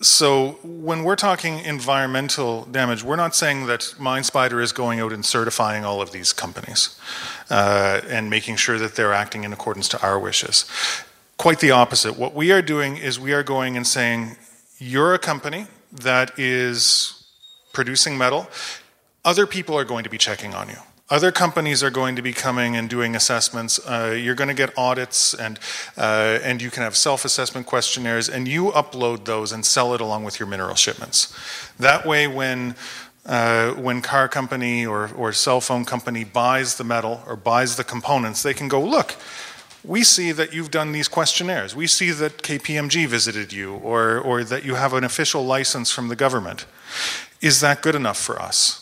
so 0.00 0.58
when 0.64 1.04
we're 1.04 1.16
talking 1.16 1.60
environmental 1.60 2.64
damage, 2.64 3.04
we're 3.04 3.16
not 3.16 3.36
saying 3.36 3.66
that 3.66 3.80
MineSpider 3.98 4.60
is 4.60 4.72
going 4.72 4.98
out 4.98 5.12
and 5.12 5.24
certifying 5.24 5.84
all 5.84 6.02
of 6.02 6.10
these 6.10 6.32
companies 6.32 6.98
uh, 7.50 8.00
and 8.08 8.28
making 8.28 8.56
sure 8.56 8.78
that 8.78 8.96
they're 8.96 9.12
acting 9.12 9.44
in 9.44 9.52
accordance 9.52 9.88
to 9.90 10.02
our 10.02 10.18
wishes. 10.18 10.64
Quite 11.36 11.60
the 11.60 11.70
opposite. 11.70 12.18
What 12.18 12.34
we 12.34 12.50
are 12.50 12.62
doing 12.62 12.96
is 12.96 13.20
we 13.20 13.32
are 13.32 13.44
going 13.44 13.76
and 13.76 13.86
saying, 13.86 14.36
you're 14.78 15.14
a 15.14 15.18
company 15.18 15.66
that 15.92 16.36
is 16.38 17.24
producing 17.72 18.18
metal 18.18 18.48
other 19.24 19.46
people 19.46 19.76
are 19.76 19.84
going 19.84 20.04
to 20.04 20.10
be 20.10 20.18
checking 20.18 20.54
on 20.54 20.68
you. 20.68 20.76
Other 21.10 21.30
companies 21.30 21.82
are 21.82 21.90
going 21.90 22.16
to 22.16 22.22
be 22.22 22.32
coming 22.32 22.74
and 22.74 22.88
doing 22.88 23.14
assessments. 23.14 23.78
Uh, 23.86 24.18
you're 24.18 24.34
going 24.34 24.48
to 24.48 24.54
get 24.54 24.72
audits, 24.78 25.34
and 25.34 25.58
uh, 25.98 26.38
and 26.42 26.62
you 26.62 26.70
can 26.70 26.82
have 26.82 26.96
self-assessment 26.96 27.66
questionnaires, 27.66 28.30
and 28.30 28.48
you 28.48 28.70
upload 28.70 29.26
those 29.26 29.52
and 29.52 29.66
sell 29.66 29.94
it 29.94 30.00
along 30.00 30.24
with 30.24 30.40
your 30.40 30.46
mineral 30.46 30.74
shipments. 30.74 31.36
That 31.78 32.06
way, 32.06 32.26
when 32.26 32.76
uh, 33.26 33.72
when 33.72 34.00
car 34.00 34.26
company 34.26 34.86
or, 34.86 35.10
or 35.14 35.32
cell 35.32 35.60
phone 35.60 35.84
company 35.84 36.24
buys 36.24 36.76
the 36.76 36.84
metal 36.84 37.22
or 37.26 37.36
buys 37.36 37.76
the 37.76 37.84
components, 37.84 38.42
they 38.42 38.54
can 38.54 38.68
go 38.68 38.82
look. 38.82 39.16
We 39.84 40.04
see 40.04 40.32
that 40.32 40.54
you've 40.54 40.70
done 40.70 40.92
these 40.92 41.08
questionnaires. 41.08 41.76
We 41.76 41.88
see 41.88 42.10
that 42.12 42.38
KPMG 42.38 43.06
visited 43.06 43.52
you, 43.52 43.74
or 43.74 44.18
or 44.18 44.44
that 44.44 44.64
you 44.64 44.76
have 44.76 44.94
an 44.94 45.04
official 45.04 45.44
license 45.44 45.90
from 45.90 46.08
the 46.08 46.16
government. 46.16 46.64
Is 47.42 47.60
that 47.60 47.82
good 47.82 47.94
enough 47.94 48.18
for 48.18 48.40
us? 48.40 48.81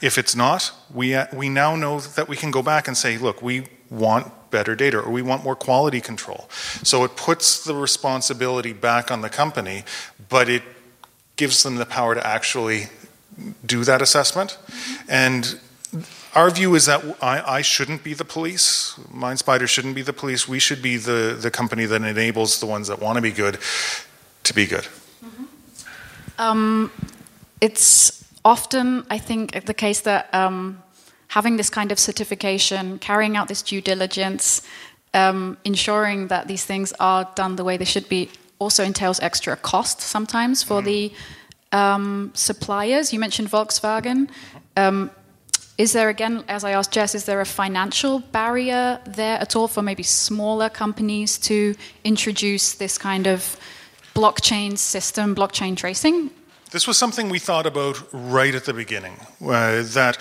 If 0.00 0.18
it's 0.18 0.36
not, 0.36 0.72
we, 0.92 1.14
uh, 1.14 1.26
we 1.32 1.48
now 1.48 1.76
know 1.76 2.00
that 2.00 2.28
we 2.28 2.36
can 2.36 2.50
go 2.50 2.62
back 2.62 2.86
and 2.86 2.96
say, 2.96 3.18
look, 3.18 3.42
we 3.42 3.66
want 3.90 4.32
better 4.50 4.74
data 4.74 4.98
or 4.98 5.10
we 5.10 5.22
want 5.22 5.44
more 5.44 5.56
quality 5.56 6.00
control. 6.00 6.48
So 6.82 7.04
it 7.04 7.16
puts 7.16 7.64
the 7.64 7.74
responsibility 7.74 8.72
back 8.72 9.10
on 9.10 9.20
the 9.20 9.28
company, 9.28 9.84
but 10.28 10.48
it 10.48 10.62
gives 11.36 11.62
them 11.62 11.76
the 11.76 11.86
power 11.86 12.14
to 12.14 12.26
actually 12.26 12.86
do 13.64 13.84
that 13.84 14.02
assessment. 14.02 14.58
And 15.08 15.58
our 16.34 16.50
view 16.50 16.74
is 16.74 16.86
that 16.86 17.02
I, 17.22 17.40
I, 17.40 17.62
shouldn't 17.62 18.04
be 18.04 18.12
the 18.12 18.24
police. 18.24 18.98
MineSpider 19.12 19.66
shouldn't 19.66 19.94
be 19.94 20.02
the 20.02 20.12
police. 20.12 20.46
We 20.46 20.58
should 20.58 20.82
be 20.82 20.96
the, 20.96 21.36
the 21.40 21.50
company 21.50 21.86
that 21.86 22.02
enables 22.02 22.60
the 22.60 22.66
ones 22.66 22.88
that 22.88 23.00
want 23.00 23.16
to 23.16 23.22
be 23.22 23.30
good 23.30 23.58
to 24.44 24.54
be 24.54 24.66
good. 24.66 24.84
Mm-hmm. 25.24 25.44
Um, 26.38 26.92
it's 27.60 28.17
often, 28.44 29.04
I 29.10 29.18
think, 29.18 29.64
the 29.64 29.74
case 29.74 30.00
that 30.00 30.32
um, 30.34 30.82
having 31.28 31.56
this 31.56 31.70
kind 31.70 31.92
of 31.92 31.98
certification, 31.98 32.98
carrying 32.98 33.36
out 33.36 33.48
this 33.48 33.62
due 33.62 33.80
diligence, 33.80 34.62
um, 35.14 35.56
ensuring 35.64 36.28
that 36.28 36.48
these 36.48 36.64
things 36.64 36.92
are 37.00 37.28
done 37.34 37.56
the 37.56 37.64
way 37.64 37.76
they 37.76 37.84
should 37.84 38.08
be, 38.08 38.30
also 38.58 38.82
entails 38.84 39.20
extra 39.20 39.56
cost 39.56 40.00
sometimes 40.00 40.62
for 40.62 40.82
the 40.82 41.12
um, 41.72 42.30
suppliers. 42.34 43.12
You 43.12 43.20
mentioned 43.20 43.50
Volkswagen. 43.50 44.28
Um, 44.76 45.10
is 45.76 45.92
there, 45.92 46.08
again, 46.08 46.42
as 46.48 46.64
I 46.64 46.72
asked 46.72 46.92
Jess, 46.92 47.14
is 47.14 47.24
there 47.24 47.40
a 47.40 47.46
financial 47.46 48.18
barrier 48.18 49.00
there 49.06 49.38
at 49.38 49.54
all 49.54 49.68
for 49.68 49.80
maybe 49.80 50.02
smaller 50.02 50.68
companies 50.68 51.38
to 51.38 51.76
introduce 52.02 52.74
this 52.74 52.98
kind 52.98 53.28
of 53.28 53.56
blockchain 54.14 54.76
system, 54.76 55.36
blockchain 55.36 55.76
tracing? 55.76 56.30
This 56.70 56.86
was 56.86 56.98
something 56.98 57.30
we 57.30 57.38
thought 57.38 57.64
about 57.64 57.98
right 58.12 58.54
at 58.54 58.66
the 58.66 58.74
beginning. 58.74 59.16
Uh, 59.40 59.82
that 59.94 60.18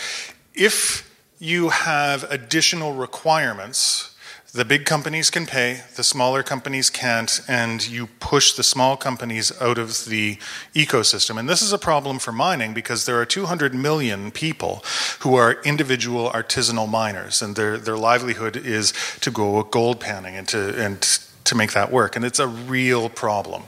if 0.54 1.14
you 1.40 1.70
have 1.70 2.24
additional 2.32 2.94
requirements, 2.94 4.16
the 4.54 4.64
big 4.64 4.86
companies 4.86 5.30
can 5.30 5.46
pay, 5.46 5.82
the 5.98 6.06
smaller 6.06 6.44
companies 6.44 6.90
can't, 6.90 7.42
and 7.50 7.86
you 7.86 8.08
push 8.22 8.54
the 8.54 8.64
small 8.64 8.96
companies 8.96 9.52
out 9.62 9.78
of 9.78 10.06
the 10.06 10.38
ecosystem. 10.74 11.38
And 11.38 11.50
this 11.50 11.62
is 11.62 11.74
a 11.74 11.78
problem 11.78 12.18
for 12.18 12.32
mining 12.32 12.74
because 12.74 13.06
there 13.06 13.20
are 13.20 13.26
200 13.26 13.76
million 13.76 14.32
people 14.32 14.86
who 15.20 15.36
are 15.36 15.62
individual 15.66 16.30
artisanal 16.30 16.90
miners, 16.90 17.42
and 17.42 17.58
their, 17.58 17.78
their 17.78 17.98
livelihood 17.98 18.56
is 18.56 18.94
to 19.20 19.32
go 19.32 19.62
gold 19.64 20.00
panning 20.00 20.38
and 20.38 20.48
to, 20.48 20.82
and 20.82 21.02
to 21.44 21.56
make 21.56 21.74
that 21.74 21.92
work. 21.92 22.16
And 22.16 22.24
it's 22.24 22.40
a 22.40 22.48
real 22.48 23.10
problem. 23.10 23.64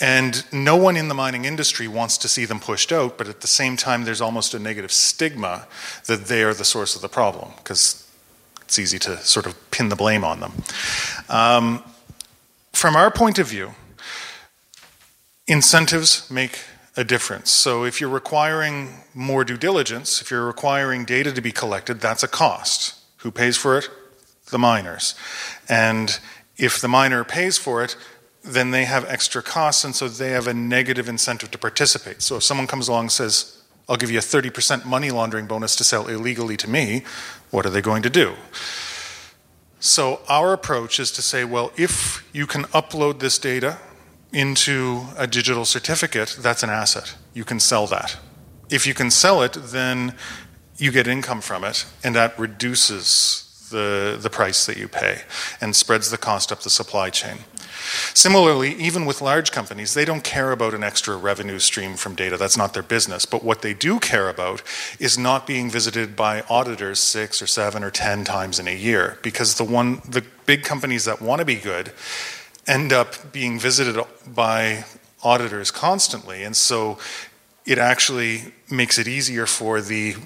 And 0.00 0.44
no 0.52 0.76
one 0.76 0.96
in 0.96 1.08
the 1.08 1.14
mining 1.14 1.44
industry 1.44 1.88
wants 1.88 2.18
to 2.18 2.28
see 2.28 2.44
them 2.44 2.60
pushed 2.60 2.92
out, 2.92 3.18
but 3.18 3.28
at 3.28 3.40
the 3.40 3.48
same 3.48 3.76
time, 3.76 4.04
there's 4.04 4.20
almost 4.20 4.54
a 4.54 4.58
negative 4.58 4.92
stigma 4.92 5.66
that 6.06 6.26
they 6.26 6.42
are 6.44 6.54
the 6.54 6.64
source 6.64 6.94
of 6.94 7.02
the 7.02 7.08
problem 7.08 7.50
because 7.56 8.08
it's 8.62 8.78
easy 8.78 8.98
to 9.00 9.16
sort 9.18 9.46
of 9.46 9.70
pin 9.70 9.88
the 9.88 9.96
blame 9.96 10.24
on 10.24 10.40
them. 10.40 10.52
Um, 11.28 11.82
from 12.72 12.94
our 12.94 13.10
point 13.10 13.38
of 13.38 13.48
view, 13.48 13.72
incentives 15.48 16.30
make 16.30 16.60
a 16.96 17.02
difference. 17.02 17.50
So 17.50 17.84
if 17.84 18.00
you're 18.00 18.10
requiring 18.10 18.90
more 19.14 19.44
due 19.44 19.56
diligence, 19.56 20.20
if 20.20 20.30
you're 20.30 20.46
requiring 20.46 21.04
data 21.04 21.32
to 21.32 21.40
be 21.40 21.50
collected, 21.52 22.00
that's 22.00 22.22
a 22.22 22.28
cost. 22.28 22.94
Who 23.18 23.30
pays 23.30 23.56
for 23.56 23.78
it? 23.78 23.88
The 24.50 24.58
miners. 24.58 25.14
And 25.68 26.18
if 26.56 26.80
the 26.80 26.88
miner 26.88 27.24
pays 27.24 27.56
for 27.56 27.82
it, 27.82 27.96
then 28.44 28.70
they 28.70 28.84
have 28.84 29.04
extra 29.06 29.42
costs, 29.42 29.84
and 29.84 29.94
so 29.94 30.08
they 30.08 30.30
have 30.30 30.46
a 30.46 30.54
negative 30.54 31.08
incentive 31.08 31.50
to 31.50 31.58
participate. 31.58 32.22
So 32.22 32.36
if 32.36 32.42
someone 32.42 32.66
comes 32.66 32.88
along 32.88 33.04
and 33.04 33.12
says, 33.12 33.58
I'll 33.88 33.96
give 33.96 34.10
you 34.10 34.18
a 34.18 34.22
30% 34.22 34.84
money 34.84 35.10
laundering 35.10 35.46
bonus 35.46 35.74
to 35.76 35.84
sell 35.84 36.08
illegally 36.08 36.56
to 36.58 36.68
me. 36.68 37.04
What 37.50 37.64
are 37.64 37.70
they 37.70 37.80
going 37.80 38.02
to 38.02 38.10
do? 38.10 38.34
So, 39.80 40.20
our 40.28 40.52
approach 40.52 40.98
is 40.98 41.12
to 41.12 41.22
say, 41.22 41.44
well, 41.44 41.72
if 41.76 42.28
you 42.32 42.46
can 42.46 42.64
upload 42.64 43.20
this 43.20 43.38
data 43.38 43.78
into 44.32 45.06
a 45.16 45.26
digital 45.26 45.64
certificate, 45.64 46.36
that's 46.40 46.64
an 46.64 46.70
asset. 46.70 47.14
You 47.32 47.44
can 47.44 47.60
sell 47.60 47.86
that. 47.86 48.16
If 48.70 48.86
you 48.86 48.92
can 48.92 49.10
sell 49.10 49.40
it, 49.42 49.52
then 49.54 50.14
you 50.76 50.90
get 50.90 51.06
income 51.06 51.40
from 51.40 51.64
it, 51.64 51.86
and 52.02 52.14
that 52.16 52.38
reduces 52.38 53.68
the, 53.70 54.18
the 54.20 54.28
price 54.28 54.66
that 54.66 54.76
you 54.76 54.88
pay 54.88 55.22
and 55.60 55.74
spreads 55.74 56.10
the 56.10 56.18
cost 56.18 56.50
up 56.50 56.60
the 56.60 56.70
supply 56.70 57.08
chain. 57.10 57.38
Similarly, 58.14 58.74
even 58.74 59.06
with 59.06 59.20
large 59.20 59.52
companies, 59.52 59.94
they 59.94 60.04
don't 60.04 60.24
care 60.24 60.52
about 60.52 60.74
an 60.74 60.82
extra 60.82 61.16
revenue 61.16 61.58
stream 61.58 61.94
from 61.96 62.14
data. 62.14 62.36
That's 62.36 62.56
not 62.56 62.74
their 62.74 62.82
business. 62.82 63.26
But 63.26 63.44
what 63.44 63.62
they 63.62 63.74
do 63.74 63.98
care 64.00 64.28
about 64.28 64.62
is 64.98 65.18
not 65.18 65.46
being 65.46 65.70
visited 65.70 66.16
by 66.16 66.42
auditors 66.48 67.00
six 67.00 67.40
or 67.40 67.46
seven 67.46 67.82
or 67.82 67.90
ten 67.90 68.24
times 68.24 68.58
in 68.58 68.68
a 68.68 68.74
year. 68.74 69.18
Because 69.22 69.56
the 69.56 69.64
one 69.64 70.02
the 70.08 70.24
big 70.46 70.64
companies 70.64 71.04
that 71.04 71.20
want 71.20 71.40
to 71.40 71.44
be 71.44 71.56
good 71.56 71.92
end 72.66 72.92
up 72.92 73.32
being 73.32 73.58
visited 73.58 74.04
by 74.26 74.84
auditors 75.22 75.70
constantly. 75.70 76.42
And 76.44 76.56
so 76.56 76.98
it 77.64 77.78
actually 77.78 78.52
makes 78.70 78.98
it 78.98 79.08
easier 79.08 79.46
for 79.46 79.80
the 79.80 80.16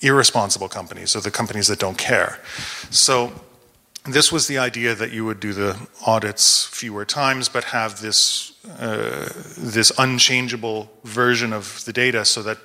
irresponsible 0.00 0.68
companies 0.68 1.16
or 1.16 1.20
the 1.20 1.30
companies 1.30 1.66
that 1.68 1.78
don't 1.78 1.98
care. 1.98 2.40
So 2.90 3.32
this 4.04 4.32
was 4.32 4.46
the 4.46 4.58
idea 4.58 4.94
that 4.94 5.12
you 5.12 5.24
would 5.24 5.38
do 5.38 5.52
the 5.52 5.76
audits 6.06 6.64
fewer 6.66 7.04
times, 7.04 7.48
but 7.48 7.64
have 7.64 8.00
this 8.00 8.52
uh, 8.78 9.28
this 9.56 9.92
unchangeable 9.98 10.90
version 11.04 11.52
of 11.52 11.84
the 11.84 11.92
data, 11.92 12.24
so 12.24 12.42
that 12.42 12.58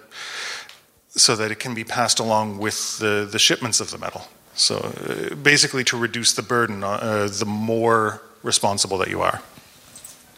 so 1.10 1.36
that 1.36 1.52
it 1.52 1.60
can 1.60 1.73
be 1.73 1.84
passed 1.84 2.19
along 2.19 2.58
with 2.60 3.00
the, 3.00 3.28
the 3.32 3.39
shipments 3.39 3.80
of 3.80 3.89
the 3.91 3.97
metal. 3.97 4.21
So 4.54 4.78
uh, 4.78 5.36
basically, 5.36 5.84
to 5.86 5.97
reduce 5.97 6.34
the 6.34 6.41
burden, 6.41 6.84
uh, 6.84 7.28
the 7.32 7.45
more 7.45 8.21
responsible 8.43 8.97
that 9.00 9.10
you 9.10 9.21
are. 9.21 9.41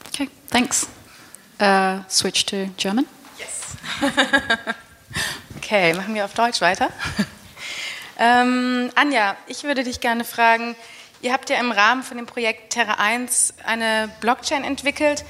Okay, 0.08 0.28
thanks. 0.48 0.88
Uh, 1.60 2.04
switch 2.08 2.46
to 2.48 2.68
German. 2.78 3.06
Yes. 3.38 3.78
okay, 5.58 5.94
machen 5.94 6.14
wir 6.14 6.26
auf 6.26 6.34
Deutsch 6.34 6.62
weiter. 6.62 6.92
Ähm, 8.20 8.92
Anja, 8.96 9.38
ich 9.48 9.64
würde 9.64 9.86
dich 9.86 10.02
gerne 10.02 10.26
fragen, 10.26 10.76
ihr 11.22 11.32
habt 11.32 11.50
ja 11.50 11.58
im 11.58 11.72
Rahmen 11.72 12.04
von 12.04 12.18
dem 12.18 12.26
Projekt 12.26 12.74
Terra 12.74 12.96
1 12.96 13.54
eine 13.64 14.10
Blockchain 14.20 14.66
entwickelt, 14.66 15.24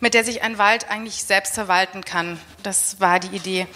mit 0.00 0.12
der 0.12 0.24
sich 0.24 0.42
ein 0.42 0.58
Wald 0.58 0.90
eigentlich 0.90 1.22
selbst 1.22 1.54
verwalten 1.54 2.04
kann. 2.04 2.40
Das 2.64 2.98
war 2.98 3.20
die 3.20 3.36
Idee. 3.36 3.68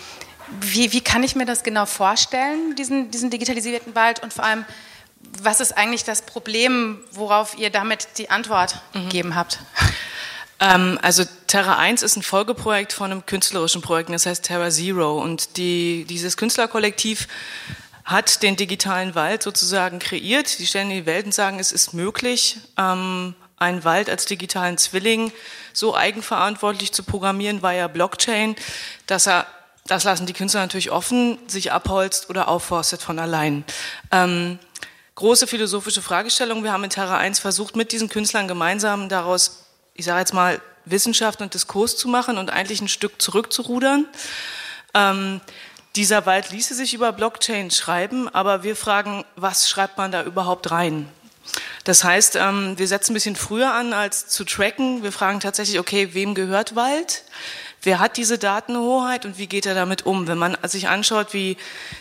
Wie, 0.61 0.92
wie 0.92 1.00
kann 1.00 1.22
ich 1.22 1.37
mir 1.37 1.46
das 1.46 1.62
genau 1.62 1.87
vorstellen, 1.87 2.74
diesen, 2.74 3.12
diesen 3.12 3.31
digitalisierten 3.31 3.94
Wald? 3.94 4.22
Und 4.24 4.33
vor 4.33 4.44
allem, 4.44 4.64
was 5.40 5.61
ist 5.61 5.76
eigentlich 5.76 6.02
das 6.02 6.22
Problem, 6.22 6.98
worauf 7.12 7.57
ihr 7.57 7.70
damit 7.70 8.18
die 8.18 8.31
Antwort 8.31 8.81
mhm. 8.94 9.05
gegeben 9.05 9.35
habt? 9.37 9.61
Ähm, 10.59 10.98
also 11.02 11.22
Terra 11.46 11.76
1 11.76 12.02
ist 12.02 12.16
ein 12.16 12.22
Folgeprojekt 12.22 12.92
von 12.92 13.12
einem 13.12 13.26
künstlerischen 13.26 13.83
Projekt, 13.83 14.11
das 14.11 14.26
heißt 14.26 14.44
Terra 14.44 14.70
Zero. 14.70 15.20
Und 15.20 15.57
die, 15.57 16.07
dieses 16.09 16.37
Künstlerkollektiv 16.37 17.29
hat 18.07 18.42
den 18.42 18.55
digitalen 18.55 19.16
Wald 19.16 19.42
sozusagen 19.42 19.99
kreiert. 19.99 20.61
Die 20.61 20.66
stellen 20.66 20.90
in 20.90 20.99
die 20.99 21.07
Welt 21.07 21.27
und 21.27 21.35
sagen, 21.35 21.59
es 21.59 21.73
ist 21.73 21.92
möglich, 21.92 22.59
ähm, 22.79 23.35
einen 23.59 23.85
Wald 23.85 24.09
als 24.09 24.27
digitalen 24.27 24.79
Zwilling 24.79 25.33
so 25.73 25.97
eigenverantwortlich 25.97 26.92
zu 26.92 27.03
programmieren 27.03 27.62
via 27.62 27.88
Blockchain, 27.88 28.55
dass 29.07 29.27
er, 29.27 29.47
das 29.87 30.05
lassen 30.05 30.27
die 30.27 30.35
Künstler 30.35 30.61
natürlich 30.61 30.92
offen, 30.92 31.38
sich 31.49 31.73
abholzt 31.73 32.31
oder 32.31 32.49
aufforstet 32.49 33.03
von 33.03 33.19
allein. 33.19 33.64
Ähm, 34.12 34.61
große 35.16 35.49
philosophische 35.49 36.03
Fragestellung. 36.03 36.62
Wir 36.62 36.73
haben 36.73 36.85
in 36.85 36.90
Terra 36.90 37.19
1 37.19 37.40
versucht, 37.40 37.75
mit 37.75 37.90
diesen 37.90 38.09
Künstlern 38.09 38.47
gemeinsam 38.47 39.09
daraus, 39.09 39.64
ich 39.95 40.05
sage 40.05 40.21
jetzt 40.21 40.35
mal, 40.35 40.61
Wissenschaft 40.85 41.40
und 41.40 41.55
Diskurs 41.55 41.97
zu 41.97 42.07
machen 42.07 42.38
und 42.38 42.51
eigentlich 42.51 42.81
ein 42.81 42.88
Stück 42.88 43.21
zurückzurudern. 43.21 44.07
Ähm, 44.95 45.40
dieser 45.96 46.26
Wald 46.26 46.50
ließe 46.50 46.74
sich 46.74 46.94
über 46.94 47.12
Blockchain 47.12 47.70
schreiben, 47.70 48.28
aber 48.28 48.62
wir 48.62 48.76
fragen, 48.76 49.24
was 49.35 49.68
schreibt 49.68 49.96
man 49.96 50.12
da 50.12 50.22
überhaupt 50.22 50.70
rein? 50.70 51.09
Das 51.85 52.04
heißt, 52.04 52.37
ähm, 52.37 52.74
wir 52.76 52.88
setzen 52.88 53.12
ein 53.12 53.14
bisschen 53.14 53.37
früher 53.37 53.72
an 53.72 53.92
als 53.92 54.26
zu 54.26 54.44
tracken. 54.44 55.02
Wir 55.02 55.12
fragen 55.12 55.40
tatsächlich, 55.40 55.78
okay, 55.78 56.12
wem 56.12 56.35
gehört 56.35 56.74
Wald? 56.74 57.22
Wer 57.87 58.01
hat 58.01 58.16
diese 58.16 58.37
Datenhoheit 58.37 59.25
und 59.27 59.38
wie 59.38 59.46
geht 59.46 59.64
er 59.64 59.77
damit 59.77 60.07
um? 60.07 60.27
Wenn 60.27 60.38
man 60.38 60.57
sich 60.64 60.88
anschaut, 60.88 61.33
wie 61.33 61.57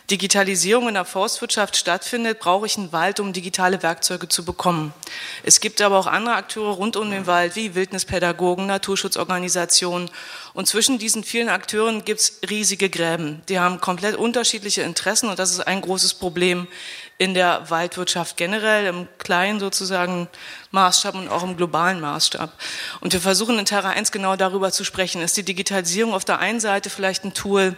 Digitalisierung 0.10 0.88
in 0.88 0.96
der 0.96 1.06
Forstwirtschaft 1.06 1.78
stattfindet, 1.78 2.40
brauche 2.40 2.66
ich 2.66 2.76
einen 2.76 2.92
Wald, 2.92 3.20
um 3.20 3.34
digitale 3.34 3.84
Werkzeuge 3.84 4.28
zu 4.28 4.44
bekommen. 4.44 4.96
Es 5.44 5.60
gibt 5.60 5.80
aber 5.84 6.00
auch 6.00 6.08
andere 6.08 6.38
Akteure 6.38 6.72
rund 6.72 6.98
um 6.98 7.12
den 7.12 7.28
Wald, 7.28 7.56
wie 7.56 7.76
Wildnispädagogen, 7.76 8.66
Naturschutzorganisationen. 8.66 10.10
Und 10.56 10.68
zwischen 10.68 10.98
diesen 10.98 11.24
vielen 11.24 11.50
Akteuren 11.50 12.04
gibt 12.04 12.20
es 12.20 12.40
riesige 12.50 12.90
Gräben. 12.90 13.44
Die 13.48 13.60
haben 13.60 13.80
komplett 13.80 14.16
unterschiedliche 14.16 14.82
Interessen 14.82 15.30
und 15.30 15.38
das 15.38 15.52
ist 15.52 15.68
ein 15.68 15.82
großes 15.82 16.16
Problem 16.16 16.68
in 17.18 17.34
der 17.34 17.70
Waldwirtschaft 17.70 18.36
generell, 18.36 18.88
im 18.88 19.08
kleinen 19.18 19.60
sozusagen 19.60 20.28
Maßstab 20.72 21.16
und 21.16 21.30
auch 21.30 21.44
im 21.44 21.56
globalen 21.56 22.02
Maßstab. 22.02 22.52
Und 23.00 23.14
wir 23.14 23.22
versuchen 23.22 23.58
in 23.58 23.66
Terra 23.66 23.90
1 23.90 24.12
genau 24.12 24.36
darüber 24.36 24.72
zu 24.72 24.84
sprechen. 24.84 25.22
Ist 25.22 25.38
die 25.38 25.44
Digitalisierung 25.44 26.14
auf 26.14 26.26
der 26.26 26.40
einen 26.40 26.60
Seite 26.60 26.90
vielleicht 26.90 27.24
ein 27.24 27.34
Tool, 27.34 27.76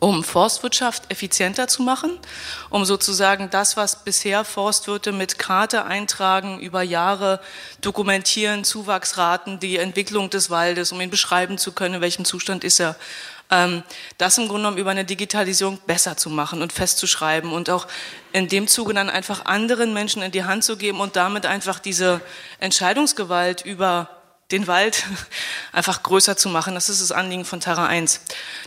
um 0.00 0.22
Forstwirtschaft 0.22 1.10
effizienter 1.10 1.68
zu 1.68 1.82
machen, 1.82 2.18
um 2.70 2.84
sozusagen 2.84 3.50
das, 3.50 3.76
was 3.76 4.04
bisher 4.04 4.44
Forstwirte 4.44 5.12
mit 5.12 5.38
Karte 5.38 5.84
eintragen, 5.84 6.60
über 6.60 6.82
Jahre 6.82 7.40
dokumentieren, 7.80 8.64
Zuwachsraten, 8.64 9.58
die 9.58 9.76
Entwicklung 9.76 10.30
des 10.30 10.50
Waldes, 10.50 10.92
um 10.92 11.00
ihn 11.00 11.10
beschreiben 11.10 11.58
zu 11.58 11.72
können, 11.72 11.96
in 11.96 12.00
welchem 12.00 12.24
Zustand 12.24 12.64
ist 12.64 12.80
er, 12.80 12.96
ähm, 13.50 13.82
das 14.18 14.38
im 14.38 14.44
Grunde 14.44 14.62
genommen 14.62 14.78
über 14.78 14.90
eine 14.90 15.04
Digitalisierung 15.04 15.78
besser 15.86 16.16
zu 16.16 16.30
machen 16.30 16.62
und 16.62 16.72
festzuschreiben 16.72 17.52
und 17.52 17.70
auch 17.70 17.86
in 18.32 18.48
dem 18.48 18.68
Zuge 18.68 18.94
dann 18.94 19.08
einfach 19.10 19.46
anderen 19.46 19.94
Menschen 19.94 20.22
in 20.22 20.30
die 20.30 20.44
Hand 20.44 20.64
zu 20.64 20.76
geben 20.76 21.00
und 21.00 21.16
damit 21.16 21.46
einfach 21.46 21.78
diese 21.78 22.20
Entscheidungsgewalt 22.60 23.64
über 23.64 24.17
den 24.50 24.66
Wald 24.66 25.04
einfach 25.72 26.02
größer 26.02 26.36
zu 26.36 26.48
machen. 26.48 26.74
Das 26.74 26.88
ist 26.88 27.02
das 27.02 27.12
Anliegen 27.12 27.44
von 27.44 27.60
Terra 27.60 27.86
1. 27.86 28.20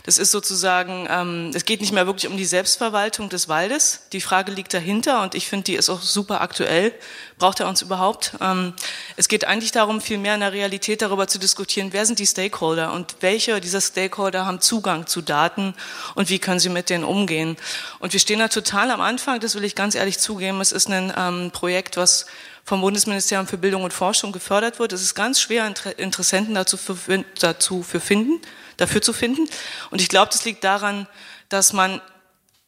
Das 0.04 0.16
ist 0.18 0.30
sozusagen, 0.30 1.08
ähm, 1.10 1.50
es 1.54 1.64
geht 1.64 1.80
nicht 1.80 1.92
mehr 1.92 2.06
wirklich 2.06 2.30
um 2.30 2.36
die 2.36 2.44
Selbstverwaltung 2.44 3.28
des 3.28 3.48
Waldes. 3.48 4.02
Die 4.12 4.20
Frage 4.20 4.52
liegt 4.52 4.72
dahinter 4.74 5.22
und 5.22 5.34
ich 5.34 5.48
finde, 5.48 5.64
die 5.64 5.74
ist 5.74 5.90
auch 5.90 6.00
super 6.00 6.40
aktuell. 6.40 6.94
Braucht 7.38 7.58
er 7.58 7.68
uns 7.68 7.82
überhaupt? 7.82 8.34
Ähm, 8.40 8.74
es 9.16 9.26
geht 9.26 9.44
eigentlich 9.44 9.72
darum, 9.72 10.00
viel 10.00 10.18
mehr 10.18 10.34
in 10.34 10.40
der 10.40 10.52
Realität 10.52 11.02
darüber 11.02 11.26
zu 11.26 11.38
diskutieren, 11.38 11.92
wer 11.92 12.06
sind 12.06 12.20
die 12.20 12.26
Stakeholder 12.26 12.92
und 12.92 13.16
welche 13.20 13.60
dieser 13.60 13.80
Stakeholder 13.80 14.46
haben 14.46 14.60
Zugang 14.60 15.08
zu 15.08 15.20
Daten 15.20 15.74
und 16.14 16.28
wie 16.28 16.38
können 16.38 16.60
sie 16.60 16.68
mit 16.68 16.90
denen 16.90 17.02
umgehen. 17.02 17.56
Und 17.98 18.12
wir 18.12 18.20
stehen 18.20 18.38
da 18.38 18.46
total 18.46 18.92
am 18.92 19.00
Anfang, 19.00 19.40
das 19.40 19.56
will 19.56 19.64
ich 19.64 19.74
ganz 19.74 19.96
ehrlich 19.96 20.20
zugeben. 20.20 20.60
Es 20.60 20.70
ist 20.70 20.88
ein 20.88 21.12
ähm, 21.16 21.50
Projekt, 21.50 21.96
was 21.96 22.26
vom 22.64 22.80
Bundesministerium 22.80 23.46
für 23.46 23.58
Bildung 23.58 23.84
und 23.84 23.92
Forschung 23.92 24.32
gefördert 24.32 24.78
wird. 24.78 24.92
Es 24.92 25.02
ist 25.02 25.14
ganz 25.14 25.40
schwer, 25.40 25.72
Interessenten 25.96 26.54
dazu 26.54 26.76
für, 26.76 27.24
dazu 27.40 27.82
für 27.82 28.00
finden, 28.00 28.40
dafür 28.76 29.02
zu 29.02 29.12
finden. 29.12 29.48
Und 29.90 30.00
ich 30.00 30.08
glaube, 30.08 30.30
das 30.30 30.44
liegt 30.44 30.62
daran, 30.64 31.06
dass 31.48 31.72
man 31.72 32.00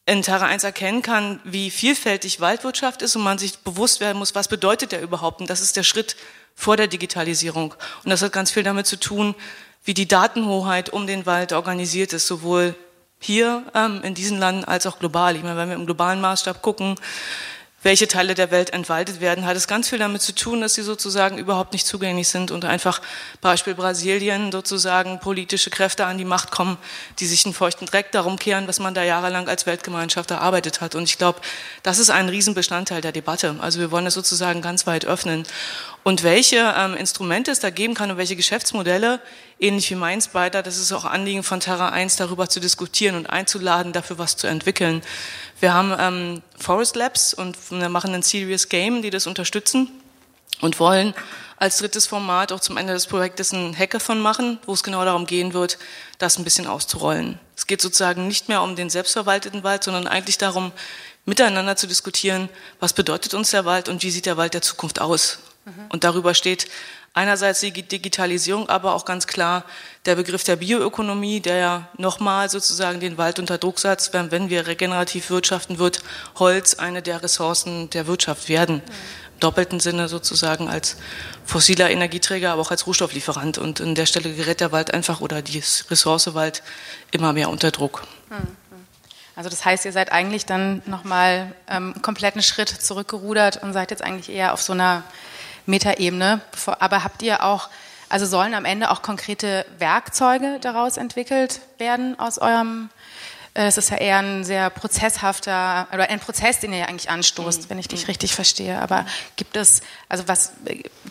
in 0.05 0.21
Terra 0.21 0.45
1 0.45 0.63
erkennen 0.63 1.01
kann, 1.01 1.39
wie 1.43 1.71
vielfältig 1.71 2.39
Waldwirtschaft 2.39 3.01
ist 3.01 3.15
und 3.15 3.23
man 3.23 3.37
sich 3.37 3.59
bewusst 3.59 3.99
werden 3.99 4.19
muss, 4.19 4.35
was 4.35 4.47
bedeutet 4.47 4.91
der 4.91 5.01
überhaupt? 5.01 5.41
Und 5.41 5.49
das 5.49 5.61
ist 5.61 5.75
der 5.77 5.83
Schritt 5.83 6.15
vor 6.53 6.77
der 6.77 6.87
Digitalisierung. 6.87 7.73
Und 8.03 8.09
das 8.09 8.21
hat 8.21 8.31
ganz 8.31 8.51
viel 8.51 8.63
damit 8.63 8.85
zu 8.85 8.99
tun, 8.99 9.33
wie 9.83 9.93
die 9.93 10.07
Datenhoheit 10.07 10.89
um 10.89 11.07
den 11.07 11.25
Wald 11.25 11.53
organisiert 11.53 12.13
ist, 12.13 12.27
sowohl 12.27 12.75
hier 13.19 13.63
ähm, 13.73 14.01
in 14.03 14.13
diesen 14.13 14.39
Ländern 14.39 14.65
als 14.65 14.85
auch 14.85 14.99
global. 14.99 15.35
Ich 15.35 15.43
meine, 15.43 15.57
wenn 15.57 15.69
wir 15.69 15.75
im 15.75 15.85
globalen 15.85 16.21
Maßstab 16.21 16.61
gucken, 16.61 16.95
welche 17.85 18.07
Teile 18.07 18.33
der 18.33 18.49
Welt 18.49 18.73
entwaldet 18.73 19.21
werden, 19.21 19.45
hat 19.45 19.55
es 19.55 19.67
ganz 19.67 19.89
viel 19.89 19.99
damit 19.99 20.23
zu 20.23 20.33
tun, 20.33 20.59
dass 20.59 20.73
sie 20.73 20.81
sozusagen 20.81 21.37
überhaupt 21.37 21.71
nicht 21.71 21.85
zugänglich 21.85 22.27
sind 22.27 22.49
und 22.49 22.65
einfach 22.65 22.99
Beispiel 23.41 23.75
Brasilien 23.75 24.51
sozusagen 24.51 25.19
politische 25.19 25.69
Kräfte 25.69 26.07
an 26.07 26.17
die 26.17 26.25
Macht 26.25 26.49
kommen, 26.49 26.79
die 27.19 27.27
sich 27.27 27.45
einen 27.45 27.53
feuchten 27.53 27.85
Dreck 27.85 28.11
darum 28.11 28.39
kehren, 28.39 28.67
was 28.67 28.79
man 28.79 28.95
da 28.95 29.03
jahrelang 29.03 29.47
als 29.47 29.67
Weltgemeinschaft 29.67 30.31
erarbeitet 30.31 30.81
hat. 30.81 30.95
Und 30.95 31.03
ich 31.03 31.19
glaube, 31.19 31.41
das 31.83 31.99
ist 31.99 32.09
ein 32.09 32.27
Riesenbestandteil 32.27 33.01
der 33.01 33.11
Debatte. 33.11 33.55
Also 33.59 33.79
wir 33.79 33.91
wollen 33.91 34.07
es 34.07 34.15
sozusagen 34.15 34.63
ganz 34.63 34.87
weit 34.87 35.05
öffnen. 35.05 35.43
Und 36.07 36.21
welche 36.21 36.71
ähm, 36.77 36.95
Instrumente 36.95 37.49
es 37.49 37.61
da 37.61 37.71
geben 37.71 37.95
kann 37.95 38.11
und 38.11 38.17
welche 38.17 38.35
Geschäftsmodelle, 38.35 39.19
ähnlich 39.59 39.89
wie 39.89 39.95
meins 39.95 40.27
beider, 40.27 40.61
das 40.61 40.77
ist 40.77 40.91
auch 40.91 41.03
Anliegen 41.03 41.41
von 41.41 41.59
Terra 41.59 41.89
1, 41.89 42.17
darüber 42.17 42.47
zu 42.47 42.59
diskutieren 42.59 43.15
und 43.15 43.25
einzuladen, 43.25 43.91
dafür 43.91 44.19
was 44.19 44.37
zu 44.37 44.45
entwickeln. 44.45 45.01
Wir 45.59 45.73
haben 45.73 45.95
ähm, 45.97 46.43
Forest 46.59 46.95
Labs 46.95 47.33
und 47.33 47.57
wir 47.71 47.89
machen 47.89 48.13
ein 48.13 48.21
Serious 48.21 48.69
Game, 48.69 49.01
die 49.01 49.09
das 49.09 49.25
unterstützen. 49.25 49.89
und 50.61 50.79
wollen 50.79 51.15
als 51.57 51.77
drittes 51.79 52.05
Format 52.05 52.51
auch 52.51 52.59
zum 52.59 52.77
Ende 52.77 52.93
des 52.93 53.07
Projektes 53.07 53.51
ein 53.51 53.75
Hackathon 53.75 54.19
machen, 54.19 54.59
wo 54.67 54.73
es 54.73 54.83
genau 54.83 55.03
darum 55.05 55.25
gehen 55.25 55.53
wird, 55.53 55.79
das 56.19 56.37
ein 56.37 56.43
bisschen 56.43 56.67
auszurollen. 56.67 57.39
Es 57.57 57.65
geht 57.65 57.81
sozusagen 57.81 58.27
nicht 58.27 58.47
mehr 58.47 58.61
um 58.61 58.75
den 58.75 58.91
selbstverwalteten 58.91 59.63
Wald, 59.63 59.83
sondern 59.83 60.05
eigentlich 60.05 60.37
darum, 60.37 60.71
miteinander 61.25 61.75
zu 61.75 61.87
diskutieren, 61.87 62.47
was 62.79 62.93
bedeutet 62.93 63.33
uns 63.33 63.49
der 63.49 63.65
Wald 63.65 63.89
und 63.89 64.03
wie 64.03 64.11
sieht 64.11 64.27
der 64.27 64.37
Wald 64.37 64.53
der 64.53 64.61
Zukunft 64.61 65.01
aus. 65.01 65.39
Und 65.89 66.03
darüber 66.03 66.33
steht 66.33 66.67
einerseits 67.13 67.61
die 67.61 67.71
Digitalisierung, 67.71 68.69
aber 68.69 68.93
auch 68.93 69.05
ganz 69.05 69.25
klar 69.25 69.63
der 70.05 70.15
Begriff 70.15 70.43
der 70.43 70.57
Bioökonomie, 70.57 71.39
der 71.39 71.57
ja 71.57 71.87
nochmal 71.97 72.49
sozusagen 72.49 72.99
den 72.99 73.17
Wald 73.17 73.39
unter 73.39 73.57
Druck 73.57 73.79
setzt, 73.79 74.13
wenn 74.13 74.49
wir 74.49 74.67
regenerativ 74.67 75.29
wirtschaften, 75.29 75.79
wird 75.79 76.03
Holz 76.37 76.75
eine 76.75 77.01
der 77.01 77.23
Ressourcen 77.23 77.89
der 77.89 78.05
Wirtschaft 78.05 78.49
werden. 78.49 78.77
Mhm 78.77 79.25
doppelten 79.39 79.79
Sinne 79.79 80.07
sozusagen 80.07 80.69
als 80.69 80.97
fossiler 81.45 81.89
Energieträger, 81.89 82.51
aber 82.51 82.61
auch 82.61 82.71
als 82.71 82.87
Rohstofflieferant. 82.87 83.57
Und 83.57 83.81
an 83.81 83.95
der 83.95 84.05
Stelle 84.05 84.33
gerät 84.33 84.61
der 84.61 84.71
Wald 84.71 84.93
einfach 84.93 85.21
oder 85.21 85.41
die 85.41 85.59
Ressource 85.89 86.33
Wald 86.33 86.63
immer 87.11 87.33
mehr 87.33 87.49
unter 87.49 87.71
Druck. 87.71 88.03
Also 89.35 89.49
das 89.49 89.65
heißt, 89.65 89.85
ihr 89.85 89.91
seid 89.91 90.11
eigentlich 90.11 90.45
dann 90.45 90.81
nochmal 90.85 91.53
ähm, 91.67 91.93
einen 91.93 92.01
kompletten 92.01 92.41
Schritt 92.41 92.69
zurückgerudert 92.69 93.61
und 93.61 93.73
seid 93.73 93.91
jetzt 93.91 94.01
eigentlich 94.01 94.33
eher 94.33 94.53
auf 94.53 94.61
so 94.61 94.71
einer 94.71 95.03
Metaebene. 95.65 96.41
Aber 96.79 97.03
habt 97.03 97.21
ihr 97.21 97.43
auch, 97.43 97.69
also 98.09 98.25
sollen 98.25 98.53
am 98.53 98.65
Ende 98.65 98.91
auch 98.91 99.01
konkrete 99.01 99.65
Werkzeuge 99.79 100.59
daraus 100.61 100.97
entwickelt 100.97 101.61
werden 101.77 102.19
aus 102.19 102.37
eurem 102.37 102.89
äh, 103.55 103.67
es 103.67 103.77
ist 103.77 103.89
ja 103.89 103.97
eher 103.97 104.19
ein 104.19 104.43
sehr 104.43 104.69
prozesshafter, 104.69 105.87
oder 105.91 106.09
ein 106.09 106.19
Prozess, 106.19 106.59
den 106.59 106.73
ihr 106.73 106.79
ja 106.79 106.85
eigentlich 106.85 107.09
anstoßt, 107.09 107.63
mhm. 107.63 107.69
wenn 107.69 107.79
ich 107.79 107.87
dich 107.87 108.03
mhm. 108.03 108.07
richtig 108.07 108.35
verstehe. 108.35 108.79
Aber 108.79 109.05
gibt 109.37 109.55
es, 109.55 109.81
also 110.07 110.27
was, 110.27 110.51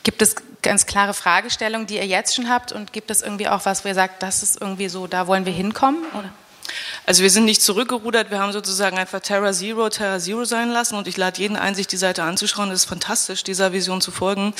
gibt 0.04 0.22
es 0.22 0.36
ganz 0.62 0.86
klare 0.86 1.14
Fragestellungen, 1.14 1.86
die 1.86 1.96
ihr 1.96 2.06
jetzt 2.06 2.34
schon 2.34 2.48
habt 2.48 2.72
und 2.72 2.92
gibt 2.92 3.10
es 3.10 3.22
irgendwie 3.22 3.48
auch 3.48 3.64
was, 3.64 3.84
wo 3.84 3.88
ihr 3.88 3.94
sagt, 3.94 4.22
das 4.22 4.42
ist 4.42 4.60
irgendwie 4.60 4.88
so, 4.88 5.06
da 5.06 5.26
wollen 5.26 5.46
wir 5.46 5.52
hinkommen? 5.52 6.04
Oder? 6.12 6.30
Also 7.06 7.22
wir 7.22 7.30
sind 7.30 7.44
nicht 7.44 7.62
zurückgerudert, 7.62 8.30
wir 8.30 8.38
haben 8.40 8.52
sozusagen 8.52 8.98
einfach 8.98 9.20
Terra 9.20 9.52
Zero 9.52 9.88
Terra 9.88 10.18
Zero 10.18 10.44
sein 10.44 10.70
lassen 10.70 10.96
und 10.96 11.06
ich 11.06 11.16
lade 11.16 11.40
jeden 11.40 11.56
ein, 11.56 11.74
sich 11.74 11.86
die 11.86 11.96
Seite 11.96 12.22
anzuschauen. 12.22 12.70
Es 12.70 12.80
ist 12.80 12.88
fantastisch, 12.88 13.44
dieser 13.44 13.72
Vision 13.72 14.00
zu 14.00 14.10
folgen. 14.10 14.54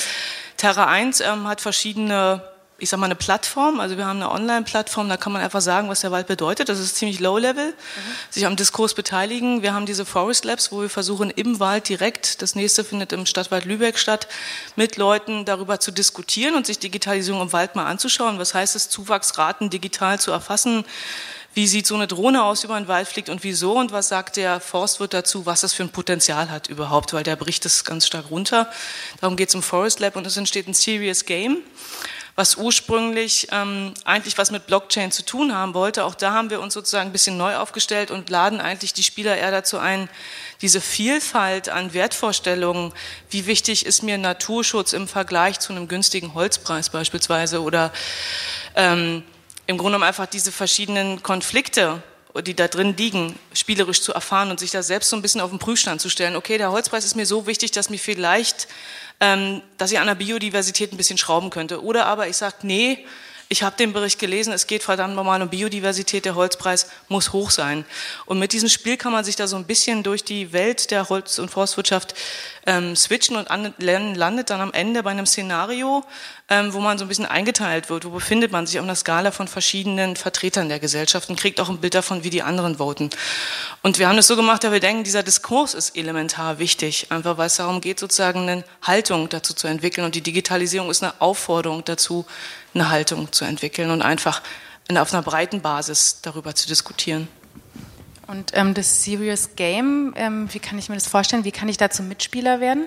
Terra 0.57 0.87
1 0.87 1.21
ähm, 1.21 1.47
hat 1.47 1.61
verschiedene 1.61 2.41
ich 2.77 2.89
sag 2.89 2.99
mal, 2.99 3.05
eine 3.05 3.15
Plattform. 3.15 3.79
Also 3.79 3.97
wir 3.97 4.05
haben 4.05 4.21
eine 4.21 4.31
Online-Plattform, 4.31 5.07
da 5.07 5.15
kann 5.15 5.31
man 5.31 5.41
einfach 5.41 5.61
sagen, 5.61 5.87
was 5.87 6.01
der 6.01 6.11
Wald 6.11 6.27
bedeutet. 6.27 6.67
Das 6.67 6.79
ist 6.79 6.97
ziemlich 6.97 7.19
low-level, 7.19 7.69
mhm. 7.69 7.73
sich 8.29 8.45
am 8.45 8.55
Diskurs 8.55 8.93
beteiligen. 8.93 9.61
Wir 9.61 9.73
haben 9.73 9.85
diese 9.85 10.05
Forest 10.05 10.43
Labs, 10.43 10.71
wo 10.71 10.81
wir 10.81 10.89
versuchen, 10.89 11.29
im 11.29 11.59
Wald 11.59 11.87
direkt, 11.87 12.41
das 12.41 12.55
nächste 12.55 12.83
findet 12.83 13.13
im 13.13 13.25
Stadtwald 13.25 13.65
Lübeck 13.65 13.97
statt, 13.97 14.27
mit 14.75 14.97
Leuten 14.97 15.45
darüber 15.45 15.79
zu 15.79 15.91
diskutieren 15.91 16.55
und 16.55 16.65
sich 16.65 16.79
Digitalisierung 16.79 17.41
im 17.41 17.53
Wald 17.53 17.75
mal 17.75 17.85
anzuschauen. 17.85 18.39
Was 18.39 18.53
heißt 18.53 18.75
es, 18.75 18.89
Zuwachsraten 18.89 19.69
digital 19.69 20.19
zu 20.19 20.31
erfassen? 20.31 20.83
Wie 21.55 21.67
sieht 21.67 21.87
so 21.87 21.95
eine 21.95 22.05
Drohne 22.05 22.43
aus, 22.43 22.65
über 22.65 22.77
den 22.77 22.89
Wald 22.89 23.07
fliegt 23.07 23.29
und 23.29 23.45
wieso? 23.45 23.77
Und 23.79 23.93
was 23.93 24.09
sagt 24.09 24.35
der 24.35 24.59
Forstwirt 24.59 25.13
dazu, 25.13 25.45
was 25.45 25.61
das 25.61 25.71
für 25.71 25.83
ein 25.83 25.89
Potenzial 25.89 26.51
hat 26.51 26.67
überhaupt? 26.67 27.13
Weil 27.13 27.23
der 27.23 27.37
bricht 27.37 27.65
es 27.65 27.85
ganz 27.85 28.05
stark 28.05 28.29
runter. 28.29 28.69
Darum 29.21 29.37
geht 29.37 29.47
es 29.47 29.55
im 29.55 29.63
Forest 29.63 30.01
Lab 30.01 30.17
und 30.17 30.27
es 30.27 30.35
entsteht 30.35 30.67
ein 30.67 30.73
Serious 30.73 31.23
Game 31.23 31.59
was 32.35 32.55
ursprünglich 32.55 33.47
ähm, 33.51 33.93
eigentlich 34.03 34.37
was 34.37 34.51
mit 34.51 34.67
Blockchain 34.67 35.09
zu 35.11 35.23
tun 35.23 35.55
haben 35.55 35.73
wollte. 35.73 36.03
Auch 36.03 36.15
da 36.15 36.33
haben 36.33 36.49
wir 36.49 36.59
uns 36.59 36.73
sozusagen 36.73 37.09
ein 37.09 37.13
bisschen 37.13 37.37
neu 37.37 37.55
aufgestellt 37.55 38.11
und 38.11 38.29
laden 38.29 38.59
eigentlich 38.59 38.93
die 38.93 39.03
Spieler 39.03 39.37
eher 39.37 39.51
dazu 39.51 39.77
ein, 39.79 40.09
diese 40.61 40.81
Vielfalt 40.81 41.69
an 41.69 41.93
Wertvorstellungen, 41.93 42.91
wie 43.29 43.45
wichtig 43.45 43.85
ist 43.85 44.03
mir 44.03 44.17
Naturschutz 44.17 44.91
im 44.91 45.07
Vergleich 45.07 45.61
zu 45.61 45.71
einem 45.71 45.87
günstigen 45.87 46.33
Holzpreis 46.33 46.89
beispielsweise 46.89 47.61
oder 47.61 47.93
ähm, 48.75 49.23
im 49.67 49.77
Grunde 49.77 49.91
genommen 49.91 50.03
einfach 50.03 50.27
diese 50.27 50.51
verschiedenen 50.51 51.23
Konflikte 51.23 52.03
die 52.43 52.53
da 52.53 52.67
drin 52.67 52.97
liegen, 52.97 53.39
spielerisch 53.53 54.01
zu 54.01 54.11
erfahren 54.11 54.51
und 54.51 54.59
sich 54.59 54.69
da 54.69 54.83
selbst 54.83 55.09
so 55.09 55.15
ein 55.15 55.21
bisschen 55.21 55.39
auf 55.39 55.51
den 55.51 55.57
Prüfstand 55.57 56.01
zu 56.01 56.09
stellen. 56.09 56.35
Okay, 56.35 56.57
der 56.57 56.69
Holzpreis 56.69 57.05
ist 57.05 57.15
mir 57.15 57.25
so 57.25 57.47
wichtig, 57.47 57.71
dass 57.71 57.89
mir 57.89 57.97
vielleicht 57.97 58.67
ähm, 59.19 59.61
dass 59.77 59.91
ich 59.91 59.99
an 59.99 60.07
der 60.07 60.15
Biodiversität 60.15 60.91
ein 60.91 60.97
bisschen 60.97 61.17
schrauben 61.17 61.49
könnte. 61.49 61.83
Oder 61.83 62.05
aber 62.05 62.27
ich 62.27 62.37
sage, 62.37 62.55
nee, 62.63 63.05
ich 63.47 63.61
habe 63.61 63.77
den 63.77 63.93
Bericht 63.93 64.17
gelesen, 64.17 64.51
es 64.53 64.65
geht 64.65 64.81
verdammt 64.81 65.15
normal 65.15 65.41
um 65.41 65.49
Biodiversität, 65.49 66.25
der 66.25 66.33
Holzpreis 66.33 66.89
muss 67.09 67.31
hoch 67.31 67.51
sein. 67.51 67.85
Und 68.25 68.39
mit 68.39 68.53
diesem 68.53 68.69
Spiel 68.69 68.97
kann 68.97 69.11
man 69.11 69.23
sich 69.23 69.35
da 69.35 69.45
so 69.45 69.55
ein 69.55 69.65
bisschen 69.65 70.01
durch 70.01 70.23
die 70.23 70.51
Welt 70.51 70.89
der 70.89 71.09
Holz- 71.09 71.37
und 71.37 71.51
Forstwirtschaft 71.51 72.15
ähm, 72.65 72.95
switchen 72.95 73.35
und 73.35 73.51
an, 73.51 73.73
landet 73.77 74.49
dann 74.49 74.61
am 74.61 74.73
Ende 74.73 75.03
bei 75.03 75.11
einem 75.11 75.27
Szenario, 75.27 76.03
ähm, 76.47 76.73
wo 76.73 76.79
man 76.79 76.97
so 76.97 77.05
ein 77.05 77.07
bisschen 77.07 77.25
eingeteilt 77.25 77.89
wird. 77.89 78.05
Wo 78.05 78.11
befindet 78.11 78.51
man 78.51 78.67
sich 78.67 78.79
auf 78.79 78.83
einer 78.83 78.95
Skala 78.95 79.31
von 79.31 79.47
verschiedenen 79.47 80.15
Vertretern 80.15 80.69
der 80.69 80.79
Gesellschaft 80.79 81.29
und 81.29 81.39
kriegt 81.39 81.59
auch 81.59 81.69
ein 81.69 81.79
Bild 81.79 81.95
davon, 81.95 82.23
wie 82.23 82.29
die 82.29 82.43
anderen 82.43 82.77
voten. 82.77 83.09
Und 83.81 83.97
wir 83.97 84.07
haben 84.07 84.17
es 84.17 84.27
so 84.27 84.35
gemacht, 84.35 84.63
dass 84.63 84.71
wir 84.71 84.79
denken, 84.79 85.03
dieser 85.03 85.23
Diskurs 85.23 85.73
ist 85.73 85.97
elementar 85.97 86.59
wichtig, 86.59 87.07
einfach 87.09 87.37
weil 87.37 87.47
es 87.47 87.55
darum 87.55 87.81
geht, 87.81 87.99
sozusagen 87.99 88.47
eine 88.47 88.63
Haltung 88.83 89.27
dazu 89.29 89.55
zu 89.55 89.67
entwickeln. 89.67 90.05
Und 90.05 90.13
die 90.13 90.21
Digitalisierung 90.21 90.91
ist 90.91 91.01
eine 91.01 91.19
Aufforderung 91.19 91.83
dazu, 91.83 92.25
eine 92.75 92.89
Haltung 92.89 93.31
zu 93.31 93.43
entwickeln 93.45 93.89
und 93.89 94.03
einfach 94.03 94.43
auf 94.93 95.13
einer 95.13 95.23
breiten 95.23 95.61
Basis 95.61 96.21
darüber 96.21 96.53
zu 96.53 96.67
diskutieren. 96.67 97.27
Und 98.27 98.51
ähm, 98.53 98.73
das 98.73 99.03
Serious 99.03 99.55
Game, 99.55 100.13
ähm, 100.15 100.47
wie 100.51 100.59
kann 100.59 100.77
ich 100.77 100.89
mir 100.89 100.95
das 100.95 101.07
vorstellen? 101.07 101.43
Wie 101.43 101.51
kann 101.51 101.69
ich 101.69 101.77
da 101.77 101.89
zum 101.89 102.07
Mitspieler 102.07 102.59
werden? 102.59 102.85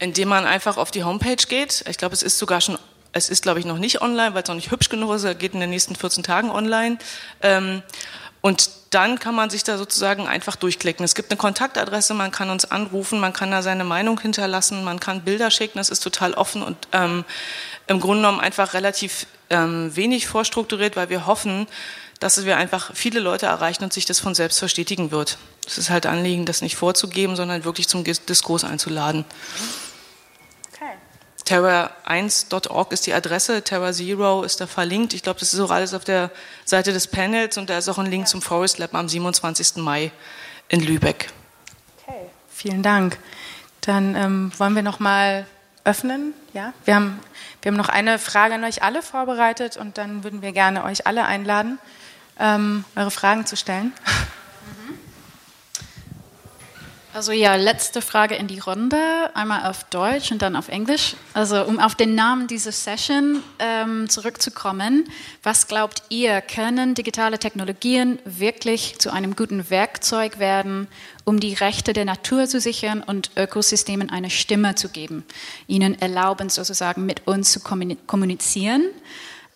Indem 0.00 0.28
man 0.28 0.44
einfach 0.46 0.76
auf 0.76 0.90
die 0.90 1.04
Homepage 1.04 1.36
geht. 1.48 1.84
Ich 1.88 1.98
glaube, 1.98 2.14
es 2.14 2.22
ist 2.22 2.38
sogar 2.38 2.60
schon, 2.60 2.78
es 3.12 3.30
ist 3.30 3.42
glaube 3.42 3.60
ich 3.60 3.66
noch 3.66 3.78
nicht 3.78 4.02
online, 4.02 4.34
weil 4.34 4.42
es 4.42 4.48
noch 4.48 4.56
nicht 4.56 4.72
hübsch 4.72 4.88
genug 4.88 5.14
ist. 5.14 5.24
Es 5.24 5.38
geht 5.38 5.54
in 5.54 5.60
den 5.60 5.70
nächsten 5.70 5.94
14 5.94 6.24
Tagen 6.24 6.50
online. 6.50 6.98
Ähm, 7.42 7.82
und 8.40 8.70
dann 8.90 9.18
kann 9.18 9.34
man 9.34 9.50
sich 9.50 9.64
da 9.64 9.76
sozusagen 9.78 10.26
einfach 10.26 10.56
durchklicken. 10.56 11.04
Es 11.04 11.14
gibt 11.14 11.30
eine 11.30 11.38
Kontaktadresse, 11.38 12.14
man 12.14 12.30
kann 12.30 12.50
uns 12.50 12.64
anrufen, 12.64 13.20
man 13.20 13.32
kann 13.32 13.50
da 13.50 13.62
seine 13.62 13.84
Meinung 13.84 14.18
hinterlassen, 14.18 14.82
man 14.82 14.98
kann 14.98 15.22
Bilder 15.22 15.50
schicken, 15.50 15.78
das 15.78 15.90
ist 15.90 16.00
total 16.00 16.34
offen 16.34 16.62
und 16.62 16.76
ähm, 16.92 17.24
im 17.86 18.00
Grunde 18.00 18.22
genommen 18.22 18.40
einfach 18.40 18.72
relativ 18.72 19.26
ähm, 19.50 19.94
wenig 19.94 20.26
vorstrukturiert, 20.26 20.96
weil 20.96 21.10
wir 21.10 21.26
hoffen, 21.26 21.66
dass 22.18 22.44
wir 22.44 22.56
einfach 22.56 22.90
viele 22.94 23.20
Leute 23.20 23.46
erreichen 23.46 23.84
und 23.84 23.92
sich 23.92 24.06
das 24.06 24.20
von 24.20 24.34
selbst 24.34 24.58
verstetigen 24.58 25.10
wird. 25.10 25.38
Es 25.66 25.78
ist 25.78 25.90
halt 25.90 26.06
Anliegen, 26.06 26.46
das 26.46 26.62
nicht 26.62 26.76
vorzugeben, 26.76 27.36
sondern 27.36 27.64
wirklich 27.64 27.88
zum 27.88 28.04
Diskurs 28.04 28.64
einzuladen. 28.64 29.24
Okay. 31.50 31.88
Terra1.org 32.06 32.92
ist 32.92 33.06
die 33.06 33.12
Adresse, 33.12 33.62
Terra 33.62 33.92
Zero 33.92 34.42
ist 34.44 34.60
da 34.60 34.66
verlinkt. 34.66 35.14
Ich 35.14 35.22
glaube, 35.22 35.40
das 35.40 35.52
ist 35.52 35.60
auch 35.60 35.70
alles 35.70 35.94
auf 35.94 36.04
der 36.04 36.30
Seite 36.64 36.92
des 36.92 37.08
Panels 37.08 37.58
und 37.58 37.70
da 37.70 37.78
ist 37.78 37.88
auch 37.88 37.98
ein 37.98 38.06
Link 38.06 38.24
ja. 38.24 38.26
zum 38.26 38.42
Forest 38.42 38.78
Lab 38.78 38.94
am 38.94 39.08
27. 39.08 39.76
Mai 39.76 40.12
in 40.68 40.80
Lübeck. 40.80 41.32
Okay, 42.06 42.30
vielen 42.50 42.82
Dank. 42.82 43.18
Dann 43.80 44.14
ähm, 44.14 44.52
wollen 44.58 44.74
wir 44.74 44.82
noch 44.82 45.00
mal 45.00 45.46
öffnen. 45.84 46.34
Ja, 46.52 46.72
wir 46.84 46.94
haben, 46.94 47.18
wir 47.62 47.72
haben 47.72 47.78
noch 47.78 47.88
eine 47.88 48.18
Frage 48.18 48.54
an 48.54 48.64
euch 48.64 48.82
alle 48.82 49.02
vorbereitet 49.02 49.76
und 49.76 49.98
dann 49.98 50.22
würden 50.22 50.42
wir 50.42 50.52
gerne 50.52 50.84
euch 50.84 51.06
alle 51.06 51.24
einladen, 51.24 51.78
ähm, 52.38 52.84
eure 52.96 53.10
Fragen 53.10 53.46
zu 53.46 53.56
stellen. 53.56 53.92
Also 57.12 57.32
ja, 57.32 57.56
letzte 57.56 58.02
Frage 58.02 58.36
in 58.36 58.46
die 58.46 58.60
Runde, 58.60 58.96
einmal 59.34 59.68
auf 59.68 59.82
Deutsch 59.82 60.30
und 60.30 60.42
dann 60.42 60.54
auf 60.54 60.68
Englisch. 60.68 61.16
Also 61.34 61.64
um 61.64 61.80
auf 61.80 61.96
den 61.96 62.14
Namen 62.14 62.46
dieser 62.46 62.70
Session 62.70 63.42
ähm, 63.58 64.08
zurückzukommen, 64.08 65.08
was 65.42 65.66
glaubt 65.66 66.04
ihr, 66.08 66.40
können 66.40 66.94
digitale 66.94 67.40
Technologien 67.40 68.20
wirklich 68.24 69.00
zu 69.00 69.12
einem 69.12 69.34
guten 69.34 69.70
Werkzeug 69.70 70.38
werden, 70.38 70.86
um 71.24 71.40
die 71.40 71.54
Rechte 71.54 71.92
der 71.94 72.04
Natur 72.04 72.46
zu 72.46 72.60
sichern 72.60 73.02
und 73.02 73.32
Ökosystemen 73.36 74.08
eine 74.08 74.30
Stimme 74.30 74.76
zu 74.76 74.88
geben, 74.88 75.24
ihnen 75.66 76.00
erlauben 76.00 76.48
sozusagen 76.48 77.06
mit 77.06 77.26
uns 77.26 77.50
zu 77.50 77.58
kommunizieren? 77.60 78.84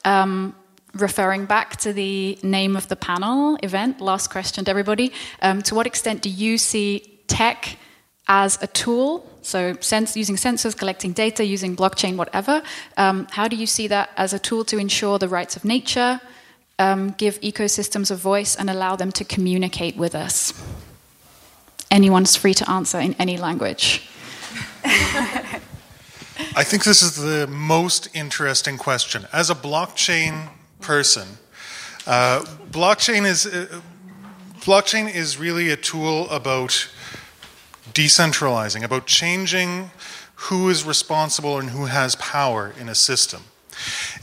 Um, 0.05 0.55
referring 0.99 1.47
back 1.47 1.79
to 1.79 1.93
the 1.93 2.37
name 2.43 2.77
of 2.77 2.87
the 2.89 2.97
panel 2.97 3.57
event, 3.63 4.01
last 4.01 4.31
question 4.31 4.65
to 4.65 4.71
everybody, 4.71 5.13
um, 5.41 5.63
to 5.63 5.77
what 5.77 5.87
extent 5.87 6.25
do 6.25 6.29
you 6.29 6.59
see 6.59 7.14
tech 7.27 7.77
as 8.27 8.59
a 8.63 8.67
tool, 8.67 9.29
so 9.43 9.75
sense, 9.81 10.17
using 10.17 10.37
sensors, 10.37 10.77
collecting 10.77 11.13
data, 11.13 11.45
using 11.45 11.77
blockchain, 11.77 12.17
whatever. 12.17 12.63
Um, 12.97 13.27
how 13.31 13.49
do 13.49 13.57
you 13.57 13.67
see 13.67 13.87
that 13.89 14.11
as 14.17 14.33
a 14.33 14.39
tool 14.39 14.65
to 14.65 14.79
ensure 14.79 15.19
the 15.19 15.29
rights 15.29 15.57
of 15.57 15.65
nature, 15.65 16.21
um, 16.79 17.11
give 17.11 17.41
ecosystems 17.41 18.11
a 18.11 18.17
voice, 18.17 18.57
and 18.57 18.71
allow 18.71 18.97
them 18.97 19.13
to 19.13 19.25
communicate 19.25 19.97
with 19.97 20.15
us? 20.15 20.55
Anyone's 21.91 22.35
free 22.35 22.55
to 22.55 22.69
answer 22.71 22.99
in 22.99 23.15
any 23.19 23.37
language. 23.37 24.09
I 26.57 26.65
think 26.65 26.85
this 26.85 27.03
is 27.03 27.17
the 27.17 27.47
most 27.47 28.09
interesting 28.15 28.79
question. 28.79 29.27
As 29.33 29.51
a 29.51 29.55
blockchain 29.55 30.49
person, 30.81 31.29
uh, 32.07 32.41
blockchain 32.71 33.27
is 33.27 33.47
uh, 33.47 33.81
blockchain 34.61 35.15
is 35.15 35.39
really 35.39 35.71
a 35.71 35.77
tool 35.77 36.29
about 36.31 36.89
decentralizing, 37.95 38.83
about 38.83 39.07
changing 39.07 39.91
who 40.35 40.69
is 40.69 40.85
responsible 40.85 41.59
and 41.59 41.71
who 41.71 41.87
has 41.87 42.17
power 42.17 42.75
in 42.79 42.89
a 42.89 42.95
system. 42.95 43.43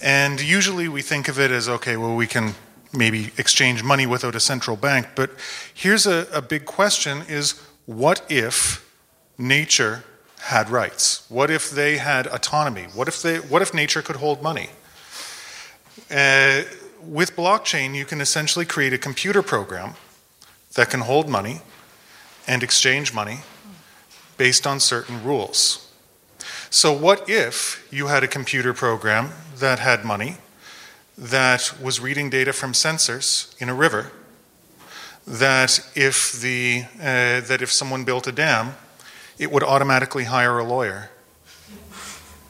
And 0.01 0.41
usually 0.41 0.87
we 0.87 1.01
think 1.01 1.27
of 1.27 1.39
it 1.39 1.51
as 1.51 1.67
okay, 1.67 1.97
well, 1.97 2.15
we 2.15 2.27
can 2.27 2.53
maybe 2.93 3.31
exchange 3.37 3.83
money 3.83 4.05
without 4.05 4.35
a 4.35 4.39
central 4.39 4.75
bank. 4.77 5.07
But 5.15 5.31
here's 5.73 6.05
a, 6.05 6.27
a 6.33 6.41
big 6.41 6.65
question 6.65 7.23
is 7.27 7.59
what 7.85 8.23
if 8.29 8.87
nature 9.37 10.03
had 10.41 10.69
rights? 10.69 11.25
What 11.29 11.49
if 11.49 11.69
they 11.69 11.97
had 11.97 12.27
autonomy? 12.27 12.87
What 12.93 13.07
if, 13.07 13.21
they, 13.21 13.37
what 13.37 13.61
if 13.61 13.73
nature 13.73 14.01
could 14.01 14.17
hold 14.17 14.41
money? 14.41 14.69
Uh, 16.09 16.63
with 17.03 17.35
blockchain, 17.35 17.95
you 17.95 18.05
can 18.05 18.21
essentially 18.21 18.65
create 18.65 18.93
a 18.93 18.97
computer 18.97 19.41
program 19.41 19.93
that 20.73 20.89
can 20.89 21.01
hold 21.01 21.29
money 21.29 21.61
and 22.47 22.63
exchange 22.63 23.13
money 23.13 23.39
based 24.41 24.65
on 24.65 24.79
certain 24.79 25.23
rules. 25.23 25.87
So, 26.71 26.91
what 26.91 27.29
if 27.29 27.87
you 27.91 28.07
had 28.07 28.23
a 28.23 28.27
computer 28.27 28.73
program 28.73 29.33
that 29.57 29.77
had 29.77 30.03
money 30.03 30.37
that 31.15 31.79
was 31.79 31.99
reading 31.99 32.31
data 32.31 32.51
from 32.51 32.71
sensors 32.73 33.53
in 33.61 33.69
a 33.69 33.75
river? 33.75 34.11
That 35.27 35.71
if, 35.93 36.41
the, 36.41 36.85
uh, 36.99 37.41
that 37.49 37.59
if 37.61 37.71
someone 37.71 38.03
built 38.03 38.25
a 38.25 38.31
dam, 38.31 38.73
it 39.37 39.51
would 39.51 39.61
automatically 39.61 40.23
hire 40.23 40.57
a 40.57 40.63
lawyer 40.63 41.11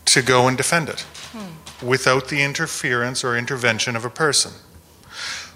to 0.06 0.22
go 0.22 0.48
and 0.48 0.56
defend 0.56 0.88
it 0.88 1.02
hmm. 1.34 1.86
without 1.86 2.30
the 2.30 2.42
interference 2.42 3.22
or 3.22 3.36
intervention 3.36 3.98
of 3.98 4.06
a 4.06 4.10
person. 4.10 4.54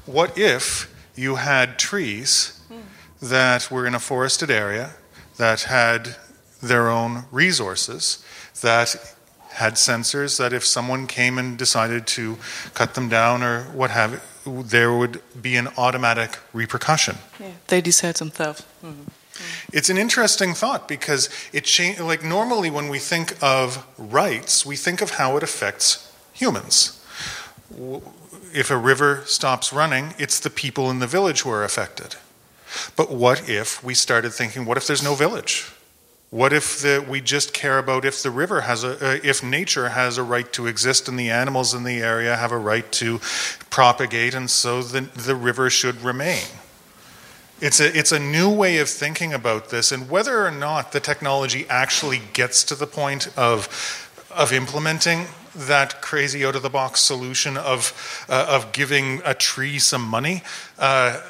What 0.05 0.37
if 0.37 0.93
you 1.15 1.35
had 1.35 1.79
trees 1.79 2.59
hmm. 2.67 2.81
that 3.21 3.71
were 3.71 3.87
in 3.87 3.95
a 3.95 3.99
forested 3.99 4.51
area 4.51 4.95
that 5.37 5.63
had 5.63 6.15
their 6.61 6.89
own 6.89 7.25
resources, 7.31 8.23
that 8.61 8.95
had 9.53 9.75
sensors 9.75 10.37
that 10.37 10.51
if 10.51 10.65
someone 10.65 11.07
came 11.07 11.37
and 11.37 11.57
decided 11.57 12.05
to 12.05 12.37
cut 12.73 12.93
them 12.93 13.07
down 13.07 13.41
or 13.41 13.63
what 13.73 13.91
have 13.91 14.13
it, 14.13 14.21
there 14.69 14.93
would 14.93 15.21
be 15.41 15.55
an 15.55 15.69
automatic 15.77 16.39
repercussion. 16.53 17.15
Yeah. 17.39 17.51
They 17.67 17.81
decide 17.81 18.15
themselves. 18.15 18.63
Mm-hmm. 18.83 19.03
It's 19.73 19.89
an 19.89 19.97
interesting 19.97 20.53
thought 20.53 20.87
because 20.87 21.29
it 21.51 21.65
cha- 21.65 22.03
like 22.03 22.23
normally 22.23 22.69
when 22.69 22.89
we 22.89 22.99
think 22.99 23.41
of 23.41 23.85
rights, 23.97 24.65
we 24.65 24.75
think 24.75 25.01
of 25.01 25.11
how 25.11 25.37
it 25.37 25.43
affects 25.43 26.11
humans. 26.33 27.01
If 28.53 28.71
a 28.71 28.77
river 28.77 29.23
stops 29.25 29.73
running, 29.73 30.13
it's 30.17 30.39
the 30.39 30.49
people 30.49 30.89
in 30.89 30.99
the 30.99 31.07
village 31.07 31.41
who 31.41 31.49
are 31.49 31.63
affected. 31.63 32.15
But 32.95 33.11
what 33.11 33.49
if 33.49 33.83
we 33.83 33.93
started 33.93 34.31
thinking, 34.31 34.65
what 34.65 34.77
if 34.77 34.87
there's 34.87 35.03
no 35.03 35.15
village? 35.15 35.71
What 36.31 36.53
if 36.53 36.81
the, 36.81 37.05
we 37.07 37.21
just 37.21 37.53
care 37.53 37.77
about 37.77 38.03
if 38.03 38.21
the 38.21 38.31
river 38.31 38.61
has 38.61 38.83
a, 38.83 38.93
uh, 38.93 39.19
if 39.23 39.43
nature 39.43 39.89
has 39.89 40.17
a 40.17 40.23
right 40.23 40.51
to 40.53 40.67
exist 40.67 41.07
and 41.07 41.17
the 41.17 41.29
animals 41.29 41.73
in 41.73 41.83
the 41.83 41.99
area 41.99 42.35
have 42.35 42.51
a 42.51 42.57
right 42.57 42.89
to 42.93 43.19
propagate, 43.69 44.33
and 44.33 44.49
so 44.49 44.81
the, 44.81 45.01
the 45.01 45.35
river 45.35 45.69
should 45.69 46.01
remain? 46.01 46.43
It's 47.61 47.79
a, 47.79 47.97
it's 47.97 48.11
a 48.11 48.19
new 48.19 48.49
way 48.49 48.79
of 48.79 48.89
thinking 48.89 49.33
about 49.33 49.69
this, 49.69 49.91
and 49.91 50.09
whether 50.09 50.45
or 50.45 50.51
not 50.51 50.91
the 50.91 50.99
technology 50.99 51.65
actually 51.69 52.21
gets 52.33 52.65
to 52.65 52.75
the 52.75 52.87
point 52.87 53.29
of, 53.37 53.69
of 54.29 54.51
implementing 54.51 55.27
that 55.55 56.01
crazy 56.01 56.45
out 56.45 56.55
of 56.55 56.63
the 56.63 56.69
box 56.69 56.99
solution 56.99 57.55
of, 57.55 58.25
uh, 58.27 58.45
of 58.49 58.73
giving 58.73 59.21
a 59.23 59.33
tree 59.33 59.79
some 59.79 60.01
money, 60.01 60.43
uh, 60.77 61.21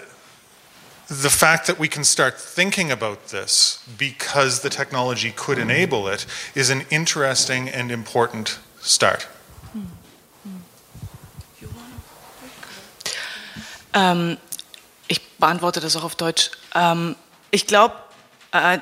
the 1.08 1.30
fact 1.30 1.68
that 1.68 1.80
we 1.80 1.88
can 1.88 2.03
start 2.03 2.36
thinking 2.38 2.91
about 2.91 3.28
this 3.30 3.80
because 3.97 4.62
the 4.62 4.70
technology 4.70 5.32
could 5.32 5.58
enable 5.58 6.08
it 6.08 6.26
is 6.56 6.70
an 6.70 6.82
interesting 6.89 7.70
and 7.70 7.91
important 7.91 8.60
start. 8.82 9.28
Um, 13.93 14.38
beantworte 15.39 15.80
das 15.80 15.95
auch 15.95 16.03
auf 16.03 16.16
Deutsch. 16.16 16.51
Ähm, 16.74 17.16
ich 17.51 17.68
glaube, 17.68 17.95
äh, 18.51 18.80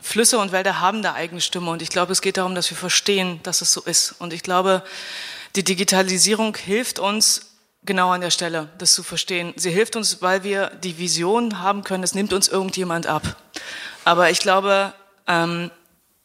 Flüsse 0.00 0.38
und 0.38 0.52
Wälder 0.52 0.80
haben 0.80 1.02
da 1.02 1.14
eigene 1.14 1.40
Stimme 1.40 1.70
und 1.70 1.82
ich 1.82 1.90
glaube, 1.90 2.12
es 2.12 2.22
geht 2.22 2.36
darum, 2.36 2.54
dass 2.54 2.70
wir 2.70 2.76
verstehen, 2.76 3.40
dass 3.42 3.60
es 3.60 3.72
so 3.72 3.82
ist. 3.82 4.14
Und 4.18 4.32
ich 4.32 4.42
glaube, 4.42 4.82
die 5.56 5.64
Digitalisierung 5.64 6.56
hilft 6.56 6.98
uns 6.98 7.47
genau 7.84 8.10
an 8.10 8.20
der 8.20 8.30
Stelle, 8.30 8.68
das 8.78 8.94
zu 8.94 9.02
verstehen. 9.02 9.54
Sie 9.56 9.70
hilft 9.70 9.96
uns, 9.96 10.22
weil 10.22 10.44
wir 10.44 10.70
die 10.82 10.98
Vision 10.98 11.60
haben 11.60 11.84
können, 11.84 12.04
es 12.04 12.14
nimmt 12.14 12.32
uns 12.32 12.48
irgendjemand 12.48 13.06
ab. 13.06 13.36
Aber 14.04 14.30
ich 14.30 14.40
glaube, 14.40 14.92
ähm, 15.26 15.70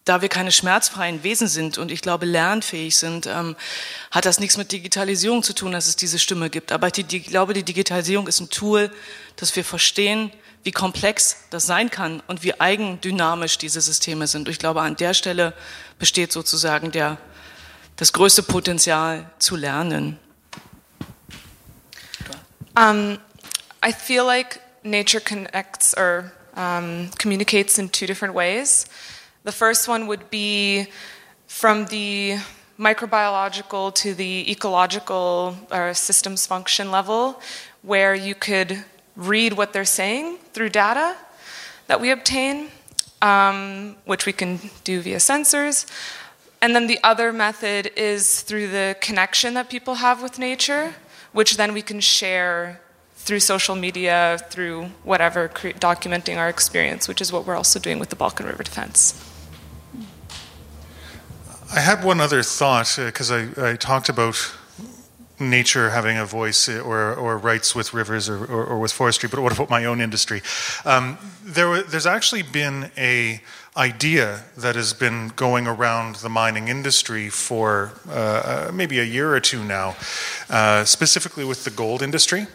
da 0.06 0.22
wir 0.22 0.30
keine 0.30 0.52
schmerzfreien 0.52 1.24
Wesen 1.24 1.48
sind 1.48 1.78
und 1.78 1.90
ich 1.90 2.02
glaube 2.02 2.26
lernfähig 2.26 2.98
sind, 2.98 3.26
ähm, 3.26 3.56
hat 4.12 4.26
das 4.26 4.40
nichts 4.40 4.58
mit 4.58 4.72
Digitalisierung 4.72 5.44
zu 5.44 5.54
tun, 5.54 5.72
dass 5.72 5.88
es 5.88 5.96
diese 5.96 6.20
Stimme 6.20 6.50
gibt. 6.50 6.72
Aber 6.72 6.88
ich, 6.88 7.24
glaube, 7.26 7.54
die 7.54 7.64
Digitalisierung 7.64 8.28
ist 8.28 8.42
ein 8.42 8.50
Tool, 8.50 8.92
dass 9.38 9.56
wir 9.56 9.64
verstehen, 9.64 10.32
wie 10.64 10.72
komplex 10.72 11.38
das 11.50 11.66
sein 11.66 11.90
kann 11.90 12.22
und 12.28 12.44
wie 12.44 12.60
eigendynamisch 12.60 13.58
diese 13.58 13.82
Systeme 13.82 14.28
sind. 14.28 14.48
Und 14.48 14.52
ich 14.52 14.60
glaube, 14.60 14.82
an 14.82 14.96
der 14.96 15.14
Stelle 15.14 15.54
besteht 16.00 16.32
sozusagen 16.32 16.92
der, 16.92 17.18
das 17.96 18.14
größte 18.14 18.44
Potenzial 18.44 19.30
zu 19.40 19.56
lernen. 19.56 20.20
Um, 22.76 23.20
I 23.84 23.92
feel 23.92 24.26
like 24.26 24.60
nature 24.84 25.20
connects 25.20 25.94
or 25.94 26.34
um, 26.56 27.10
communicates 27.20 27.78
in 27.78 27.90
two 27.90 28.08
different 28.08 28.34
ways. 28.34 28.88
The 29.44 29.52
first 29.52 29.88
one 29.88 30.08
would 30.08 30.32
be 30.32 30.88
from 31.46 31.86
the 31.86 32.38
microbiological 32.80 33.94
to 33.94 34.16
the 34.16 34.52
ecological 34.52 35.56
or 35.72 35.94
systems 35.94 36.48
function 36.48 36.90
level, 36.90 37.40
where 37.84 38.16
you 38.16 38.34
could 38.34 38.84
read 39.16 39.54
what 39.54 39.72
they're 39.72 39.86
saying 39.86 40.38
through 40.54 40.70
data 40.70 41.16
that 41.86 42.02
we 42.02 42.10
obtain, 42.10 42.70
um, 43.22 43.96
which 44.06 44.26
we 44.26 44.34
can 44.34 44.60
do 44.84 45.00
via 45.02 45.18
sensors. 45.18 45.86
And 46.60 46.76
then 46.76 46.88
the 46.88 46.98
other 47.04 47.32
method 47.32 47.92
is 47.96 48.42
through 48.42 48.70
the 48.70 48.96
connection 49.00 49.54
that 49.54 49.70
people 49.70 49.96
have 49.96 50.24
with 50.24 50.40
nature, 50.40 50.96
which 51.34 51.58
then 51.58 51.74
we 51.74 51.82
can 51.82 52.00
share 52.00 52.80
through 53.16 53.40
social 53.40 53.76
media, 53.76 54.40
through 54.50 54.86
whatever, 55.04 55.50
documenting 55.50 56.38
our 56.38 56.50
experience, 56.50 57.08
which 57.08 57.22
is 57.22 57.32
what 57.32 57.46
we're 57.46 57.56
also 57.56 57.80
doing 57.80 58.00
with 58.00 58.10
the 58.10 58.16
Balkan 58.16 58.46
River 58.46 58.64
Defense. 58.64 59.14
I 61.76 61.80
had 61.80 62.04
one 62.04 62.20
other 62.22 62.44
thought 62.44 62.94
because 62.98 63.32
uh, 63.32 63.48
I, 63.58 63.72
I, 63.72 63.76
talked 63.76 64.08
about 64.08 64.36
nature 65.40 65.90
having 65.90 66.18
a 66.18 66.26
voice 66.26 66.70
uh, 66.70 66.80
or, 66.80 67.16
or 67.16 67.38
rights 67.38 67.74
with 67.74 67.94
rivers 67.94 68.30
or, 68.30 68.46
or, 68.46 68.66
or, 68.66 68.80
with 68.80 68.92
forestry, 68.92 69.28
but 69.28 69.42
what 69.42 69.54
about 69.54 69.70
my 69.70 69.86
own 69.86 70.00
industry? 70.00 70.42
Um, 70.86 71.18
there, 71.44 71.82
there's 71.82 72.06
actually 72.06 72.44
been 72.44 72.92
a 72.96 73.42
idea 73.76 74.44
that 74.56 74.76
has 74.76 74.94
been 74.94 75.30
going 75.36 75.68
around 75.68 76.18
the 76.18 76.30
mining 76.30 76.68
industry 76.68 77.30
for 77.30 77.94
uh, 78.08 78.12
uh, 78.12 78.72
maybe 78.74 79.00
a 79.00 79.04
year 79.04 79.34
or 79.34 79.40
two 79.40 79.64
now, 79.64 79.96
uh, 80.50 80.84
specifically 80.84 81.44
with 81.44 81.64
the 81.64 81.72
gold 81.72 82.02
industry. 82.02 82.46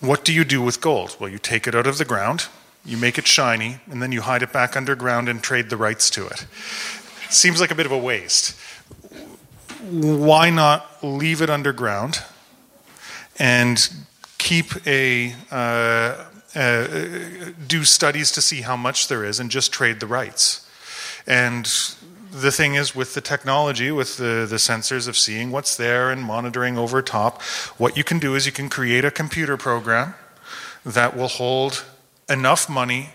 What 0.00 0.24
do 0.24 0.32
you 0.32 0.44
do 0.44 0.62
with 0.62 0.80
gold? 0.80 1.16
Well, 1.18 1.28
you 1.28 1.38
take 1.38 1.66
it 1.66 1.74
out 1.74 1.86
of 1.88 1.98
the 1.98 2.04
ground, 2.04 2.46
you 2.84 2.96
make 2.96 3.18
it 3.18 3.26
shiny, 3.26 3.80
and 3.90 4.00
then 4.00 4.12
you 4.12 4.20
hide 4.22 4.42
it 4.42 4.52
back 4.52 4.76
underground 4.76 5.28
and 5.28 5.42
trade 5.42 5.70
the 5.70 5.76
rights 5.76 6.10
to 6.10 6.26
it. 6.26 6.46
Seems 7.28 7.60
like 7.60 7.72
a 7.72 7.74
bit 7.74 7.86
of 7.86 7.92
a 7.92 7.98
waste. 7.98 8.56
Why 9.90 10.50
not 10.50 11.02
leave 11.02 11.42
it 11.42 11.50
underground 11.50 12.22
and 13.38 13.88
keep 14.38 14.86
a 14.86 15.34
uh, 15.50 16.24
uh, 16.54 16.86
do 17.66 17.84
studies 17.84 18.32
to 18.32 18.40
see 18.40 18.62
how 18.62 18.76
much 18.76 19.08
there 19.08 19.24
is 19.24 19.38
and 19.40 19.50
just 19.50 19.72
trade 19.72 20.00
the 20.00 20.06
rights? 20.06 20.68
And 21.26 21.66
the 22.32 22.52
thing 22.52 22.74
is, 22.74 22.94
with 22.94 23.14
the 23.14 23.20
technology, 23.20 23.90
with 23.90 24.16
the, 24.16 24.46
the 24.48 24.56
sensors 24.56 25.08
of 25.08 25.16
seeing 25.16 25.50
what's 25.50 25.76
there 25.76 26.10
and 26.10 26.22
monitoring 26.22 26.78
over 26.78 27.02
top, 27.02 27.42
what 27.76 27.96
you 27.96 28.04
can 28.04 28.18
do 28.18 28.34
is 28.34 28.46
you 28.46 28.52
can 28.52 28.68
create 28.68 29.04
a 29.04 29.10
computer 29.10 29.56
program 29.56 30.14
that 30.84 31.16
will 31.16 31.28
hold 31.28 31.84
enough 32.28 32.68
money 32.68 33.10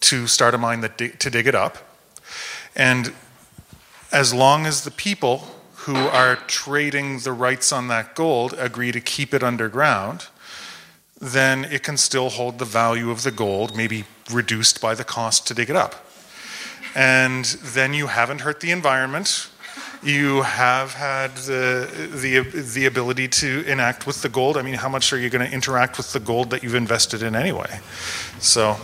to 0.00 0.26
start 0.26 0.54
a 0.54 0.58
mine 0.58 0.80
that 0.80 0.98
to 0.98 1.30
dig 1.30 1.46
it 1.46 1.54
up. 1.54 1.78
And 2.74 3.12
as 4.12 4.32
long 4.32 4.66
as 4.66 4.84
the 4.84 4.90
people 4.90 5.48
who 5.74 5.96
are 5.96 6.36
trading 6.36 7.20
the 7.20 7.32
rights 7.32 7.72
on 7.72 7.88
that 7.88 8.14
gold 8.14 8.54
agree 8.58 8.92
to 8.92 9.00
keep 9.00 9.34
it 9.34 9.42
underground, 9.42 10.26
then 11.20 11.64
it 11.64 11.82
can 11.82 11.96
still 11.96 12.28
hold 12.28 12.58
the 12.58 12.64
value 12.64 13.10
of 13.10 13.22
the 13.22 13.30
gold, 13.30 13.76
maybe 13.76 14.04
reduced 14.30 14.80
by 14.80 14.94
the 14.94 15.04
cost 15.04 15.46
to 15.48 15.54
dig 15.54 15.70
it 15.70 15.76
up. 15.76 16.06
And 16.94 17.44
then 17.44 17.94
you 17.94 18.06
haven't 18.06 18.40
hurt 18.40 18.60
the 18.60 18.70
environment. 18.70 19.48
You 20.02 20.42
have 20.42 20.94
had 20.94 21.34
the, 21.36 21.88
the, 22.14 22.40
the 22.40 22.86
ability 22.86 23.28
to 23.28 23.64
enact 23.66 24.06
with 24.06 24.22
the 24.22 24.28
gold. 24.28 24.56
I 24.56 24.62
mean, 24.62 24.74
how 24.74 24.88
much 24.88 25.12
are 25.12 25.18
you 25.18 25.28
going 25.28 25.46
to 25.46 25.52
interact 25.52 25.96
with 25.96 26.12
the 26.12 26.20
gold 26.20 26.50
that 26.50 26.62
you've 26.62 26.76
invested 26.76 27.22
in 27.22 27.34
anyway? 27.34 27.80
So 28.38 28.76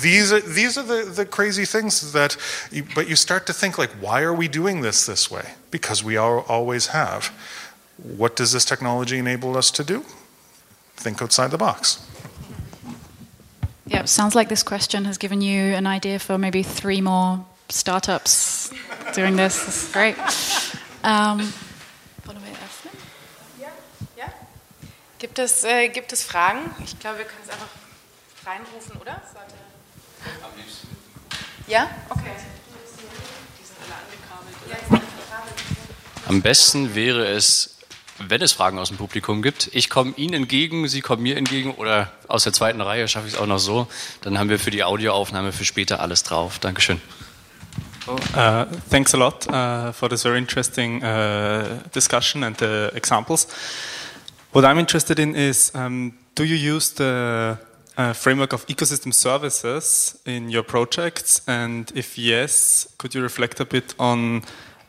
these 0.00 0.32
are 0.32 0.40
these 0.40 0.78
are 0.78 0.82
the, 0.82 1.10
the 1.10 1.26
crazy 1.26 1.64
things 1.64 2.12
that 2.12 2.36
you, 2.70 2.84
but 2.94 3.08
you 3.08 3.16
start 3.16 3.46
to 3.46 3.52
think 3.52 3.76
like 3.76 3.90
why 4.00 4.22
are 4.22 4.32
we 4.32 4.48
doing 4.48 4.80
this 4.80 5.06
this 5.06 5.30
way 5.30 5.50
because 5.70 6.02
we 6.02 6.16
are, 6.16 6.40
always 6.40 6.88
have 6.88 7.26
what 8.02 8.34
does 8.34 8.52
this 8.52 8.64
technology 8.64 9.18
enable 9.18 9.56
us 9.56 9.70
to 9.70 9.84
do 9.84 10.04
think 11.02 11.20
outside 11.20 11.50
the 11.50 11.58
box 11.58 11.98
yeah 13.86 14.04
sounds 14.04 14.34
like 14.34 14.48
this 14.48 14.62
question 14.62 15.04
has 15.04 15.18
given 15.18 15.40
you 15.40 15.74
an 15.74 15.86
idea 15.86 16.18
for 16.18 16.38
maybe 16.38 16.62
three 16.62 17.00
more 17.00 17.44
startups 17.68 18.70
doing 19.14 19.36
this, 19.36 19.64
this 19.64 19.84
is 19.84 19.92
great 19.92 20.16
um, 21.04 21.52
Gibt 25.22 25.38
es, 25.38 25.62
äh, 25.62 25.88
gibt 25.88 26.12
es 26.12 26.24
Fragen? 26.24 26.68
Ich 26.84 26.98
glaube, 26.98 27.18
wir 27.18 27.24
können 27.24 27.42
es 27.44 27.50
einfach 27.50 27.68
reinrufen, 28.44 29.00
oder? 29.00 29.22
Ja? 31.68 31.88
Okay. 32.08 32.30
Am 36.26 36.42
besten 36.42 36.96
wäre 36.96 37.28
es, 37.28 37.71
wenn 38.28 38.42
es 38.42 38.52
Fragen 38.52 38.78
aus 38.78 38.88
dem 38.88 38.96
Publikum 38.96 39.42
gibt. 39.42 39.70
Ich 39.72 39.90
komme 39.90 40.12
Ihnen 40.16 40.34
entgegen, 40.34 40.88
Sie 40.88 41.00
kommen 41.00 41.22
mir 41.22 41.36
entgegen 41.36 41.72
oder 41.72 42.12
aus 42.28 42.44
der 42.44 42.52
zweiten 42.52 42.80
Reihe 42.80 43.08
schaffe 43.08 43.28
ich 43.28 43.34
es 43.34 43.38
auch 43.38 43.46
noch 43.46 43.58
so. 43.58 43.86
Dann 44.22 44.38
haben 44.38 44.48
wir 44.48 44.58
für 44.58 44.70
die 44.70 44.84
Audioaufnahme 44.84 45.52
für 45.52 45.64
später 45.64 46.00
alles 46.00 46.22
drauf. 46.22 46.58
Dankeschön. 46.58 47.00
Oh, 48.06 48.14
uh, 48.36 48.66
thanks 48.90 49.14
a 49.14 49.16
lot 49.16 49.46
uh, 49.48 49.92
for 49.92 50.08
this 50.08 50.22
very 50.22 50.38
interesting 50.38 51.02
uh, 51.04 51.78
discussion 51.94 52.42
and 52.42 52.58
the 52.58 52.90
examples. 52.94 53.46
What 54.52 54.64
I'm 54.64 54.78
interested 54.78 55.18
in 55.18 55.34
is 55.34 55.72
um, 55.74 56.12
do 56.34 56.42
you 56.44 56.56
use 56.56 56.94
the 56.94 57.56
uh, 57.96 58.12
framework 58.12 58.52
of 58.52 58.66
ecosystem 58.66 59.12
services 59.12 60.18
in 60.26 60.50
your 60.50 60.64
projects? 60.64 61.42
And 61.46 61.92
if 61.94 62.18
yes, 62.18 62.88
could 62.98 63.14
you 63.14 63.22
reflect 63.22 63.60
a 63.60 63.64
bit 63.64 63.94
on 63.98 64.42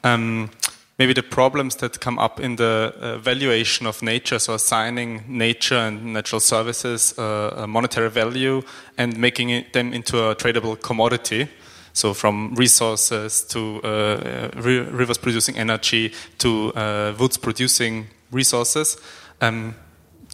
um, 0.04 0.50
maybe 0.98 1.14
the 1.14 1.24
problems 1.24 1.76
that 1.78 2.00
come 2.00 2.20
up 2.20 2.40
in 2.40 2.56
the 2.56 2.94
uh, 3.00 3.18
valuation 3.18 3.88
of 3.88 4.02
nature, 4.02 4.40
so 4.40 4.54
assigning 4.54 5.24
nature 5.28 5.78
and 5.78 6.14
natural 6.14 6.40
services 6.40 7.18
uh, 7.18 7.54
a 7.58 7.68
monetary 7.68 8.10
value 8.10 8.62
and 8.98 9.18
making 9.18 9.66
them 9.74 9.94
into 9.94 10.30
a 10.30 10.36
tradable 10.36 10.80
commodity? 10.82 11.48
So 11.94 12.14
from 12.14 12.56
resources 12.56 13.44
to 13.50 13.82
uh, 13.84 14.50
rivers 14.56 15.18
producing 15.18 15.58
energy 15.58 16.12
to 16.40 16.74
uh, 16.74 17.14
woods 17.20 17.38
producing 17.38 18.08
resources. 18.32 18.98
Um, 19.42 19.76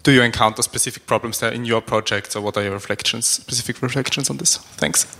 do 0.02 0.12
you 0.12 0.22
encounter 0.22 0.62
specific 0.62 1.06
problems 1.06 1.40
there 1.40 1.52
in 1.52 1.66
your 1.66 1.82
project, 1.82 2.34
or 2.34 2.40
what 2.40 2.56
are 2.56 2.62
your 2.62 2.72
reflections, 2.72 3.26
specific 3.26 3.82
reflections 3.82 4.30
on 4.30 4.38
this? 4.38 4.56
Thanks. 4.56 5.19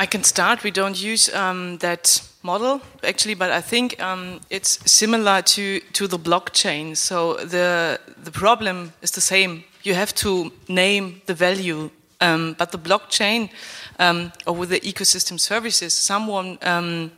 I 0.00 0.06
can 0.06 0.22
start. 0.22 0.62
We 0.62 0.70
don't 0.70 1.02
use 1.02 1.28
um, 1.34 1.78
that 1.78 2.22
model 2.42 2.80
actually, 3.02 3.34
but 3.34 3.50
I 3.50 3.60
think 3.60 4.00
um, 4.00 4.40
it's 4.48 4.78
similar 4.90 5.42
to, 5.42 5.80
to 5.92 6.06
the 6.06 6.18
blockchain. 6.18 6.96
So 6.96 7.34
the 7.34 7.98
the 8.24 8.30
problem 8.30 8.92
is 9.02 9.10
the 9.10 9.20
same. 9.20 9.64
You 9.82 9.94
have 9.94 10.14
to 10.14 10.52
name 10.68 11.20
the 11.26 11.34
value, 11.34 11.90
um, 12.20 12.54
but 12.58 12.70
the 12.70 12.78
blockchain 12.78 13.50
um, 13.98 14.32
or 14.46 14.54
with 14.54 14.68
the 14.68 14.80
ecosystem 14.80 15.38
services, 15.38 15.94
someone 15.94 16.58
um, 16.62 17.10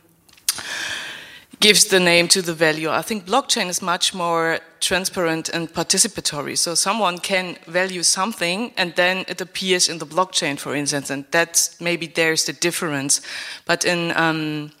gives 1.61 1.85
the 1.85 1.99
name 1.99 2.27
to 2.27 2.41
the 2.41 2.53
value. 2.53 2.89
I 2.89 3.03
think 3.03 3.25
blockchain 3.25 3.69
is 3.69 3.81
much 3.81 4.13
more 4.13 4.59
transparent 4.79 5.47
and 5.49 5.71
participatory. 5.71 6.57
So 6.57 6.75
someone 6.75 7.19
can 7.19 7.57
value 7.67 8.03
something 8.03 8.73
and 8.77 8.93
then 8.95 9.25
it 9.27 9.39
appears 9.39 9.87
in 9.87 9.99
the 9.99 10.05
blockchain, 10.05 10.57
for 10.57 10.75
instance, 10.75 11.11
and 11.11 11.23
that's 11.31 11.79
maybe 11.79 12.07
there's 12.07 12.45
the 12.45 12.53
difference. 12.53 13.21
But 13.65 13.85
in, 13.85 14.11
um, 14.17 14.71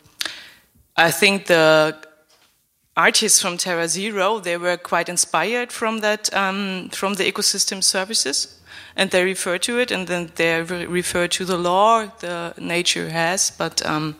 I 0.97 1.11
think 1.11 1.45
the 1.45 1.95
artists 2.97 3.39
from 3.41 3.57
Terra 3.57 3.87
Zero, 3.87 4.39
they 4.39 4.57
were 4.57 4.77
quite 4.77 5.07
inspired 5.07 5.71
from 5.71 5.99
that, 5.99 6.33
um, 6.33 6.89
from 6.89 7.13
the 7.13 7.31
ecosystem 7.31 7.83
services 7.83 8.60
and 8.95 9.11
they 9.11 9.23
refer 9.23 9.57
to 9.59 9.79
it, 9.79 9.91
and 9.91 10.07
then 10.07 10.31
they 10.35 10.61
re 10.61 10.85
refer 10.85 11.27
to 11.27 11.45
the 11.45 11.57
law 11.57 12.05
the 12.19 12.53
nature 12.57 13.09
has. 13.09 13.51
But 13.51 13.85
um, 13.85 14.15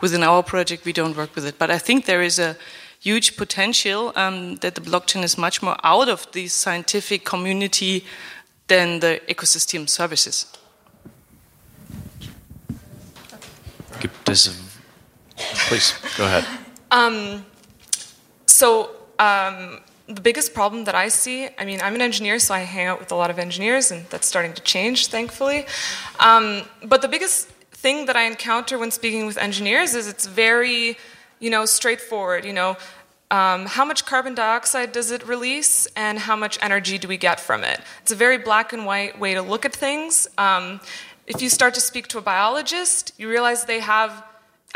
within 0.00 0.22
our 0.22 0.42
project, 0.42 0.84
we 0.84 0.92
don't 0.92 1.16
work 1.16 1.34
with 1.34 1.46
it. 1.46 1.58
But 1.58 1.70
I 1.70 1.78
think 1.78 2.06
there 2.06 2.22
is 2.22 2.38
a 2.38 2.56
huge 3.00 3.36
potential 3.36 4.12
um, 4.16 4.56
that 4.56 4.74
the 4.74 4.80
blockchain 4.80 5.22
is 5.22 5.38
much 5.38 5.62
more 5.62 5.76
out 5.84 6.08
of 6.08 6.26
the 6.32 6.48
scientific 6.48 7.24
community 7.24 8.04
than 8.66 9.00
the 9.00 9.20
ecosystem 9.28 9.88
services. 9.88 10.46
Gibt 14.00 14.28
es? 14.28 14.50
Please 15.68 15.94
go 16.16 16.24
ahead. 16.24 16.44
Um, 16.90 17.44
so 18.46 18.90
um, 19.18 19.80
the 20.08 20.20
biggest 20.20 20.54
problem 20.54 20.84
that 20.84 20.94
I 20.94 21.08
see, 21.08 21.48
I 21.58 21.64
mean, 21.64 21.80
I'm 21.80 21.94
an 21.94 22.02
engineer, 22.02 22.38
so 22.38 22.54
I 22.54 22.60
hang 22.60 22.86
out 22.86 23.00
with 23.00 23.10
a 23.10 23.16
lot 23.16 23.30
of 23.30 23.38
engineers, 23.38 23.90
and 23.90 24.06
that's 24.06 24.26
starting 24.26 24.52
to 24.54 24.62
change, 24.62 25.08
thankfully. 25.08 25.66
Um, 26.20 26.62
but 26.84 27.02
the 27.02 27.08
biggest 27.08 27.48
thing 27.72 28.06
that 28.06 28.16
I 28.16 28.22
encounter 28.22 28.78
when 28.78 28.90
speaking 28.90 29.26
with 29.26 29.36
engineers 29.36 29.94
is 29.94 30.06
it's 30.06 30.26
very, 30.26 30.96
you 31.40 31.50
know, 31.50 31.66
straightforward. 31.66 32.44
You 32.44 32.52
know, 32.52 32.76
um, 33.32 33.66
how 33.66 33.84
much 33.84 34.06
carbon 34.06 34.34
dioxide 34.34 34.92
does 34.92 35.10
it 35.10 35.26
release, 35.26 35.86
and 35.96 36.20
how 36.20 36.36
much 36.36 36.56
energy 36.62 36.98
do 36.98 37.08
we 37.08 37.16
get 37.16 37.40
from 37.40 37.64
it? 37.64 37.80
It's 38.02 38.12
a 38.12 38.16
very 38.16 38.38
black 38.38 38.72
and 38.72 38.86
white 38.86 39.18
way 39.18 39.34
to 39.34 39.42
look 39.42 39.64
at 39.64 39.74
things. 39.74 40.28
Um, 40.38 40.80
if 41.26 41.42
you 41.42 41.48
start 41.48 41.74
to 41.74 41.80
speak 41.80 42.06
to 42.08 42.18
a 42.18 42.22
biologist, 42.22 43.12
you 43.18 43.28
realize 43.28 43.64
they 43.64 43.80
have 43.80 44.22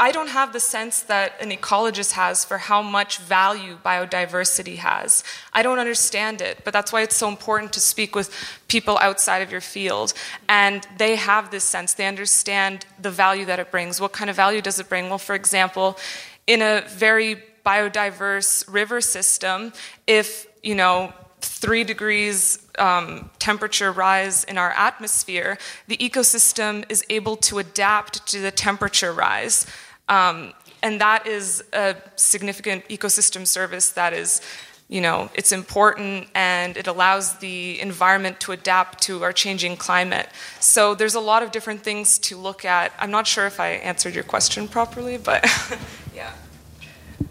I 0.01 0.13
don't 0.13 0.31
have 0.31 0.55
the 0.55 0.61
sense 0.61 1.03
that 1.03 1.35
an 1.43 1.51
ecologist 1.51 2.13
has 2.13 2.43
for 2.43 2.57
how 2.57 2.81
much 2.81 3.19
value 3.19 3.77
biodiversity 3.85 4.77
has. 4.77 5.23
I 5.53 5.63
don't 5.63 5.79
understand 5.79 6.41
it, 6.41 6.65
but 6.65 6.73
that's 6.73 6.91
why 6.91 7.03
it's 7.03 7.17
so 7.17 7.29
important 7.29 7.75
to 7.75 7.81
speak 7.81 8.17
with 8.17 8.35
people 8.69 8.97
outside 9.03 9.43
of 9.43 9.53
your 9.53 9.61
field. 9.61 10.15
And 10.49 10.87
they 10.97 11.17
have 11.17 11.51
this 11.51 11.65
sense, 11.65 11.93
they 11.93 12.07
understand 12.07 12.87
the 12.99 13.11
value 13.11 13.45
that 13.45 13.59
it 13.59 13.71
brings. 13.71 14.01
What 14.01 14.13
kind 14.13 14.31
of 14.31 14.37
value 14.37 14.63
does 14.63 14.79
it 14.79 14.89
bring? 14.89 15.11
Well, 15.11 15.19
for 15.19 15.35
example, 15.35 15.99
in 16.47 16.63
a 16.63 16.83
very 16.89 17.37
biodiverse 17.67 18.73
river 18.73 19.03
system, 19.03 19.75
if, 20.07 20.47
you 20.63 20.75
know, 20.75 21.13
three 21.43 21.85
degrees 21.85 22.67
um, 22.79 23.29
temperature 23.39 23.93
rise 23.93 24.45
in 24.45 24.57
our 24.57 24.71
atmosphere, 24.71 25.59
the 25.89 25.97
ecosystem 25.99 26.85
is 26.89 27.05
able 27.11 27.37
to 27.37 27.59
adapt 27.59 28.27
to 28.29 28.41
the 28.41 28.51
temperature 28.51 29.13
rise. 29.13 29.67
Um, 30.11 30.53
and 30.83 31.01
that 31.01 31.27
is 31.27 31.65
a 31.73 31.97
significant 32.17 32.87
ecosystem 32.89 33.47
service 33.47 33.91
that 33.91 34.13
is, 34.13 34.43
you 34.89 35.01
know, 35.01 35.31
it's 35.35 35.53
important 35.53 36.29
and 36.35 36.77
it 36.77 36.87
allows 36.87 37.39
the 37.39 37.81
environment 37.81 38.41
to 38.41 38.53
adapt 38.53 39.03
to 39.05 39.23
our 39.23 39.33
changing 39.33 39.77
climate. 39.77 40.29
So 40.59 40.95
there's 40.95 41.15
a 41.15 41.21
lot 41.21 41.43
of 41.43 41.53
different 41.53 41.83
things 41.83 42.19
to 42.21 42.37
look 42.37 42.65
at. 42.65 42.93
I'm 42.99 43.11
not 43.11 43.27
sure 43.27 43.47
if 43.47 43.61
I 43.61 43.69
answered 43.69 44.15
your 44.15 44.25
question 44.25 44.69
properly, 44.69 45.17
but 45.17 45.47
yeah. 46.15 46.33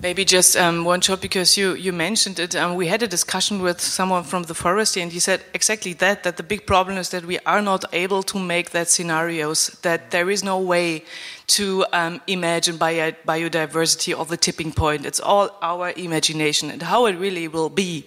Maybe 0.02 0.24
just 0.24 0.56
um, 0.56 0.86
one 0.86 1.02
shot 1.02 1.20
because 1.20 1.58
you, 1.58 1.74
you 1.74 1.92
mentioned 1.92 2.40
it. 2.40 2.56
Um, 2.56 2.76
we 2.76 2.88
had 2.88 3.04
a 3.04 3.08
discussion 3.08 3.62
with 3.62 3.82
someone 3.82 4.24
from 4.24 4.44
the 4.44 4.54
forestry, 4.54 5.02
and 5.02 5.12
he 5.12 5.20
said 5.20 5.42
exactly 5.54 5.94
that 5.94 6.24
that 6.24 6.38
the 6.38 6.44
big 6.44 6.66
problem 6.66 6.98
is 6.98 7.10
that 7.10 7.26
we 7.26 7.38
are 7.46 7.62
not 7.62 7.84
able 7.92 8.24
to 8.24 8.40
make 8.40 8.70
that 8.72 8.88
scenarios, 8.88 9.68
that 9.82 10.12
there 10.12 10.30
is 10.30 10.42
no 10.42 10.58
way 10.58 11.04
to 11.48 11.86
um, 11.92 12.22
imagine 12.28 12.78
bio 12.78 13.12
biodiversity 13.26 14.18
or 14.18 14.26
the 14.26 14.38
tipping 14.38 14.72
point. 14.72 15.06
It's 15.06 15.20
all 15.20 15.50
our 15.62 15.92
imagination, 15.98 16.72
and 16.72 16.82
how 16.82 17.08
it 17.08 17.18
really 17.20 17.50
will 17.50 17.70
be, 17.70 18.06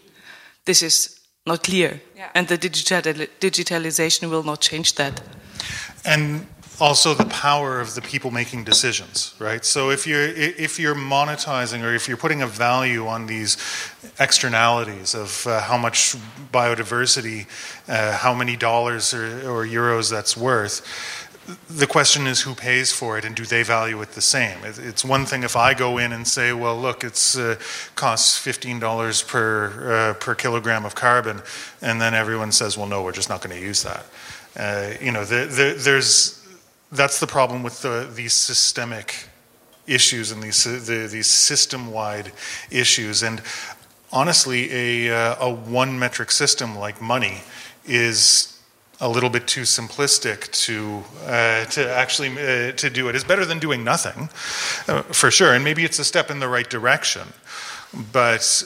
this 0.64 0.82
is 0.82 1.20
not 1.44 1.62
clear. 1.62 2.00
Yeah. 2.16 2.30
And 2.34 2.48
the 2.48 2.56
digital 2.56 3.02
digitalization 3.40 4.30
will 4.30 4.44
not 4.44 4.60
change 4.60 4.94
that. 4.94 5.20
And 6.04 6.46
also 6.80 7.14
the 7.14 7.26
power 7.26 7.80
of 7.80 7.94
the 7.94 8.02
people 8.02 8.30
making 8.30 8.64
decisions, 8.64 9.34
right? 9.38 9.64
So 9.64 9.90
if 9.90 10.06
you're 10.06 10.22
if 10.22 10.78
you're 10.78 10.94
monetizing 10.94 11.82
or 11.84 11.94
if 11.94 12.08
you're 12.08 12.16
putting 12.16 12.42
a 12.42 12.46
value 12.46 13.06
on 13.06 13.26
these 13.26 13.56
externalities 14.18 15.14
of 15.14 15.46
uh, 15.46 15.60
how 15.60 15.78
much 15.78 16.16
biodiversity, 16.52 17.46
uh, 17.88 18.16
how 18.16 18.34
many 18.34 18.56
dollars 18.56 19.14
or, 19.14 19.24
or 19.48 19.66
euros 19.66 20.10
that's 20.10 20.36
worth, 20.36 20.82
the 21.68 21.86
question 21.86 22.26
is 22.26 22.40
who 22.40 22.54
pays 22.54 22.92
for 22.92 23.18
it 23.18 23.24
and 23.24 23.34
do 23.34 23.44
they 23.44 23.62
value 23.62 24.00
it 24.00 24.10
the 24.10 24.20
same 24.20 24.56
it's 24.62 25.04
one 25.04 25.26
thing 25.26 25.42
if 25.42 25.56
i 25.56 25.74
go 25.74 25.98
in 25.98 26.12
and 26.12 26.26
say 26.26 26.52
well 26.52 26.78
look 26.78 27.02
it's 27.02 27.36
uh, 27.36 27.56
costs 27.96 28.44
$15 28.46 29.26
per 29.26 30.12
uh, 30.12 30.14
per 30.14 30.36
kilogram 30.36 30.84
of 30.84 30.94
carbon 30.94 31.42
and 31.80 32.00
then 32.00 32.14
everyone 32.14 32.52
says 32.52 32.78
well 32.78 32.86
no 32.86 33.02
we're 33.02 33.10
just 33.10 33.28
not 33.28 33.42
going 33.42 33.54
to 33.56 33.60
use 33.60 33.82
that 33.82 34.06
uh, 34.56 34.92
you 35.00 35.10
know 35.10 35.24
the, 35.24 35.46
the, 35.46 35.74
there's 35.82 36.41
that's 36.92 37.18
the 37.18 37.26
problem 37.26 37.62
with 37.62 37.82
the, 37.82 38.08
these 38.14 38.34
systemic 38.34 39.28
issues 39.86 40.30
and 40.30 40.42
these, 40.42 40.64
the, 40.64 41.08
these 41.10 41.26
system-wide 41.26 42.32
issues. 42.70 43.22
And 43.22 43.42
honestly, 44.12 44.70
a, 44.72 45.10
uh, 45.10 45.46
a 45.46 45.50
one 45.52 45.98
metric 45.98 46.30
system 46.30 46.76
like 46.76 47.00
money 47.00 47.40
is 47.84 48.52
a 49.00 49.08
little 49.08 49.30
bit 49.30 49.48
too 49.48 49.62
simplistic 49.62 50.50
to 50.52 51.02
uh, 51.26 51.64
to 51.64 51.92
actually 51.92 52.30
uh, 52.30 52.70
to 52.72 52.88
do 52.88 53.08
it. 53.08 53.16
It's 53.16 53.24
better 53.24 53.44
than 53.44 53.58
doing 53.58 53.82
nothing, 53.82 54.28
uh, 54.86 55.02
for 55.02 55.30
sure. 55.30 55.54
And 55.54 55.64
maybe 55.64 55.82
it's 55.82 55.98
a 55.98 56.04
step 56.04 56.30
in 56.30 56.38
the 56.38 56.46
right 56.46 56.70
direction, 56.70 57.26
but 58.12 58.62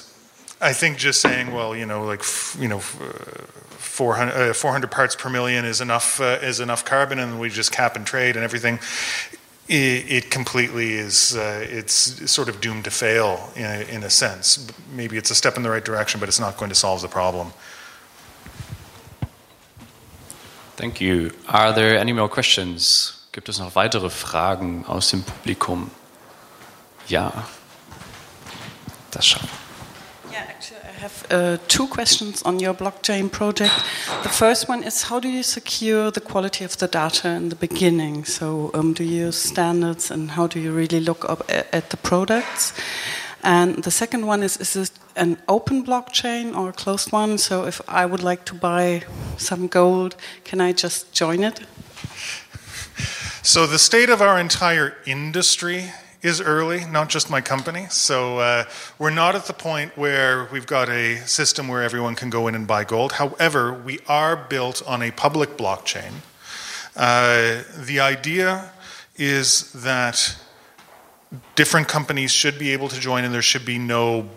I 0.61 0.75
think 0.75 0.99
just 0.99 1.23
saying, 1.23 1.55
well, 1.55 1.75
you 1.75 1.87
know, 1.87 2.05
like 2.05 2.23
you 2.59 2.69
know. 2.69 2.83
400, 3.97 4.51
uh, 4.51 4.53
400 4.53 4.91
parts 4.91 5.17
per 5.17 5.31
million 5.31 5.65
is 5.65 5.81
enough 5.81 6.21
uh, 6.21 6.39
is 6.43 6.61
enough 6.61 6.85
carbon, 6.85 7.19
and 7.19 7.41
we 7.41 7.49
just 7.49 7.73
cap 7.73 7.97
and 7.97 8.07
trade 8.07 8.37
and 8.37 8.45
everything. 8.45 8.79
It, 9.69 10.13
it 10.13 10.31
completely 10.31 10.93
is. 10.93 11.35
Uh, 11.35 11.67
it's 11.69 12.31
sort 12.31 12.49
of 12.51 12.61
doomed 12.61 12.85
to 12.85 12.91
fail 12.91 13.51
in 13.57 13.65
a, 13.65 13.95
in 13.95 14.05
a 14.05 14.11
sense. 14.11 14.71
Maybe 14.95 15.17
it's 15.17 15.31
a 15.31 15.35
step 15.35 15.57
in 15.57 15.63
the 15.63 15.71
right 15.71 15.85
direction, 15.85 16.21
but 16.21 16.29
it's 16.29 16.39
not 16.39 16.59
going 16.59 16.69
to 16.69 16.75
solve 16.75 17.01
the 17.01 17.09
problem. 17.09 17.53
Thank 20.77 21.01
you. 21.01 21.33
Are 21.49 21.73
there 21.73 21.99
any 21.99 22.13
more 22.13 22.29
questions? 22.29 23.27
Gibt 23.33 23.49
es 23.49 23.59
noch 23.59 23.75
weitere 23.75 24.11
Fragen 24.11 24.85
aus 24.87 25.11
dem 25.11 25.23
Publikum? 25.23 25.91
Ja. 27.09 27.33
Das 29.11 29.27
schaffen. 29.27 29.66
Have 30.99 31.27
uh, 31.31 31.59
two 31.69 31.87
questions 31.89 32.43
on 32.43 32.59
your 32.59 32.73
blockchain 32.75 33.31
project. 33.31 33.75
The 34.23 34.31
first 34.31 34.67
one 34.67 34.83
is 34.83 35.03
how 35.03 35.21
do 35.21 35.29
you 35.29 35.43
secure 35.43 36.11
the 36.11 36.23
quality 36.23 36.65
of 36.65 36.77
the 36.79 36.89
data 36.89 37.29
in 37.29 37.51
the 37.51 37.57
beginning? 37.57 38.25
So, 38.25 38.71
um, 38.73 38.95
do 38.95 39.05
you 39.05 39.27
use 39.27 39.37
standards 39.37 40.11
and 40.11 40.31
how 40.31 40.47
do 40.47 40.59
you 40.59 40.73
really 40.73 41.01
look 41.01 41.29
up 41.29 41.43
at 41.49 41.91
the 41.91 41.99
products? 41.99 42.73
And 43.43 43.85
the 43.85 43.91
second 43.91 44.27
one 44.27 44.43
is 44.43 44.57
is 44.57 44.77
it 44.77 44.91
an 45.17 45.37
open 45.47 45.85
blockchain 45.85 46.57
or 46.57 46.71
a 46.71 46.73
closed 46.73 47.13
one? 47.13 47.39
So 47.39 47.67
if 47.67 47.81
I 47.87 48.07
would 48.07 48.23
like 48.23 48.45
to 48.47 48.55
buy 48.55 49.03
some 49.37 49.69
gold, 49.69 50.17
can 50.45 50.61
I 50.61 50.73
just 50.73 51.13
join 51.13 51.45
it? 51.45 51.61
So 53.43 53.67
the 53.67 53.79
state 53.79 54.09
of 54.09 54.21
our 54.21 54.41
entire 54.41 54.97
industry 55.05 55.93
is 56.23 56.41
early, 56.41 56.85
not 56.87 57.09
just 57.09 57.31
my 57.31 57.41
company. 57.41 57.87
So 57.91 58.39
uh, 58.39 58.65
we're 58.99 59.11
not 59.11 59.35
at 59.35 59.45
the 59.45 59.53
point 59.53 59.97
where 59.97 60.49
we've 60.53 60.67
got 60.67 60.89
a 60.89 61.17
system 61.27 61.69
where 61.69 61.83
everyone 61.83 62.15
can 62.15 62.31
go 62.31 62.49
in 62.49 62.55
and 62.55 62.67
buy 62.67 62.85
gold. 62.85 63.13
However, 63.13 63.73
we 63.73 64.01
are 64.09 64.37
built 64.37 64.83
on 64.87 65.03
a 65.03 65.11
public 65.11 65.57
blockchain. 65.57 66.13
Uh, 66.97 67.63
the 67.79 68.01
idea 68.01 68.71
is 69.17 69.73
that 69.73 70.37
different 71.55 71.89
companies 71.89 72.31
should 72.31 72.59
be 72.59 72.73
able 72.73 72.89
to 72.89 73.01
join, 73.01 73.25
and 73.25 73.35
there 73.35 73.43
should 73.43 73.65
be 73.65 73.79
no 73.79 74.29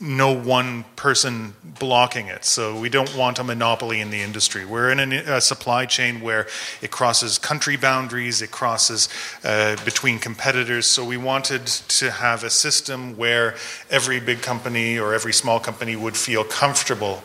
no 0.00 0.32
one 0.32 0.84
person 0.96 1.54
blocking 1.62 2.28
it. 2.28 2.44
So 2.46 2.78
we 2.80 2.88
don't 2.88 3.14
want 3.14 3.38
a 3.38 3.44
monopoly 3.44 4.00
in 4.00 4.10
the 4.10 4.22
industry. 4.22 4.64
We're 4.64 4.90
in 4.90 5.12
a, 5.12 5.40
supply 5.42 5.84
chain 5.84 6.22
where 6.22 6.46
it 6.80 6.90
crosses 6.90 7.38
country 7.38 7.76
boundaries, 7.76 8.40
it 8.40 8.50
crosses 8.50 9.10
uh, 9.44 9.76
between 9.84 10.18
competitors. 10.18 10.86
So 10.86 11.04
we 11.04 11.18
wanted 11.18 11.66
to 11.66 12.10
have 12.10 12.44
a 12.44 12.50
system 12.50 13.16
where 13.18 13.56
every 13.90 14.20
big 14.20 14.40
company 14.40 14.98
or 14.98 15.12
every 15.12 15.34
small 15.34 15.60
company 15.60 15.96
would 15.96 16.16
feel 16.16 16.44
comfortable 16.44 17.22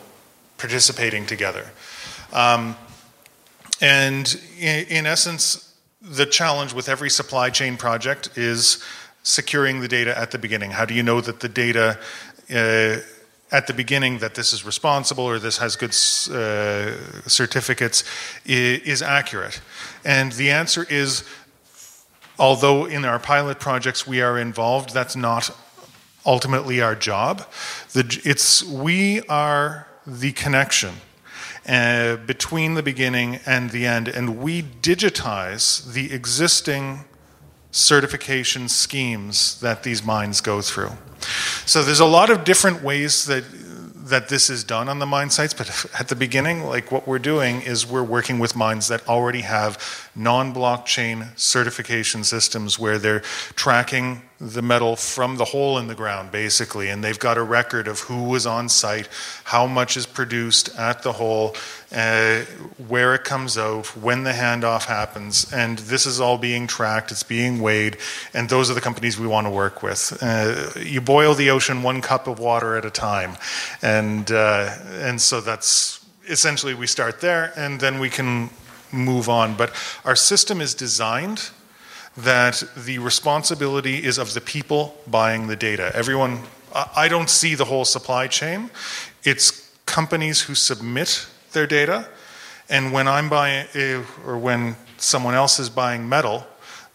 participating 0.58 1.24
together. 1.24 1.70
Um, 2.32 2.76
and 3.80 4.38
in, 4.58 4.86
in 4.86 5.06
essence, 5.06 5.74
the 6.02 6.26
challenge 6.26 6.74
with 6.74 6.88
every 6.88 7.10
supply 7.10 7.50
chain 7.50 7.76
project 7.76 8.36
is 8.36 8.82
securing 9.22 9.80
the 9.80 9.88
data 9.88 10.16
at 10.16 10.30
the 10.30 10.38
beginning. 10.38 10.70
How 10.70 10.84
do 10.84 10.94
you 10.94 11.02
know 11.02 11.20
that 11.20 11.40
the 11.40 11.48
data 11.48 11.98
uh, 12.50 12.98
at 13.52 13.66
the 13.66 13.72
beginning 13.72 14.18
that 14.18 14.34
this 14.34 14.52
is 14.52 14.64
responsible 14.64 15.24
or 15.24 15.38
this 15.38 15.58
has 15.58 15.76
good 15.76 15.90
uh, 15.90 17.28
certificates 17.28 18.04
is, 18.44 19.02
accurate? 19.02 19.60
And 20.04 20.32
the 20.32 20.50
answer 20.50 20.86
is 20.88 21.24
although 22.38 22.84
in 22.84 23.04
our 23.04 23.18
pilot 23.18 23.58
projects 23.58 24.06
we 24.06 24.20
are 24.20 24.38
involved, 24.38 24.92
that's 24.92 25.16
not 25.16 25.50
ultimately 26.24 26.80
our 26.80 26.94
job. 26.94 27.46
The, 27.92 28.20
it's, 28.24 28.62
we 28.64 29.22
are 29.22 29.86
the 30.06 30.32
connection 30.32 30.94
uh, 31.68 32.16
between 32.16 32.74
the 32.74 32.82
beginning 32.82 33.40
and 33.46 33.70
the 33.70 33.86
end, 33.86 34.08
and 34.08 34.38
we 34.38 34.62
digitize 34.62 35.92
the 35.92 36.12
existing 36.12 37.04
certification 37.76 38.68
schemes 38.68 39.60
that 39.60 39.82
these 39.82 40.02
mines 40.02 40.40
go 40.40 40.62
through. 40.62 40.92
So 41.66 41.82
there's 41.82 42.00
a 42.00 42.06
lot 42.06 42.30
of 42.30 42.44
different 42.44 42.82
ways 42.82 43.26
that 43.26 43.44
that 44.08 44.28
this 44.28 44.48
is 44.48 44.62
done 44.62 44.88
on 44.88 45.00
the 45.00 45.06
mine 45.06 45.30
sites, 45.30 45.52
but 45.52 45.68
at 45.98 46.08
the 46.08 46.14
beginning, 46.14 46.62
like 46.64 46.92
what 46.92 47.06
we're 47.06 47.18
doing 47.18 47.60
is 47.62 47.86
we're 47.86 48.04
working 48.04 48.38
with 48.38 48.54
mines 48.54 48.88
that 48.88 49.06
already 49.08 49.40
have 49.40 50.05
non 50.16 50.54
blockchain 50.54 51.38
certification 51.38 52.24
systems 52.24 52.78
where 52.78 52.98
they're 52.98 53.20
tracking 53.54 54.22
the 54.38 54.62
metal 54.62 54.96
from 54.96 55.36
the 55.36 55.44
hole 55.46 55.78
in 55.78 55.86
the 55.86 55.94
ground, 55.94 56.30
basically, 56.30 56.90
and 56.90 57.02
they've 57.02 57.18
got 57.18 57.38
a 57.38 57.42
record 57.42 57.88
of 57.88 58.00
who 58.00 58.24
was 58.24 58.46
on 58.46 58.68
site, 58.68 59.08
how 59.44 59.66
much 59.66 59.96
is 59.96 60.04
produced 60.04 60.68
at 60.78 61.02
the 61.02 61.12
hole, 61.12 61.54
uh, 61.92 62.40
where 62.86 63.14
it 63.14 63.24
comes 63.24 63.56
out, 63.56 63.86
when 63.96 64.24
the 64.24 64.32
handoff 64.32 64.84
happens, 64.84 65.50
and 65.52 65.78
this 65.80 66.04
is 66.04 66.20
all 66.20 66.36
being 66.36 66.66
tracked, 66.66 67.10
it's 67.10 67.22
being 67.22 67.60
weighed, 67.62 67.96
and 68.34 68.48
those 68.48 68.70
are 68.70 68.74
the 68.74 68.80
companies 68.80 69.18
we 69.18 69.26
want 69.26 69.46
to 69.46 69.50
work 69.50 69.82
with. 69.82 70.18
Uh, 70.20 70.70
you 70.78 71.00
boil 71.00 71.34
the 71.34 71.50
ocean 71.50 71.82
one 71.82 72.02
cup 72.02 72.26
of 72.26 72.38
water 72.38 72.76
at 72.76 72.84
a 72.84 72.90
time, 72.90 73.36
and 73.80 74.30
uh, 74.30 74.74
and 75.00 75.20
so 75.20 75.40
that's 75.40 76.04
essentially 76.28 76.74
we 76.74 76.86
start 76.86 77.20
there, 77.20 77.52
and 77.56 77.80
then 77.80 77.98
we 78.00 78.10
can 78.10 78.50
move 78.92 79.28
on. 79.28 79.56
But 79.56 79.74
our 80.04 80.16
system 80.16 80.60
is 80.60 80.74
designed 80.74 81.50
that 82.16 82.62
the 82.76 82.98
responsibility 82.98 84.04
is 84.04 84.18
of 84.18 84.34
the 84.34 84.40
people 84.40 84.98
buying 85.06 85.48
the 85.48 85.56
data. 85.56 85.92
Everyone, 85.94 86.40
I 86.74 87.08
don't 87.08 87.28
see 87.28 87.54
the 87.54 87.66
whole 87.66 87.84
supply 87.84 88.26
chain. 88.26 88.70
It's 89.22 89.70
companies 89.86 90.42
who 90.42 90.54
submit 90.54 91.26
their 91.52 91.66
data, 91.66 92.08
and 92.68 92.92
when 92.92 93.06
I'm 93.06 93.28
buying, 93.28 93.66
eh, 93.74 94.02
or 94.26 94.38
when 94.38 94.76
someone 94.96 95.34
else 95.34 95.58
is 95.58 95.68
buying 95.70 96.08
metal, 96.08 96.46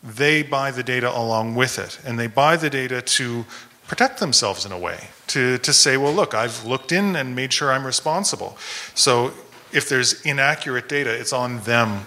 they 0.03 0.43
buy 0.43 0.71
the 0.71 0.83
data 0.83 1.09
along 1.15 1.55
with 1.55 1.77
it. 1.79 1.99
And 2.05 2.19
they 2.19 2.27
buy 2.27 2.57
the 2.57 2.69
data 2.69 3.01
to 3.01 3.45
protect 3.87 4.19
themselves 4.19 4.65
in 4.65 4.71
a 4.71 4.77
way, 4.77 5.09
to, 5.27 5.57
to 5.59 5.73
say, 5.73 5.97
well, 5.97 6.13
look, 6.13 6.33
I've 6.33 6.65
looked 6.65 6.91
in 6.91 7.15
and 7.15 7.35
made 7.35 7.53
sure 7.53 7.71
I'm 7.71 7.85
responsible. 7.85 8.57
So 8.95 9.33
if 9.73 9.89
there's 9.89 10.21
inaccurate 10.21 10.89
data, 10.89 11.11
it's 11.13 11.33
on 11.33 11.59
them 11.61 12.05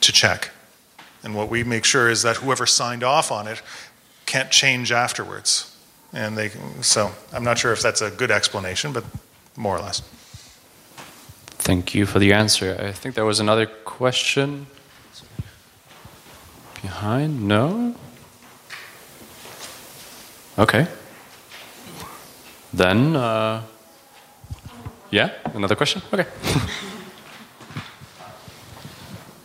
to 0.00 0.12
check. 0.12 0.50
And 1.22 1.34
what 1.34 1.48
we 1.48 1.64
make 1.64 1.84
sure 1.84 2.08
is 2.08 2.22
that 2.22 2.36
whoever 2.36 2.66
signed 2.66 3.02
off 3.02 3.32
on 3.32 3.48
it 3.48 3.62
can't 4.26 4.50
change 4.50 4.92
afterwards. 4.92 5.76
And 6.12 6.36
they, 6.36 6.50
so 6.80 7.10
I'm 7.32 7.44
not 7.44 7.58
sure 7.58 7.72
if 7.72 7.82
that's 7.82 8.00
a 8.00 8.10
good 8.10 8.30
explanation, 8.30 8.92
but 8.92 9.04
more 9.56 9.76
or 9.76 9.80
less. 9.80 10.02
Thank 11.58 11.94
you 11.94 12.06
for 12.06 12.18
the 12.18 12.32
answer. 12.32 12.76
I 12.80 12.92
think 12.92 13.14
there 13.14 13.24
was 13.24 13.40
another 13.40 13.66
question 13.66 14.66
behind. 16.80 17.48
No? 17.48 17.94
Okay. 20.58 20.86
Then, 22.72 23.16
uh, 23.16 23.62
yeah, 25.10 25.30
another 25.54 25.74
question? 25.74 26.02
Okay. 26.12 26.24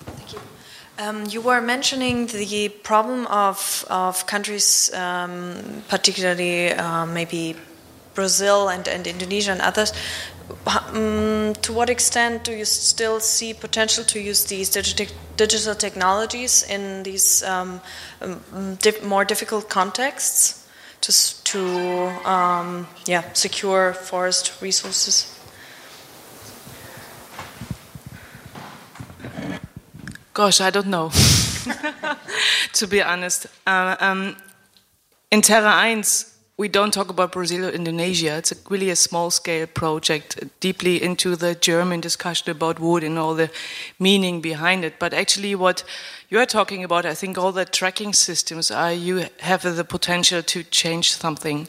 Thank 0.05 0.34
you. 0.34 0.39
Um, 0.99 1.26
you 1.30 1.41
were 1.41 1.62
mentioning 1.62 2.28
the 2.28 2.70
problem 2.70 3.28
of, 3.28 3.86
of 3.89 4.26
countries, 4.26 4.91
um, 4.93 5.84
particularly 5.88 6.74
uh, 6.74 7.05
maybe 7.05 7.55
Brazil 8.14 8.70
and, 8.70 8.88
and 8.88 9.07
Indonesia 9.07 9.51
and 9.51 9.62
others. 9.62 9.93
Um, 10.68 11.53
to 11.62 11.74
what 11.74 11.89
extent 11.89 12.43
do 12.43 12.51
you 12.51 12.66
still 12.66 13.20
see 13.20 13.53
potential 13.53 14.03
to 14.03 14.20
use 14.20 14.45
these 14.45 14.70
digital 14.70 15.76
technologies 15.76 16.64
in 16.64 17.03
these 17.03 17.41
um, 17.43 17.82
um, 18.22 18.78
more 19.03 19.24
difficult 19.24 19.70
contexts 19.70 20.68
to, 21.01 21.43
to 21.43 22.30
um, 22.30 22.88
yeah, 23.05 23.24
secure 23.34 23.93
forest 23.93 24.62
resources? 24.62 25.40
Gosh, 30.34 30.61
I 30.61 30.69
don't 30.69 30.88
know. 30.88 31.09
to 32.73 32.88
be 32.88 33.01
honest, 33.01 33.47
uh, 33.67 33.97
um, 33.99 34.38
in 35.29 35.41
Terra 35.41 35.75
1, 35.93 36.03
we 36.55 36.69
don't 36.69 36.93
talk 36.93 37.09
about 37.09 37.34
Brazil 37.34 37.65
or 37.65 37.69
Indonesia. 37.69 38.38
It's 38.38 38.53
a, 38.53 38.55
really 38.69 38.89
a 38.89 38.95
small 38.95 39.29
scale 39.29 39.67
project, 39.67 40.41
deeply 40.61 41.03
into 41.03 41.36
the 41.36 41.55
German 41.55 41.99
discussion 41.99 42.49
about 42.49 42.79
wood 42.79 43.03
and 43.03 43.17
all 43.17 43.36
the 43.36 43.51
meaning 43.99 44.39
behind 44.39 44.86
it. 44.86 44.99
But 44.99 45.13
actually, 45.13 45.53
what 45.55 45.84
you 46.29 46.39
are 46.39 46.45
talking 46.45 46.86
about, 46.86 47.05
I 47.05 47.13
think 47.13 47.38
all 47.38 47.51
the 47.51 47.65
tracking 47.65 48.13
systems 48.13 48.71
are 48.71 48.93
you 48.93 49.25
have 49.39 49.63
the 49.63 49.84
potential 49.84 50.41
to 50.43 50.63
change 50.63 51.11
something. 51.11 51.67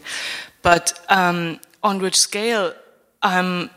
But 0.63 1.05
um, 1.09 1.59
on 1.83 1.99
which 1.99 2.17
scale? 2.17 2.75
Um, 3.23 3.71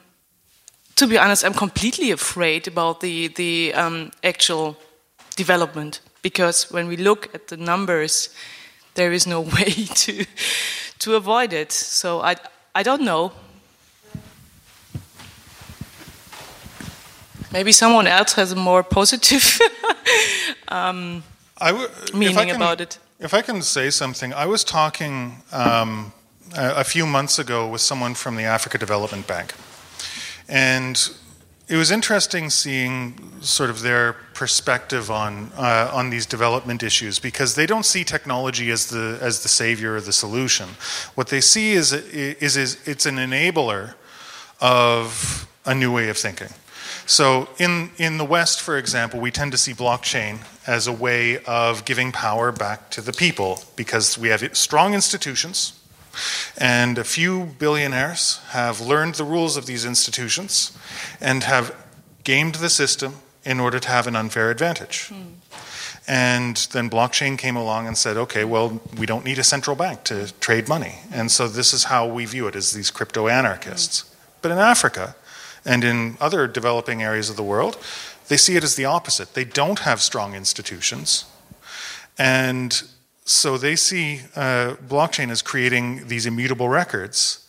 to 0.95 1.07
be 1.07 1.17
honest, 1.17 1.43
I'm 1.43 1.53
completely 1.53 2.11
afraid 2.11 2.67
about 2.67 2.99
the 2.99 3.27
the 3.27 3.73
um, 3.73 4.11
actual 4.23 4.75
development 5.35 6.01
because 6.21 6.71
when 6.71 6.87
we 6.87 6.97
look 6.97 7.29
at 7.35 7.47
the 7.47 7.57
numbers, 7.57 8.29
there 8.93 9.13
is 9.13 9.27
no 9.27 9.41
way 9.55 9.87
to 9.95 10.25
to 10.99 11.15
avoid 11.15 11.53
it. 11.53 11.71
So 11.71 12.21
I 12.21 12.35
I 12.73 12.83
don't 12.83 13.01
know. 13.01 13.31
Maybe 17.51 17.71
someone 17.71 18.07
else 18.07 18.33
has 18.35 18.51
a 18.51 18.55
more 18.55 18.83
positive 18.83 19.61
um, 20.67 21.23
I 21.57 21.71
w- 21.71 21.89
meaning 22.13 22.47
can, 22.47 22.55
about 22.55 22.81
it. 22.81 22.99
If 23.19 23.33
I 23.33 23.41
can 23.41 23.61
say 23.61 23.91
something, 23.91 24.33
I 24.33 24.45
was 24.45 24.63
talking 24.63 25.41
um, 25.53 26.11
a, 26.57 26.81
a 26.81 26.83
few 26.83 27.05
months 27.05 27.39
ago 27.39 27.69
with 27.71 27.81
someone 27.81 28.13
from 28.15 28.35
the 28.35 28.43
Africa 28.43 28.77
Development 28.77 29.25
Bank. 29.25 29.53
And 30.47 31.09
it 31.67 31.77
was 31.77 31.89
interesting 31.89 32.49
seeing 32.49 33.17
sort 33.41 33.69
of 33.69 33.81
their 33.81 34.13
perspective 34.33 35.09
on 35.09 35.51
uh, 35.57 35.89
on 35.93 36.09
these 36.09 36.25
development 36.25 36.83
issues 36.83 37.17
because 37.19 37.55
they 37.55 37.65
don't 37.65 37.85
see 37.85 38.03
technology 38.03 38.69
as 38.69 38.87
the 38.87 39.17
as 39.21 39.41
the 39.41 39.49
savior 39.49 39.95
or 39.95 40.01
the 40.01 40.13
solution. 40.13 40.69
What 41.15 41.27
they 41.27 41.41
see 41.41 41.73
is 41.73 41.91
is, 41.91 42.57
is 42.57 42.77
it's 42.85 43.05
an 43.05 43.15
enabler 43.15 43.95
of 44.61 45.47
a 45.65 45.73
new 45.73 45.91
way 45.91 46.09
of 46.09 46.17
thinking. 46.17 46.49
So 47.07 47.49
in 47.57 47.89
in 47.97 48.17
the 48.17 48.25
West, 48.25 48.61
for 48.61 48.77
example, 48.77 49.19
we 49.19 49.31
tend 49.31 49.51
to 49.51 49.57
see 49.57 49.73
blockchain 49.73 50.39
as 50.67 50.87
a 50.87 50.93
way 50.93 51.43
of 51.45 51.85
giving 51.85 52.11
power 52.11 52.51
back 52.51 52.89
to 52.91 53.01
the 53.01 53.13
people 53.13 53.63
because 53.75 54.17
we 54.17 54.29
have 54.29 54.55
strong 54.55 54.93
institutions. 54.93 55.73
And 56.57 56.97
a 56.97 57.03
few 57.03 57.55
billionaires 57.59 58.39
have 58.49 58.81
learned 58.81 59.15
the 59.15 59.23
rules 59.23 59.57
of 59.57 59.65
these 59.65 59.85
institutions 59.85 60.77
and 61.19 61.43
have 61.43 61.75
gamed 62.23 62.55
the 62.55 62.69
system 62.69 63.15
in 63.43 63.59
order 63.59 63.79
to 63.79 63.87
have 63.87 64.07
an 64.07 64.15
unfair 64.15 64.49
advantage. 64.49 65.09
Mm. 65.09 65.33
And 66.07 66.57
then 66.71 66.89
blockchain 66.89 67.37
came 67.37 67.55
along 67.55 67.87
and 67.87 67.97
said, 67.97 68.17
okay, 68.17 68.45
well, 68.45 68.81
we 68.97 69.05
don't 69.05 69.25
need 69.25 69.39
a 69.39 69.43
central 69.43 69.75
bank 69.75 70.03
to 70.05 70.31
trade 70.39 70.67
money. 70.67 70.99
And 71.11 71.31
so 71.31 71.47
this 71.47 71.73
is 71.73 71.85
how 71.85 72.07
we 72.07 72.25
view 72.25 72.47
it 72.47 72.55
as 72.55 72.73
these 72.73 72.91
crypto 72.91 73.27
anarchists. 73.27 74.01
Mm. 74.01 74.15
But 74.41 74.51
in 74.51 74.57
Africa 74.57 75.15
and 75.63 75.83
in 75.83 76.17
other 76.19 76.47
developing 76.47 77.01
areas 77.01 77.29
of 77.29 77.35
the 77.35 77.43
world, 77.43 77.77
they 78.27 78.37
see 78.37 78.55
it 78.55 78.63
as 78.63 78.75
the 78.75 78.85
opposite. 78.85 79.33
They 79.33 79.45
don't 79.45 79.79
have 79.79 80.01
strong 80.01 80.35
institutions. 80.35 81.25
And 82.17 82.83
so 83.25 83.57
they 83.57 83.75
see 83.75 84.21
uh, 84.35 84.75
blockchain 84.87 85.31
as 85.31 85.41
creating 85.41 86.07
these 86.07 86.25
immutable 86.25 86.69
records 86.69 87.45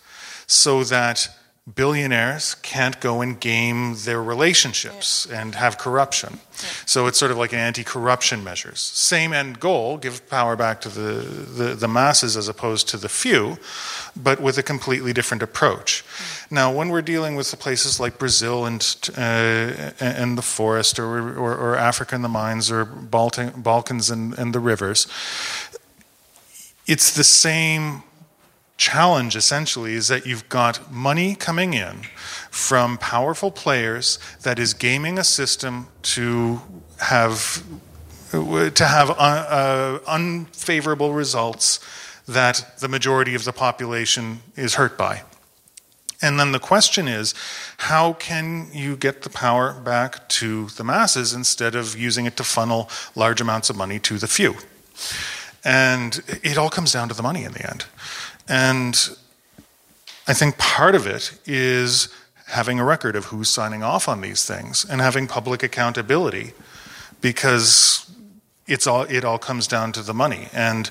so 0.46 0.82
that 0.84 1.28
billionaires 1.74 2.54
can't 2.54 3.00
go 3.00 3.20
and 3.20 3.40
game 3.40 3.96
their 4.04 4.22
relationships 4.22 5.26
yeah. 5.28 5.40
and 5.40 5.54
have 5.56 5.78
corruption. 5.78 6.34
Yeah. 6.34 6.68
So 6.86 7.06
it's 7.08 7.18
sort 7.18 7.32
of 7.32 7.38
like 7.38 7.52
anti 7.52 7.82
corruption 7.82 8.44
measures. 8.44 8.80
Same 8.80 9.32
end 9.32 9.58
goal, 9.58 9.96
give 9.96 10.28
power 10.30 10.54
back 10.54 10.80
to 10.82 10.88
the, 10.88 11.22
the, 11.22 11.74
the, 11.74 11.88
masses 11.88 12.36
as 12.36 12.46
opposed 12.46 12.88
to 12.90 12.96
the 12.96 13.08
few, 13.08 13.58
but 14.14 14.40
with 14.40 14.58
a 14.58 14.62
completely 14.62 15.12
different 15.12 15.42
approach. 15.42 16.04
Mm. 16.04 16.52
Now, 16.52 16.72
when 16.72 16.90
we're 16.90 17.02
dealing 17.02 17.34
with 17.34 17.50
the 17.50 17.56
places 17.56 17.98
like 17.98 18.16
Brazil 18.18 18.64
and, 18.64 19.10
uh, 19.16 19.90
and 19.98 20.38
the 20.38 20.42
forest, 20.42 21.00
or, 21.00 21.36
or, 21.36 21.56
or, 21.56 21.76
Africa 21.76 22.14
and 22.14 22.22
the 22.22 22.28
mines, 22.28 22.70
or 22.70 22.84
Balkans 22.84 24.08
and, 24.10 24.38
and 24.38 24.54
the 24.54 24.60
rivers, 24.60 25.08
it's 26.86 27.16
the 27.16 27.24
same 27.24 28.04
challenge 28.76 29.36
essentially 29.36 29.94
is 29.94 30.08
that 30.08 30.26
you've 30.26 30.48
got 30.48 30.92
money 30.92 31.34
coming 31.34 31.74
in 31.74 32.02
from 32.50 32.98
powerful 32.98 33.50
players 33.50 34.18
that 34.42 34.58
is 34.58 34.74
gaming 34.74 35.18
a 35.18 35.24
system 35.24 35.88
to 36.02 36.60
have 37.00 37.64
to 38.30 38.84
have 38.84 39.10
uh, 39.10 39.12
uh, 39.12 39.98
unfavorable 40.06 41.12
results 41.12 41.80
that 42.26 42.78
the 42.80 42.88
majority 42.88 43.34
of 43.34 43.44
the 43.44 43.52
population 43.52 44.40
is 44.56 44.74
hurt 44.74 44.98
by. 44.98 45.22
And 46.20 46.40
then 46.40 46.52
the 46.52 46.58
question 46.58 47.08
is 47.08 47.34
how 47.78 48.14
can 48.14 48.68
you 48.72 48.96
get 48.96 49.22
the 49.22 49.30
power 49.30 49.72
back 49.72 50.28
to 50.30 50.66
the 50.70 50.84
masses 50.84 51.32
instead 51.32 51.74
of 51.74 51.96
using 51.96 52.26
it 52.26 52.36
to 52.38 52.44
funnel 52.44 52.90
large 53.14 53.40
amounts 53.40 53.70
of 53.70 53.76
money 53.76 53.98
to 54.00 54.18
the 54.18 54.26
few? 54.26 54.56
And 55.64 56.22
it 56.42 56.56
all 56.58 56.70
comes 56.70 56.92
down 56.92 57.08
to 57.08 57.14
the 57.14 57.22
money 57.22 57.44
in 57.44 57.52
the 57.52 57.68
end. 57.68 57.86
And 58.48 58.94
I 60.28 60.34
think 60.34 60.58
part 60.58 60.94
of 60.94 61.06
it 61.06 61.38
is 61.46 62.08
having 62.46 62.78
a 62.78 62.84
record 62.84 63.16
of 63.16 63.26
who's 63.26 63.48
signing 63.48 63.82
off 63.82 64.08
on 64.08 64.20
these 64.20 64.44
things 64.44 64.84
and 64.88 65.00
having 65.00 65.26
public 65.26 65.62
accountability 65.62 66.52
because 67.20 68.10
it's 68.66 68.86
all, 68.86 69.02
it 69.02 69.24
all 69.24 69.38
comes 69.38 69.66
down 69.66 69.92
to 69.92 70.02
the 70.02 70.14
money. 70.14 70.48
And 70.52 70.90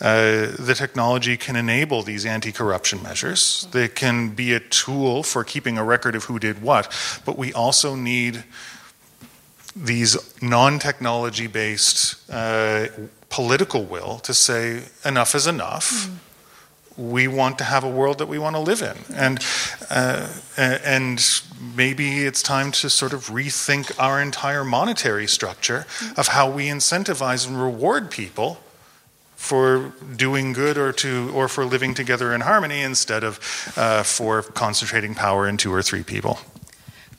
uh, 0.00 0.52
the 0.58 0.74
technology 0.74 1.36
can 1.36 1.56
enable 1.56 2.02
these 2.02 2.24
anti 2.24 2.52
corruption 2.52 3.02
measures. 3.02 3.68
They 3.72 3.88
can 3.88 4.30
be 4.30 4.54
a 4.54 4.60
tool 4.60 5.22
for 5.22 5.44
keeping 5.44 5.76
a 5.76 5.84
record 5.84 6.14
of 6.14 6.24
who 6.24 6.38
did 6.38 6.62
what. 6.62 6.90
But 7.26 7.36
we 7.36 7.52
also 7.52 7.94
need 7.94 8.44
these 9.76 10.16
non 10.42 10.78
technology 10.78 11.46
based 11.46 12.16
uh, 12.30 12.86
political 13.28 13.84
will 13.84 14.18
to 14.20 14.32
say 14.32 14.84
enough 15.04 15.34
is 15.34 15.46
enough. 15.46 15.92
Mm 15.92 16.16
we 17.00 17.26
want 17.26 17.58
to 17.58 17.64
have 17.64 17.82
a 17.82 17.88
world 17.88 18.18
that 18.18 18.26
we 18.26 18.38
want 18.38 18.54
to 18.56 18.60
live 18.60 18.82
in. 18.82 18.96
And, 19.14 19.38
uh, 19.88 20.28
and 20.56 21.42
maybe 21.74 22.24
it's 22.24 22.42
time 22.42 22.70
to 22.72 22.90
sort 22.90 23.12
of 23.12 23.28
rethink 23.28 23.92
our 23.98 24.20
entire 24.20 24.64
monetary 24.64 25.26
structure 25.26 25.86
of 26.16 26.28
how 26.28 26.50
we 26.50 26.66
incentivize 26.66 27.46
and 27.48 27.60
reward 27.60 28.10
people 28.10 28.58
for 29.36 29.94
doing 30.16 30.52
good 30.52 30.76
or 30.76 30.92
to 30.92 31.30
or 31.32 31.48
for 31.48 31.64
living 31.64 31.94
together 31.94 32.34
in 32.34 32.42
harmony 32.42 32.82
instead 32.82 33.24
of 33.24 33.40
uh, 33.76 34.02
for 34.02 34.42
concentrating 34.42 35.14
power 35.14 35.48
in 35.48 35.56
two 35.56 35.72
or 35.72 35.80
three 35.80 36.02
people. 36.02 36.38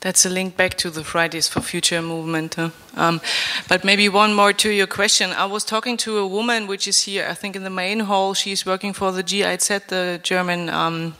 That's 0.02 0.26
a 0.26 0.28
link 0.28 0.56
back 0.56 0.74
to 0.78 0.90
the 0.90 1.04
Fridays 1.04 1.46
for 1.48 1.60
Future 1.60 2.02
movement. 2.02 2.56
Huh? 2.56 2.70
Um, 2.96 3.20
but 3.68 3.84
maybe 3.84 4.08
one 4.08 4.34
more 4.34 4.52
to 4.52 4.68
your 4.68 4.88
question. 4.88 5.30
I 5.30 5.46
was 5.46 5.62
talking 5.64 5.96
to 5.98 6.18
a 6.18 6.26
woman 6.26 6.66
which 6.66 6.88
is 6.88 7.02
here, 7.02 7.28
I 7.30 7.34
think, 7.34 7.54
in 7.54 7.62
the 7.62 7.70
main 7.70 8.00
hall. 8.00 8.34
She's 8.34 8.66
working 8.66 8.94
for 8.94 9.12
the 9.12 9.22
GIZ, 9.22 9.68
the 9.86 10.18
German 10.20 10.68
um, 10.70 11.14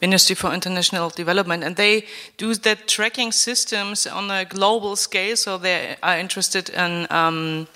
Ministry 0.00 0.34
for 0.34 0.54
International 0.54 1.10
Development, 1.10 1.62
and 1.62 1.76
they 1.76 2.06
do 2.38 2.54
that 2.54 2.88
tracking 2.88 3.30
systems 3.30 4.06
on 4.06 4.30
a 4.30 4.46
global 4.46 4.96
scale. 4.96 5.36
So 5.36 5.58
they 5.58 5.96
are 6.02 6.18
interested 6.18 6.70
in. 6.70 7.06
Um, 7.10 7.66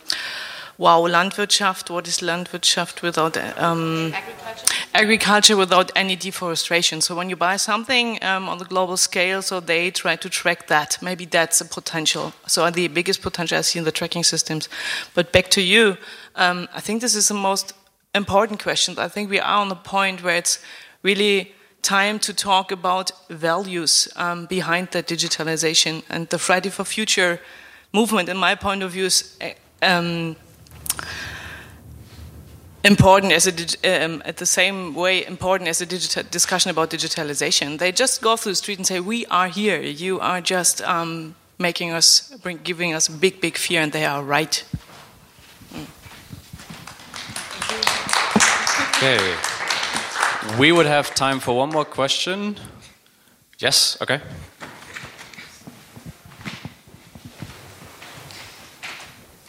wow, 0.79 1.01
Landwirtschaft, 1.03 1.91
what 1.91 2.07
is 2.07 2.19
Landwirtschaft 2.19 3.03
without 3.03 3.37
um, 3.59 4.13
agriculture? 4.15 4.75
agriculture? 4.95 5.57
without 5.57 5.91
any 5.97 6.15
deforestation? 6.15 7.01
So 7.01 7.17
when 7.17 7.29
you 7.29 7.37
buy 7.37 7.57
something 7.57 8.23
um, 8.23 8.49
on 8.49 8.59
the 8.59 8.65
global 8.65 8.97
scale, 8.97 9.43
so 9.43 9.59
they 9.59 9.91
try 9.91 10.15
to 10.17 10.29
track 10.31 10.69
that. 10.69 10.99
Maybe 11.03 11.25
that's 11.25 11.61
a 11.61 11.65
potential. 11.65 12.33
So 12.47 12.71
the 12.71 12.87
biggest 12.87 13.23
potential 13.23 13.59
I 13.59 13.63
see 13.63 13.81
in 13.81 13.85
the 13.85 13.93
tracking 13.93 14.23
systems. 14.23 14.69
But 15.15 15.33
back 15.33 15.49
to 15.51 15.61
you, 15.61 15.99
um, 16.37 16.69
I 16.73 16.81
think 16.81 17.01
this 17.01 17.17
is 17.17 17.27
the 17.27 17.35
most 17.35 17.73
important 18.15 18.63
question. 18.63 18.99
I 18.99 19.09
think 19.09 19.31
we 19.31 19.41
are 19.41 19.61
on 19.61 19.69
the 19.69 19.77
point 19.77 20.23
where 20.23 20.37
it's 20.37 20.61
really 21.03 21.53
time 21.83 22.21
to 22.21 22.33
talk 22.33 22.71
about 22.71 23.11
values 23.31 24.09
um, 24.15 24.47
behind 24.47 24.89
that 24.93 25.09
digitalization. 25.09 26.05
And 26.09 26.29
the 26.29 26.39
Friday 26.39 26.71
for 26.71 26.85
Future 26.85 27.41
movement, 27.93 28.29
in 28.29 28.37
my 28.37 28.55
point 28.55 28.83
of 28.85 28.93
view, 28.93 29.07
is 29.07 29.37
um, 29.83 30.37
important 32.85 33.33
as 33.33 33.47
a, 33.47 34.05
um, 34.05 34.23
at 34.25 34.37
the 34.37 34.47
same 34.47 34.95
way 34.95 35.27
important 35.27 35.69
as 35.69 35.81
a 35.81 35.87
discussion 36.31 36.71
about 36.71 36.91
digitalization. 36.91 37.79
They 37.79 37.93
just 37.93 38.23
go 38.23 38.37
through 38.37 38.53
the 38.53 38.57
street 38.57 38.79
and 38.79 38.87
say, 38.87 39.01
"We 39.01 39.27
are 39.27 39.49
here. 39.49 39.81
You 39.81 40.21
are 40.21 40.41
just 40.41 40.81
um, 40.83 41.35
making 41.59 41.93
us, 41.93 42.35
bring, 42.43 42.61
giving 42.65 42.95
us 42.95 43.09
big, 43.09 43.41
big 43.41 43.57
fear," 43.57 43.83
and 43.83 43.93
they 43.93 44.05
are 44.05 44.23
right. 44.23 44.65
Okay, 48.97 49.37
we 50.59 50.73
would 50.73 50.87
have 50.87 51.15
time 51.15 51.41
for 51.41 51.57
one 51.57 51.71
more 51.71 51.85
question. 51.85 52.57
Yes. 53.59 53.97
Okay. 54.01 54.21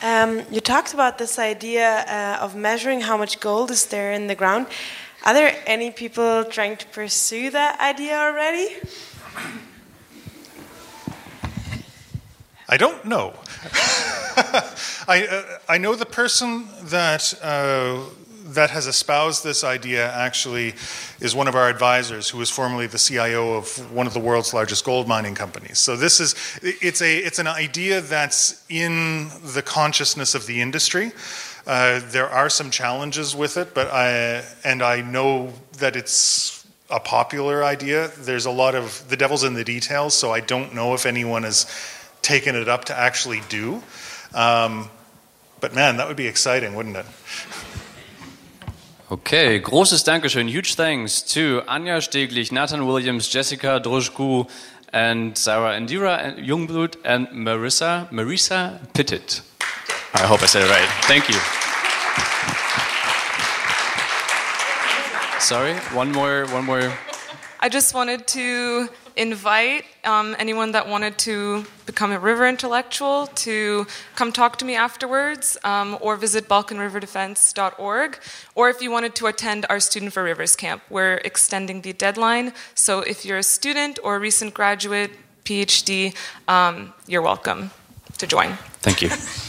Um, 0.02 0.44
you 0.50 0.62
talked 0.62 0.94
about 0.94 1.18
this 1.18 1.38
idea 1.38 2.06
uh, 2.08 2.38
of 2.42 2.56
measuring 2.56 3.02
how 3.02 3.18
much 3.18 3.42
gold 3.42 3.70
is 3.70 3.86
there 3.88 4.14
in 4.14 4.28
the 4.28 4.36
ground. 4.36 4.68
Are 5.26 5.34
there 5.34 5.54
any 5.66 5.92
people 5.92 6.46
trying 6.46 6.78
to 6.78 6.86
pursue 6.88 7.50
that 7.50 7.78
idea 7.82 8.18
already? 8.18 8.78
I 12.70 12.78
don't 12.78 13.04
know. 13.04 13.34
I, 15.08 15.28
uh, 15.30 15.58
I 15.68 15.78
know 15.78 15.96
the 15.96 16.06
person 16.06 16.70
that, 16.84 17.34
uh, 17.42 18.06
that 18.54 18.70
has 18.72 18.88
espoused 18.88 19.44
this 19.44 19.64
idea 19.64 20.12
actually 20.12 20.74
is 21.20 21.36
one 21.36 21.48
of 21.48 21.56
our 21.56 21.70
advisors 21.70 22.30
who 22.30 22.38
was 22.38 22.50
formerly 22.50 22.88
the 22.88 22.98
CIO 22.98 23.54
of 23.54 23.92
one 23.92 24.08
of 24.08 24.14
the 24.14 24.20
world's 24.20 24.54
largest 24.54 24.84
gold 24.86 25.08
mining 25.08 25.36
companies. 25.36 25.80
So 25.80 25.96
this 25.96 26.20
is 26.20 26.36
it's 26.62 27.02
a 27.02 27.18
it's 27.18 27.40
an 27.40 27.48
idea 27.48 28.02
that's 28.02 28.64
in 28.70 29.30
the 29.44 29.62
consciousness 29.62 30.36
of 30.36 30.46
the 30.46 30.62
industry. 30.62 31.12
Uh, 31.68 32.02
there 32.06 32.30
are 32.30 32.50
some 32.50 32.72
challenges 32.72 33.36
with 33.36 33.58
it, 33.58 33.74
but 33.74 33.88
I 33.88 34.44
and 34.64 34.82
I 34.82 35.02
know 35.02 35.54
that 35.78 35.96
it's 35.96 36.66
a 36.90 37.00
popular 37.00 37.64
idea. 37.64 38.10
There's 38.18 38.46
a 38.46 38.52
lot 38.52 38.76
of 38.76 39.08
the 39.10 39.18
devil's 39.18 39.44
in 39.44 39.54
the 39.54 39.64
details, 39.64 40.14
so 40.16 40.32
I 40.32 40.40
don't 40.40 40.74
know 40.74 40.94
if 40.96 41.06
anyone 41.06 41.44
has 41.44 41.68
taken 42.22 42.56
it 42.56 42.68
up 42.68 42.86
to 42.86 42.98
actually 42.98 43.42
do. 43.50 43.84
Um, 44.34 44.90
but 45.60 45.76
man, 45.76 45.98
that 45.98 46.08
would 46.08 46.18
be 46.18 46.28
exciting, 46.28 46.74
wouldn't 46.76 46.98
it? 46.98 47.06
Okay, 49.12 49.60
großes 49.60 50.04
Dankeschön. 50.04 50.48
Huge 50.48 50.76
thanks 50.76 51.24
to 51.24 51.64
Anja 51.66 52.00
Steglich, 52.00 52.52
Nathan 52.52 52.86
Williams, 52.86 53.28
Jessica 53.34 53.80
Droujko, 53.80 54.48
and 54.94 55.36
Sarah 55.36 55.76
Indira 55.76 56.38
Jungblut, 56.38 57.00
and 57.04 57.28
Marissa, 57.30 58.08
Marissa 58.12 58.78
Pittet. 58.94 59.42
I 60.14 60.28
hope 60.28 60.44
I 60.44 60.46
said 60.46 60.62
it 60.62 60.70
right. 60.70 60.88
Thank 61.08 61.28
you. 61.28 61.40
Sorry, 65.40 65.74
one 65.96 66.12
more, 66.12 66.46
one 66.54 66.66
more. 66.66 66.94
I 67.60 67.68
just 67.68 67.96
wanted 67.96 68.28
to 68.28 68.90
invite 69.20 69.84
um, 70.06 70.36
anyone 70.40 70.72
that 70.72 70.88
wanted 70.88 71.18
to 71.18 71.66
become 71.86 72.12
a 72.12 72.20
river 72.20 72.48
intellectual 72.48 73.28
to 73.28 73.86
come 74.16 74.32
talk 74.32 74.58
to 74.58 74.66
me 74.66 74.76
afterwards 74.76 75.58
um, 75.66 75.98
or 76.00 76.16
visit 76.16 76.48
balkanriverdefense.org 76.48 78.18
or 78.56 78.70
if 78.70 78.82
you 78.82 78.90
wanted 78.90 79.16
to 79.16 79.28
attend 79.28 79.66
our 79.70 79.82
student 79.82 80.14
for 80.14 80.24
rivers 80.24 80.56
camp 80.56 80.82
we're 80.90 81.16
extending 81.26 81.82
the 81.82 81.92
deadline. 81.92 82.54
So 82.76 83.02
if 83.02 83.26
you're 83.26 83.40
a 83.40 83.44
student 83.44 84.00
or 84.04 84.16
a 84.16 84.20
recent 84.20 84.54
graduate 84.54 85.12
phd 85.44 86.16
um, 86.48 86.94
you're 87.06 87.22
welcome 87.22 87.72
to 88.18 88.26
join. 88.26 88.58
Thank 88.82 89.02
you 89.02 89.10